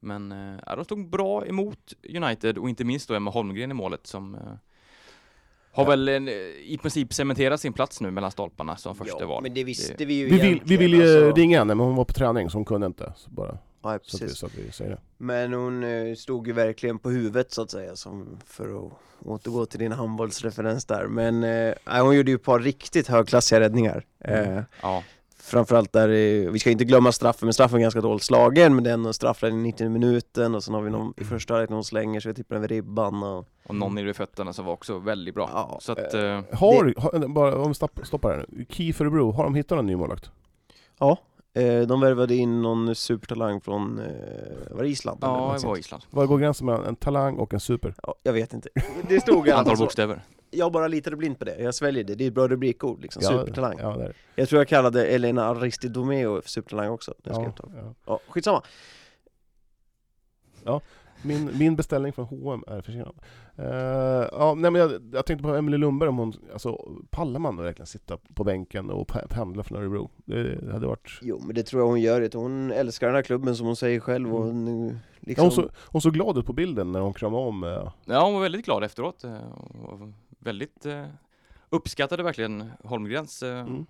[0.00, 3.74] Men eh, ja, de stod bra emot United och inte minst då Emma Holmgren i
[3.74, 4.40] målet som eh,
[5.72, 5.90] har Ja.
[5.90, 6.34] väl en, eh,
[6.64, 9.42] i princip cementerat sin plats nu mellan stolparna som första val.
[9.42, 11.40] men det visste Det- vi ju Vi vill, vi vill ju alltså.
[11.40, 13.12] ringa henne men hon var på träning så hon kunde inte.
[13.16, 14.38] Så bara Ja, så att, vi, precis.
[14.38, 14.98] så att vi säger det.
[15.16, 18.92] Men hon eh, stod ju verkligen på huvudet så att säga, som för att
[19.24, 21.06] återgå till din handbollsreferens där.
[21.06, 21.74] Men eh,
[22.04, 24.04] hon gjorde ju ett par riktigt högklassiga räddningar.
[24.24, 25.02] Eh, Ja,
[25.48, 28.84] Framförallt där, eh, vi ska inte glömma straffen, men straffen är ganska dåligt slagen, men
[28.84, 31.54] det är ändå en straffräddning i 90 minuten och sen har vi någon i första
[31.54, 34.64] halvlek när hon slänger sig, tippar över ribban och och någon nere vid fötterna som
[34.64, 35.50] var också väldigt bra.
[35.52, 36.20] Ja, Så att, eh,
[36.52, 38.66] Har, har bara om vi stopp- stoppar här nu.
[38.68, 40.30] KIF Örebro, har de hittat någon ny målvakt?
[41.00, 41.18] eh,
[41.88, 44.06] de värvade in någon supertalang från, eh,
[44.70, 45.18] var det Island?
[45.22, 46.02] ja, det var Island.
[46.10, 47.94] Var går gränsen mellan en talang och en super?
[48.02, 48.68] Ja, jag vet inte.
[49.08, 50.22] Det stod Antal bokstäver.
[50.50, 53.22] Jag bara litade blint på det, jag sväljer det, det är ett bra rubrikord liksom,
[53.22, 53.78] supertalang.
[53.78, 54.16] Ja, där.
[54.34, 57.78] Jag tror jag kallade Elena Aristidomeo för supertalang också, skrev Ja, det.
[57.78, 57.94] ja.
[58.06, 58.62] Ja, skitsamma.
[61.22, 63.14] Min, min beställning från H&M är försenad.
[63.58, 63.66] Uh,
[64.32, 67.86] ja, nej, men jag, jag tänkte på Emelie Lundberg, om hon, alltså, pallar man verkligen
[67.86, 70.10] sitta på bänken och pe- pendla från Örebro?
[70.24, 71.18] Det, det hade varit...
[71.22, 72.34] Jo men det tror jag hon gör, det.
[72.34, 75.44] hon älskar den här klubben som hon säger själv och hon, Ja, liksom...
[75.44, 78.34] hon, så, hon såg glad ut på bilden när hon kramade om eh, Ja, hon
[78.34, 79.24] var väldigt glad efteråt.
[79.24, 79.38] eh,
[80.38, 81.04] väldigt eh,
[81.70, 83.86] uppskattade verkligen Holmgrens Mm.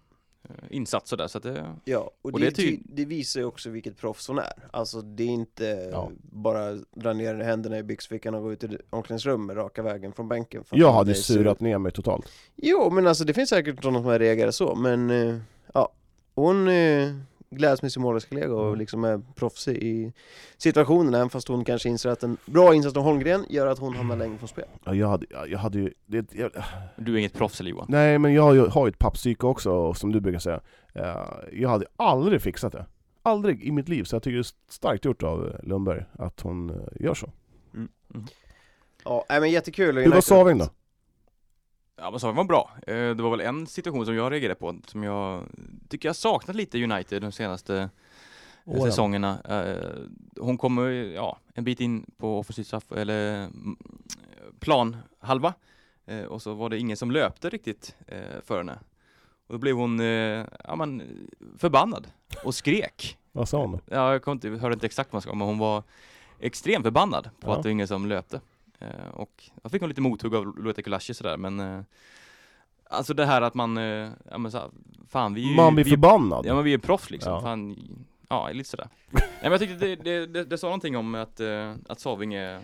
[0.49, 2.83] Eh, insats och där, så att det, Ja, och, Och det, det är ty- ty-
[2.85, 4.53] det visar ju också vilket proffs hon är.
[4.71, 6.11] Alltså det är inte Ja.
[6.23, 10.65] bara dra ner händerna i byxfickan och gå ut i omklädningsrummet raka vägen från bänken.
[10.71, 12.29] Jag hade surat ner mig totalt.
[12.57, 15.37] Jo, men alltså det finns säkert sådana som reagerar så, men eh,
[15.75, 15.93] ja,
[16.35, 17.09] hon eh,
[17.51, 18.79] gläds med sin målvaktskollega och Mm.
[18.79, 20.13] liksom är proffsig i
[20.57, 23.97] situationen, även fast hon kanske inser att en bra insats från Holmgren gör att hon
[23.97, 24.65] hamnar längre från spel.
[24.85, 25.93] Ja, jag hade, jag, hade ju...
[26.07, 26.51] Det, jag,
[26.97, 27.87] du är inget proffs eller Johan?
[27.89, 30.61] nej, men jag har ju, har ju ett pappsyke också, som du brukar säga.
[30.95, 31.17] Eh,
[31.53, 32.87] jag hade aldrig fixat det.
[33.23, 36.71] Aldrig i mitt liv, så jag tycker det är starkt gjort av Lundberg att hon
[36.71, 37.31] eh, gör så.
[39.05, 39.99] Ja, nej, men jättekul.
[39.99, 40.69] Hur var Saving då?
[41.99, 42.71] Ja men så var bra.
[42.87, 45.45] Eh, Det var väl en situation som jag reagerade på, som jag
[45.89, 47.89] tycker jag saknat lite i United de senaste eh,
[48.65, 48.83] Åren.
[48.83, 49.39] säsongerna.
[49.49, 49.99] Eh,
[50.41, 53.77] Hon kommer ja, en bit in på offensiv straff, eller mm,
[54.61, 55.55] plan halva
[56.07, 57.97] Eh, och så var det ingen som löpte riktigt
[58.45, 58.79] för henne.
[59.47, 59.99] Och då blev hon
[60.65, 61.03] ja, men,
[61.59, 62.07] förbannad
[62.45, 63.19] och skrek.
[63.33, 63.81] Vad sa hon?
[63.87, 65.83] Ja, jag kommer inte, hörde inte exakt vad hon sa, men hon var
[66.41, 67.57] extremt förbannad på Ja.
[67.57, 68.41] att det var ingen som löpte.
[68.81, 71.81] Eh, och jag fick hon lite mothugg av Loetta Kulashi sådär, men eh,
[72.91, 74.71] Alltså det här att man, eh, ja men så, här,
[75.09, 76.47] fan vi är ju, Man blir vi, förbannad.
[76.47, 77.41] Ja men vi är proffs liksom, Ja.
[77.41, 77.77] fan
[78.29, 81.41] Ja, lite sådär Nej men jag tyckte det, det, det, det sa någonting om att,
[81.41, 82.61] eh, att Saving är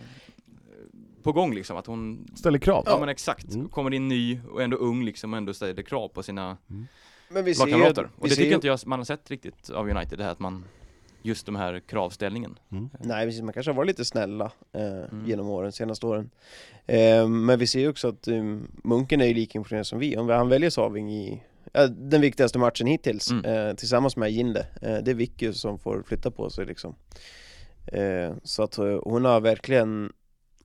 [1.23, 2.83] på gång liksom, att hon Ställer krav.
[2.85, 3.69] Ja, men exakt, Mm.
[3.69, 6.57] kommer in ny och ändå ung liksom och ändå ställer krav på sina
[7.29, 7.63] Men vi ser.
[7.63, 10.23] Och vi det ser tycker ju, inte jag man har sett riktigt av United, det
[10.23, 10.63] här att man
[11.25, 12.89] Just de här kravställningen Mm.
[12.99, 15.25] Nej precis, man kanske har varit lite snälla eh, Mm.
[15.27, 16.29] genom åren, senaste åren.
[16.85, 18.43] Eh, men vi ser ju också att eh,
[18.83, 20.17] Munken är ju lika imponerad som vi.
[20.17, 23.45] Om han väljer Saving i ja, den viktigaste matchen hittills, Mm.
[23.45, 24.67] eh, tillsammans med Jinde.
[24.81, 26.95] Eh, det är Vicky som får flytta på sig liksom.
[27.87, 30.13] Eh, så att eh, hon har verkligen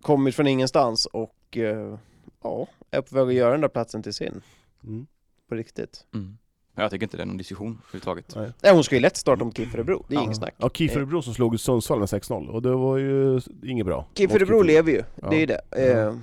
[0.01, 1.99] kommit från ingenstans och eh,
[2.43, 4.43] ja, är på väg att göra den där platsen till sin.
[4.85, 5.07] Mm.
[5.49, 6.07] På riktigt.
[6.15, 6.39] mm.
[6.75, 8.53] Jag tycker inte det är någon diskussion överhuvudtaget Nej.
[8.63, 10.25] Nej, hon ska ju lätt starta om KIF Örebro, det är Ja.
[10.25, 10.55] inget snack.
[10.59, 14.07] Ja, KIF Örebro som slog Sundsvall med 6-0 och det var ju inget bra.
[14.15, 15.31] KIF Örebro lever ju, Ja.
[15.31, 15.61] det är ju det.
[15.71, 15.77] Ja.
[15.79, 16.15] Eh,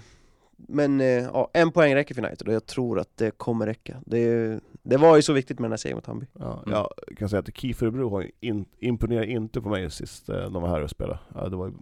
[0.58, 3.98] men eh, ja, en poäng räcker för United och jag tror att det kommer räcka.
[4.06, 6.28] Det Det var ju så viktigt med den här segern mot Hammarby.
[6.40, 6.80] Ja, Mm.
[6.80, 10.62] Jag kan säga att KIF Örebro har in, imponerar inte på mig sist eh, de
[10.62, 11.20] var här och spelade.
[11.36, 11.74] Ja, det var ju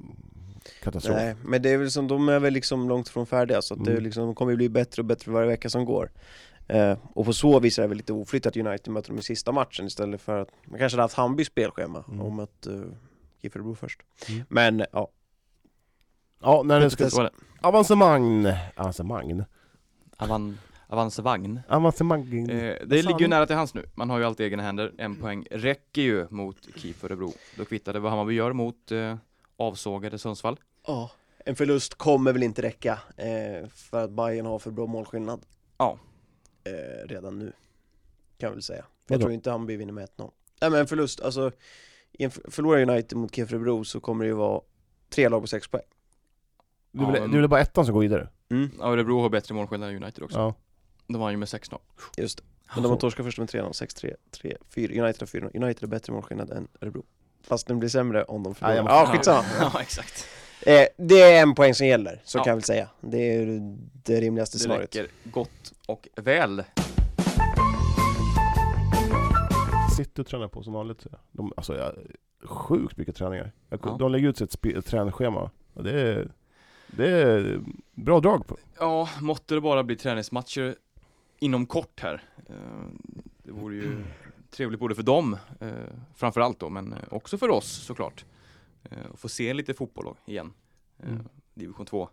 [0.83, 1.15] katastrof.
[1.15, 3.85] Nej, men det är väl som, de är väl liksom långt från färdiga så att
[3.85, 4.03] det Mm.
[4.03, 6.09] liksom, de kommer ju bli bättre och bättre varje vecka som går.
[6.67, 9.21] Eh, och på så vis är det väl lite oflytt att United möter dem i
[9.23, 12.21] sista matchen istället för att man kanske hade haft Hammarby spelschema Mm.
[12.21, 12.83] och mött uh,
[13.41, 14.01] KIF Örebro först.
[14.29, 14.43] Mm.
[14.49, 15.09] Men ja,
[16.41, 17.03] Ja, när det ska...
[17.09, 17.29] Det.
[17.61, 18.47] Avancemang!
[18.75, 19.43] Avancemang?
[20.17, 20.57] Avan,
[20.87, 21.59] avancevagn.
[21.69, 22.49] Avancemang?
[22.49, 23.85] Eh, det ligger ju nära till hands nu.
[23.93, 24.93] Man har ju alltid egna händer.
[24.97, 27.33] En poäng räcker ju mot KIF Örebro.
[27.57, 29.15] Då kvittar det vad Hammarby gör mot eh,
[29.57, 30.59] avsågade Sundsvall.
[30.87, 31.11] ja,
[31.45, 35.45] en förlust kommer väl inte räcka eh, för att Bayern har för bra målskillnad.
[35.77, 35.97] Ja.
[36.65, 37.45] Eh, redan nu,
[38.37, 38.85] kan jag väl säga.
[39.07, 40.31] Jag tror inte Hammarby vinner med 1-0.
[40.61, 41.51] Nej men en förlust, alltså
[42.49, 44.61] förlorar United mot Örebro så kommer det ju vara
[45.09, 45.83] tre lag på sex poäng.
[46.93, 48.29] Är, väl, Ja, men- det är bara ettan som går vidare?
[48.49, 50.37] Mm, Ja, Örebro har bättre målskillnad än United också.
[50.37, 50.53] Ja.
[51.07, 51.79] De var ju med 6-0.
[52.17, 52.43] just det.
[52.73, 55.87] Men de har torskat först med 3-0, 6-3, 3, 4, United har 4 United har
[55.87, 57.05] bättre målskillnad än Örebro.
[57.41, 58.81] Fast den blir sämre om de förlorar.
[58.83, 59.45] måste- Ja, skitsamma.
[59.73, 60.27] ja, exakt.
[60.65, 62.43] Eh, det är en poäng som gäller, så Ja.
[62.43, 62.89] kan jag väl säga.
[63.01, 63.45] Det är
[64.03, 64.95] det rimligaste Det scenariot.
[64.95, 66.63] räcker gott och väl.
[69.97, 71.05] City och tränar på som vanligt.
[71.31, 71.93] De, alltså, jag,
[72.43, 73.51] sjukt mycket träningar.
[73.69, 73.95] Jag, Ja.
[73.99, 75.49] De lägger ut sitt spe- träningsschema.
[75.73, 76.31] Det, är,
[76.87, 77.59] det är
[77.91, 78.57] bra drag på.
[78.79, 80.75] Ja, måtte det bara bli träningsmatcher
[81.39, 82.23] inom kort här.
[82.49, 82.55] Eh,
[83.43, 84.03] Det vore ju
[84.51, 85.67] trevligt både för dem, eh,
[86.15, 88.25] framförallt då, men också för oss såklart.
[88.91, 90.53] Eh, Att få se lite fotboll igen.
[90.99, 91.23] Eh, Mm.
[91.53, 92.09] Division 2.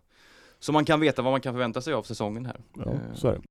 [0.59, 2.61] Så man kan veta vad man kan förvänta sig av säsongen här.
[2.73, 3.41] Ja, Eh, så är det.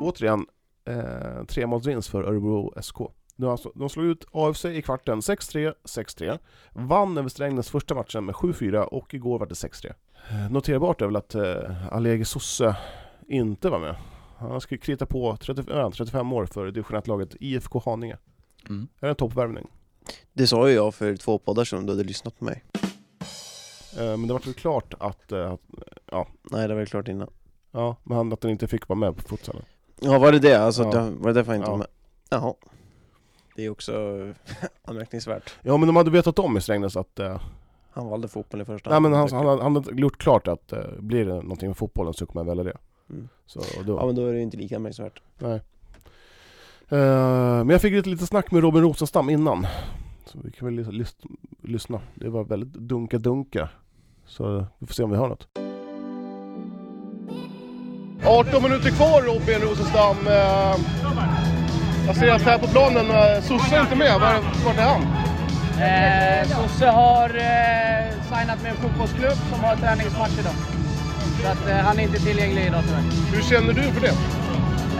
[0.00, 0.46] Återigen,
[0.84, 2.96] eh, tremålsvinst för Örebro SK.
[3.36, 6.38] Nu alltså, de slog ut AFC i kvarten 6-3, 6-3.
[6.72, 9.94] Vann över Strängnäs första matchen med 7-4 och igår var det 6-3.
[10.30, 12.76] Eh, noterbart är väl att eh, Alege Sosse
[13.28, 13.94] inte var med.
[14.38, 18.18] Han ska ju krita på 30, äh, 35 år för division 1-laget IFK Haninge.
[18.68, 18.88] Mm.
[19.00, 19.66] Är det en toppvärvning?
[20.32, 22.64] Det sa ju jag för två poddar sedan, du hade lyssnat på mig.
[23.98, 25.52] Eh, men det var väl klart att, eh,
[26.12, 27.30] att Nej, det var klart innan.
[27.70, 29.62] ja, men han, att den inte fick vara med på futsalen.
[30.00, 30.54] Ja, var det det?
[30.54, 30.90] Alltså, Ja.
[30.90, 31.70] det, var det därför han inte Ja.
[31.70, 31.86] var med?
[32.30, 32.54] Jaha.
[33.56, 33.92] Det är också
[34.84, 35.54] anmärkningsvärt.
[35.62, 37.40] Ja men de hade vetat om i Strängnäs att eh,
[37.90, 39.46] Han valde fotboll i första Nej men han, hand.
[39.48, 42.56] han, han hade gjort klart att eh, blir det någonting med fotbollen så kommer jag
[42.56, 42.78] välja det.
[43.10, 43.28] Mm.
[43.46, 45.22] Så då, Ja men då är det ju inte lika anmärkningsvärt.
[45.38, 45.60] nej.
[46.90, 46.98] Eh,
[47.64, 49.66] men jag fick lite, lite snack med Robin Rosenstam innan.
[50.26, 51.26] Så vi kan väl lys- lys-
[51.64, 52.00] lyssna.
[52.14, 53.68] Det var väldigt dunka-dunka.
[54.26, 55.46] Så vi får se om vi hör något.
[58.26, 60.16] 18 minuter kvar Robin Rosenstam.
[60.26, 60.76] Eh,
[62.06, 64.20] jag ser att här på planen, eh, Sosse är inte med.
[64.20, 64.34] Var,
[64.64, 65.02] vart är han?
[65.88, 70.54] Eh, Sosse har eh, signat med en fotbollsklubb som har träningsmatch idag.
[71.42, 73.02] Så att, eh, han är inte tillgänglig idag tyvärr.
[73.34, 74.12] Hur känner du för det?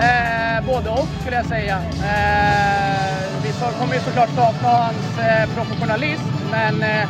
[0.00, 1.76] Eh, både och skulle jag säga.
[1.76, 7.08] Eh, vi kommer ju såklart sakna hans eh, professionalism, men eh,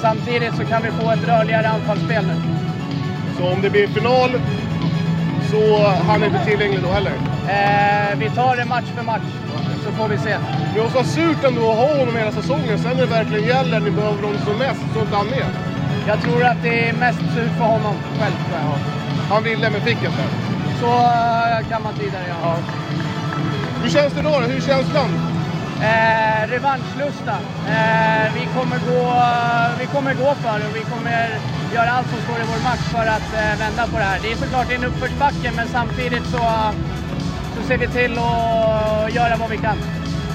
[0.00, 2.34] samtidigt så kan vi få ett rörligare anfallsspel nu.
[3.38, 4.30] Så om det blir final
[5.50, 7.12] så han är inte tillgänglig då heller?
[7.48, 9.30] Eh, vi tar det match för match,
[9.84, 10.36] så får vi se.
[10.74, 12.78] Det måste vara surt ändå att ha honom hela säsongen.
[12.78, 15.46] Sen när det verkligen gäller, ni behöver honom som mest, så inte han med.
[16.06, 18.34] Jag tror att det är mest surt för honom själv.
[19.30, 20.24] Han ville men fick inte.
[20.80, 22.56] Så eh, kan man tyda det, ja.
[23.82, 24.48] Hur känns det idag då?
[24.48, 25.10] Hur är känslan?
[25.82, 27.36] Eh, revanschlusta.
[27.68, 29.02] Eh, vi, kommer gå,
[29.80, 31.28] vi kommer gå för det och vi kommer
[31.74, 34.18] göra allt som står i vår makt för att eh, vända på det här.
[34.22, 36.42] Det är såklart en uppförsbacke men samtidigt så,
[37.56, 39.76] så ser vi till att göra vad vi kan.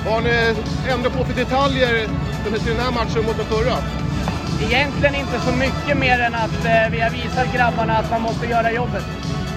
[0.09, 0.55] Har ni
[0.93, 2.07] ändrat på för detaljer
[2.43, 3.77] till den här matchen mot den förra?
[4.61, 8.45] Egentligen inte så mycket mer än att eh, vi har visat grabbarna att man måste
[8.45, 9.03] göra jobbet.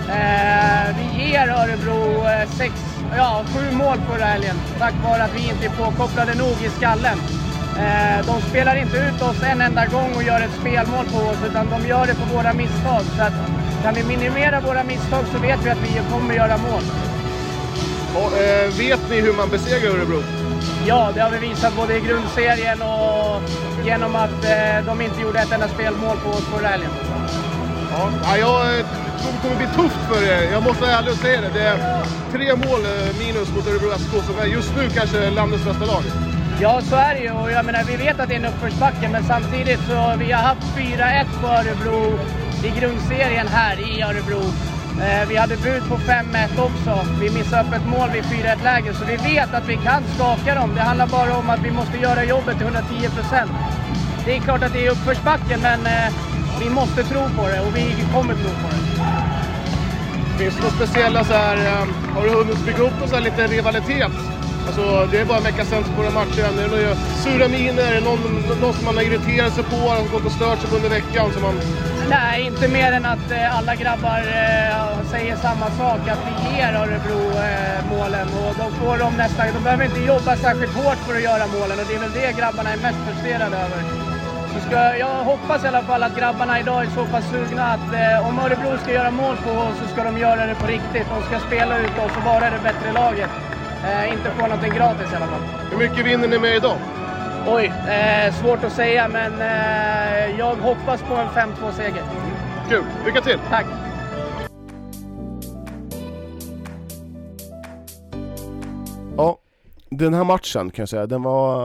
[0.08, 2.72] Eh, vi ger Örebro eh, sex,
[3.16, 7.18] ja, sju mål förra helgen tack vare att vi inte är påkopplade nog i skallen.
[7.78, 11.38] Eh, de spelar inte ut oss en enda gång och gör ett spelmål på oss
[11.50, 13.02] utan de gör det på våra misstag.
[13.16, 13.32] Så att,
[13.82, 16.82] kan vi minimera våra misstag så vet vi att vi kommer göra mål.
[18.78, 20.22] vet ni hur man besegrar Örebro?
[20.86, 23.42] Ja, det har vi visat både i grundserien och
[23.84, 26.90] genom att eh, de inte gjorde ett enda spelmål på oss förra helgen.
[27.90, 28.86] Ja, jag eh,
[29.20, 30.52] tror det kommer bli tufft för er.
[30.52, 31.48] Jag måste vara ärlig och säga det.
[31.54, 31.78] Det är
[32.32, 36.02] tre mål eh, minus mot Örebro SK som är just nu kanske landets bästa lag.
[36.60, 37.30] Ja, så är det ju.
[37.30, 40.42] Och jag menar, vi vet att det är en uppförsbacke, men samtidigt så vi har
[40.42, 42.18] haft 4-1 på Örebro
[42.64, 44.42] i grundserien här i Örebro.
[45.02, 47.06] Eh, vi hade bud på 5-1 också.
[47.20, 50.54] Vi missade upp ett mål vid 4-1 läge, så vi vet att vi kan skaka
[50.54, 50.74] dem.
[50.74, 53.52] Det handlar bara om att vi måste göra jobbet till 110 procent.
[54.24, 55.80] Det är klart att det är uppförsbacke, men
[56.60, 58.82] vi måste tro på det och vi kommer tro på det.
[60.38, 63.22] Finns det några speciella så här, eh, har du hunnit bygga upp någon så här
[63.22, 64.12] lite rivalitet?
[64.66, 66.44] Alltså det är bara en vecka sedan på några matcher.
[66.44, 66.94] Är det några
[67.24, 67.92] sura miner?
[67.96, 68.20] Är någon,
[68.60, 69.76] någon som man har irriterat sig på?
[69.76, 71.32] Har gått och stört sig på under veckan?
[71.32, 71.54] Som man...
[72.10, 76.72] Nej, inte mer än att eh, alla grabbar eh, säger samma sak, att vi ger
[76.82, 81.14] Örebro eh, målen och de får dem nästan, de behöver inte jobba särskilt hårt för
[81.16, 84.07] att göra målen och det är väl det grabbarna är mest frustrerade över.
[84.54, 87.92] Så ska, jag hoppas i alla fall att grabbarna idag är så pass sugna att
[87.94, 91.06] eh, om Örebro ska göra mål på oss så ska de göra det på riktigt.
[91.14, 93.30] De ska spela ut oss och vara det bättre laget.
[93.84, 95.42] Eh, inte få någonting gratis i alla fall.
[95.70, 96.76] Hur mycket vinner ni med idag?
[97.46, 102.02] Oj, eh, svårt att säga men eh, jag hoppas på en 5-2 seger.
[102.68, 103.38] Kul, lycka till!
[103.50, 103.66] Tack!
[109.16, 109.38] Ja,
[109.90, 111.58] den här matchen kan jag säga, den var...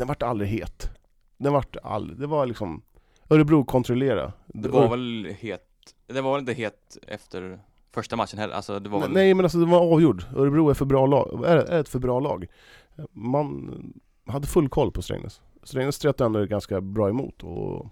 [0.00, 0.90] Den vart aldrig het.
[1.36, 2.82] Den vart aldrig, det var liksom
[3.28, 4.32] Örebro kontrollera.
[4.46, 5.66] Det var väl het,
[6.06, 7.60] det var väl inte het efter
[7.92, 9.10] första matchen heller, alltså det var väl...
[9.12, 10.24] Nej men alltså det var avgjord.
[10.36, 12.46] Örebro är för bra lag, är, är ett för bra lag.
[13.12, 13.92] Man
[14.26, 15.40] hade full koll på Strängnäs.
[15.62, 17.86] Strängnäs stretade ändå ganska bra emot och...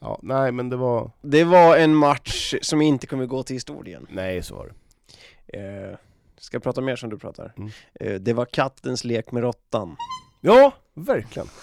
[0.00, 1.10] Ja, nej men det var...
[1.22, 4.06] Det var en match som inte kommer gå till historien.
[4.10, 5.58] Nej, så var det.
[5.58, 5.96] Eh,
[6.36, 7.52] ska jag prata mer som du pratar?
[7.56, 7.70] Mm.
[7.94, 9.96] Eh, det var kattens lek med råttan.
[10.44, 11.48] Ja, verkligen.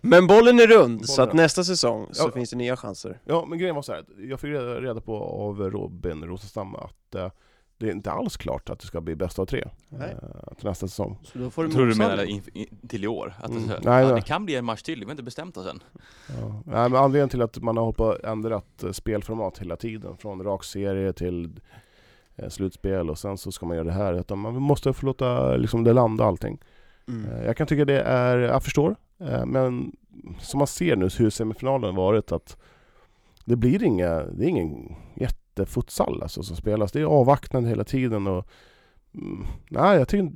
[0.00, 2.32] Men bollen är rund, så Bollen att är- nästa säsong så Ja.
[2.32, 3.20] finns det nya chanser.
[3.24, 3.98] Ja, men grejen var så här.
[4.00, 7.30] att Jag fick reda, reda på av Robin Rosenstam att eh,
[7.78, 10.16] det är inte alls klart att det ska bli bäst av tre Nej.
[10.22, 11.18] eh, till nästa säsong.
[11.22, 13.34] Så då får du tror du menar in, in, till i år?
[13.42, 13.66] Att Mm.
[13.68, 15.66] det, så- Nej, ja, det kan bli en match till, vi har inte bestämt oss
[15.66, 15.82] än.
[16.40, 16.62] Ja.
[16.66, 20.16] Nej, men anledningen till att man har hållit på och ändrat eh, spelformat hela tiden,
[20.16, 21.60] från rak serie till
[22.48, 25.84] slutspel och sen så ska man göra det här, utan man måste få låta liksom,
[25.84, 26.58] det landa allting.
[27.08, 27.30] Mm.
[27.32, 29.96] Eh, Jag kan tycka det är, jag förstår, eh, men
[30.40, 32.56] som man ser nu hur semifinalen varit att
[33.44, 36.92] det blir inga, det är ingen jättefutsal alltså som spelas.
[36.92, 38.46] Det är avvaktande hela tiden och
[39.14, 40.32] mm, nej jag tycker,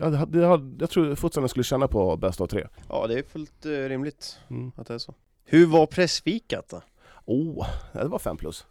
[0.00, 2.66] jag, jag, jag tror futsalen skulle känna på bäst av tre.
[2.88, 4.72] Ja, det är fullt eh, rimligt Mm.
[4.76, 5.14] att det är så.
[5.44, 6.82] Hur var pressfikat då?
[7.24, 8.66] Oh, ja, det var fem plus.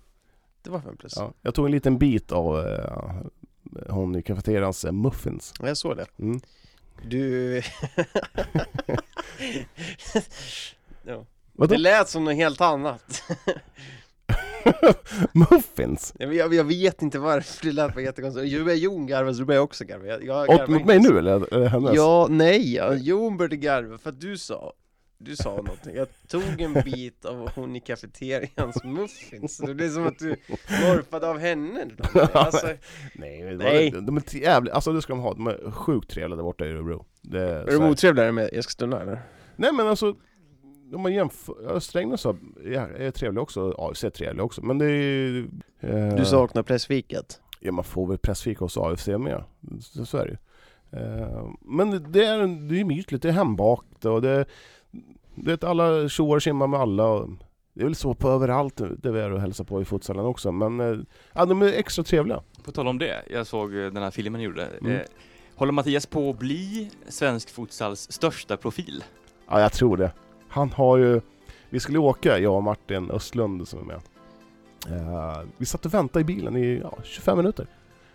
[0.62, 1.14] Det var fem plus.
[1.18, 3.16] Ja, jag tog en liten bit av eh,
[3.90, 5.54] hon i kafeterians muffins.
[5.60, 6.06] Ja, Jag såg det.
[6.20, 6.40] Mm.
[7.04, 7.56] Du...
[11.04, 11.26] ja.
[11.54, 11.74] Vadå?
[11.74, 13.24] Det lät som något helt annat.
[15.32, 16.14] muffins?
[16.20, 18.64] Jag, jag, jag vet inte varför det lät jättekonstigt.
[18.64, 20.08] Börjar Jon garva så börjar jag också garva.
[20.08, 21.96] Jag, jag Och mot mig nu eller, eller hennes?
[21.96, 24.74] Ja, nej, ja, Jon började garva för att du sa
[25.18, 30.08] du sa någonting, jag tog en bit av hon i kafeterians muffins, det blev som
[30.08, 30.36] att du
[30.70, 31.90] morfade av henne
[32.34, 32.68] alltså,
[33.16, 33.92] Nej, det var, Nej.
[33.92, 36.70] De är jävligt, alltså det ska de ha, de är sjukt trevliga där borta i
[36.70, 37.06] Örebro.
[37.22, 39.22] Det är Är de otrevligare med Eskilstuna eller?
[39.56, 40.16] Nej men alltså,
[40.94, 45.48] om man jämför, Strängnäs är trevlig också, AFC är trevlig också, men det är
[45.80, 47.42] eh, Du saknar pressfikat?
[47.60, 49.44] Ja man får väl pressfika hos AFC med,
[49.82, 50.38] så, så är det ju.
[51.00, 54.46] Eh, Men det är, det är mytligt, det är hembakt och det,
[55.36, 57.30] det är att alla tjoar och tjimmar med alla och
[57.74, 60.52] det är väl så på överallt det vi är och hälsar på i futsalen också,
[60.52, 60.98] men eh,
[61.34, 62.42] ja, de är extra trevliga.
[62.64, 64.68] På tal om det, jag såg eh, den här filmen ni gjorde.
[64.82, 64.92] Mm.
[64.92, 65.02] Eh,
[65.56, 69.04] håller Mattias på att bli svensk futsals största profil?
[69.48, 70.12] Ja, jag tror det.
[70.48, 71.22] Han har ju...
[71.70, 74.02] Vi skulle åka, jag och Martin Östlund som är med.
[74.90, 77.68] Eh, vi satt och väntade i bilen i ja, 25 minuter.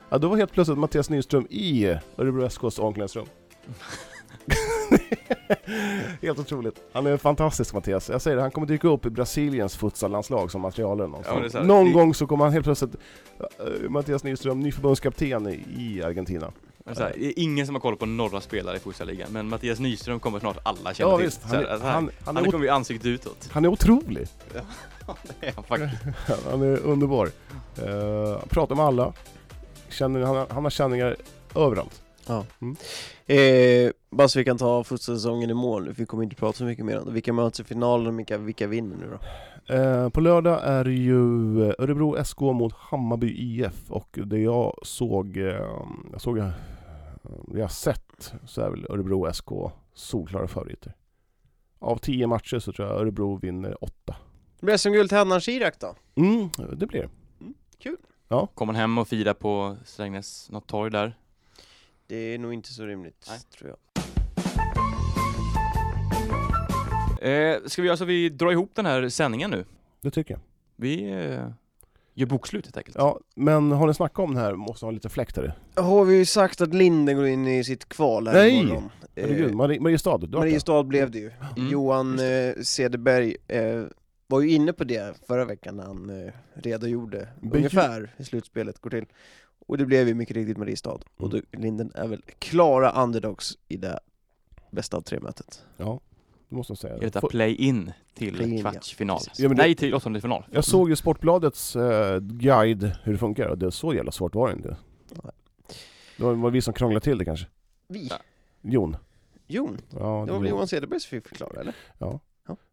[0.09, 1.87] Ja, då var helt plötsligt Mattias Nyström i
[2.17, 3.27] Örebro SKs omklädningsrum.
[6.23, 6.75] helt otroligt.
[6.93, 8.09] Han är fantastisk Mattias.
[8.09, 11.55] Jag säger det, han kommer dyka upp i Brasiliens futsallandslag som materialare Ja, någonstans.
[11.55, 12.95] här, Någon gång så kommer han helt plötsligt,
[13.39, 16.53] eh, Mattias Nyström, ny förbundskapten i- Argentina.
[16.99, 20.59] Här, ingen som har koll på några spelare i futsalligan, men Mattias Nyström kommer snart
[20.63, 21.27] alla känna Ja till.
[21.27, 23.49] visst, han, är- alltså, han, han, han, han kommer bli ansiktet utåt.
[23.53, 24.27] han är otrolig.
[25.41, 25.93] Det är han faktiskt.
[26.51, 27.27] Han är underbar.
[27.27, 29.13] Uh, pratar med alla.
[29.89, 31.17] Känner, han, han har känningar
[31.55, 32.03] överallt.
[33.27, 36.59] Eh, bara så vi kan ta futsalsäsongen i mål nu, för vi kommer inte prata
[36.59, 37.13] så mycket mer om det.
[37.13, 39.19] Vilka möts i finalen och vilka, vilka vinner nu då?
[39.75, 44.79] Eh, på lördag är det ju eh, Örebro SK mot Hammarby IF och det jag
[44.83, 45.45] såg, eh,
[46.13, 46.49] jag såg, eh,
[47.23, 49.49] det jag har sett så är väl Örebro SK
[49.95, 50.93] solklara favoriter.
[51.79, 54.17] Av tio matcher så tror jag Örebro vinner åtta.
[54.61, 55.95] Det blir SM-guld till Adnan Shirak då?
[56.15, 57.09] Mm, det blir det.
[58.55, 61.17] Kommer han hem och fira på Strängnäs, något torg där?
[62.11, 63.39] Det är nog inte så rimligt, Nej.
[63.59, 63.79] tror jag.
[67.23, 69.65] Eh, ska vi göra så vi drar ihop den här sändningen nu?
[70.01, 70.41] Det tycker jag.
[70.77, 71.49] Vi eh,
[72.15, 72.97] gör bokslut helt enkelt.
[72.97, 75.55] Ja, men har ni snackat om det här, måste ha lite fläkt här.
[75.75, 78.59] Har vi ju sagt att Linden går in i sitt kval här Nej!
[78.59, 78.91] imorgon?
[79.17, 80.39] Herregud, Eh, Marie, Mariestad, du har det.
[80.39, 81.31] Mariestad blev det ju.
[81.57, 83.83] Mm, Johan eh, Cederberg eh,
[84.27, 88.79] var ju inne på det förra veckan när han eh, redogjorde Men ungefär hur slutspelet
[88.79, 89.07] går till.
[89.67, 90.99] Och det blev ju mycket riktigt Mariestad.
[91.17, 91.43] Och Mm.
[91.53, 94.01] då, Linden är väl klara underdogs i det
[94.71, 95.65] bästa av tre-mötet.
[95.77, 96.01] Ja,
[96.49, 96.95] det måste jag säga.
[96.97, 98.71] Är detta play-in till Play-in, ja.
[98.71, 99.21] kvartsfinal?
[99.39, 100.45] Ja, men det- Nej, till åttondelsfinal.
[100.51, 104.35] Jag såg ju Sportbladets eh, guide hur det funkar och det är så jävla svårt
[104.35, 104.77] var det inte.
[105.25, 105.33] Nej.
[106.17, 107.47] Det var, var vi som krånglade till det kanske.
[107.89, 108.07] Vi?
[108.11, 108.17] Ja.
[108.63, 108.97] Jon.
[109.47, 109.79] Jon?
[109.91, 111.75] Ja, Det var väl Johan Cederberg som fick förklara eller?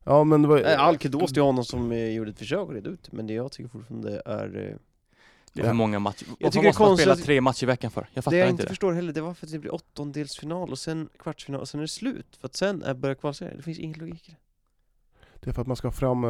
[0.06, 0.56] Ja men det var...
[0.62, 3.52] Nej, all till honom som eh, gjorde ett försök att reda ut men det jag
[3.52, 4.76] tycker fortfarande är eh,
[5.62, 6.26] Det är för många matcher.
[6.28, 8.10] Jag Varför måste man spela tre matcher i veckan för?
[8.14, 8.70] Jag fattar Det jag inte inte det.
[8.70, 11.82] förstår heller, det var för att det blir åttondelsfinal och sen kvartsfinal och sen är
[11.82, 12.38] det slut.
[12.40, 14.38] För att sen är börjar kvalserien, det finns ingen logik i det.
[15.40, 16.30] Det är för att man ska fram eh,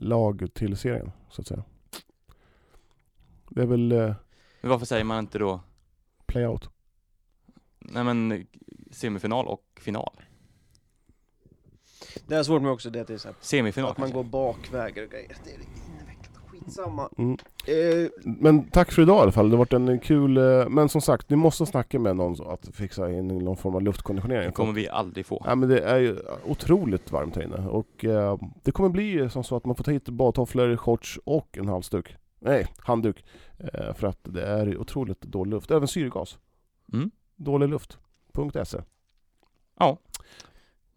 [0.00, 1.64] lag till serien, så att säga.
[3.50, 4.14] Det är väl eh,
[4.60, 5.60] Men varför säger man inte då,
[6.26, 6.68] playout.
[7.78, 8.46] nej men
[8.90, 10.20] semifinal och final?
[12.26, 14.16] Det är svårt med också det att det är så här, Semifinal att man kanske?
[14.16, 15.36] går bakvägar och grejer.
[15.44, 15.58] Det är
[16.64, 17.08] skitsamma.
[17.18, 17.32] Mm.
[17.66, 20.36] Eh, Men tack för idag i alla fall, det har varit en kul...
[20.36, 23.74] eh, Men som sagt, ni måste snacka med någon så att fixa in någon form
[23.74, 24.46] av luftkonditionering.
[24.46, 25.42] Det kommer vi aldrig få.
[25.46, 26.16] Ja men det är ju
[26.46, 29.90] otroligt varmt här inne och eh, det kommer bli som så att man får ta
[29.90, 32.16] hit badtofflor, shorts och en halsduk.
[32.40, 33.24] Nej, handduk.
[33.58, 35.70] Eh, för att det är otroligt dålig luft.
[35.70, 36.38] Även syrgas.
[36.92, 37.10] Mm.
[37.36, 38.78] Dålig luft.se
[39.78, 39.98] Ja.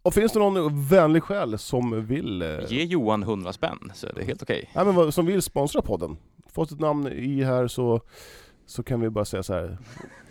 [0.08, 4.14] Och finns det någon vänlig själ som vill eh, Ge Johan 100 spänn så är
[4.14, 4.70] det helt okej.
[4.76, 6.18] men vad- som vill sponsra podden,
[6.54, 8.02] få sitt namn i här så,
[8.66, 9.78] så kan vi bara säga så här.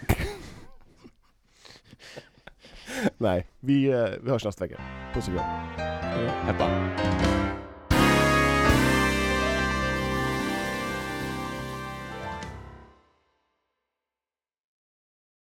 [3.18, 4.80] Nej, vi, eh, vi hörs nästa vecka.
[5.14, 5.44] Puss och kram.
[6.46, 6.66] Heppa.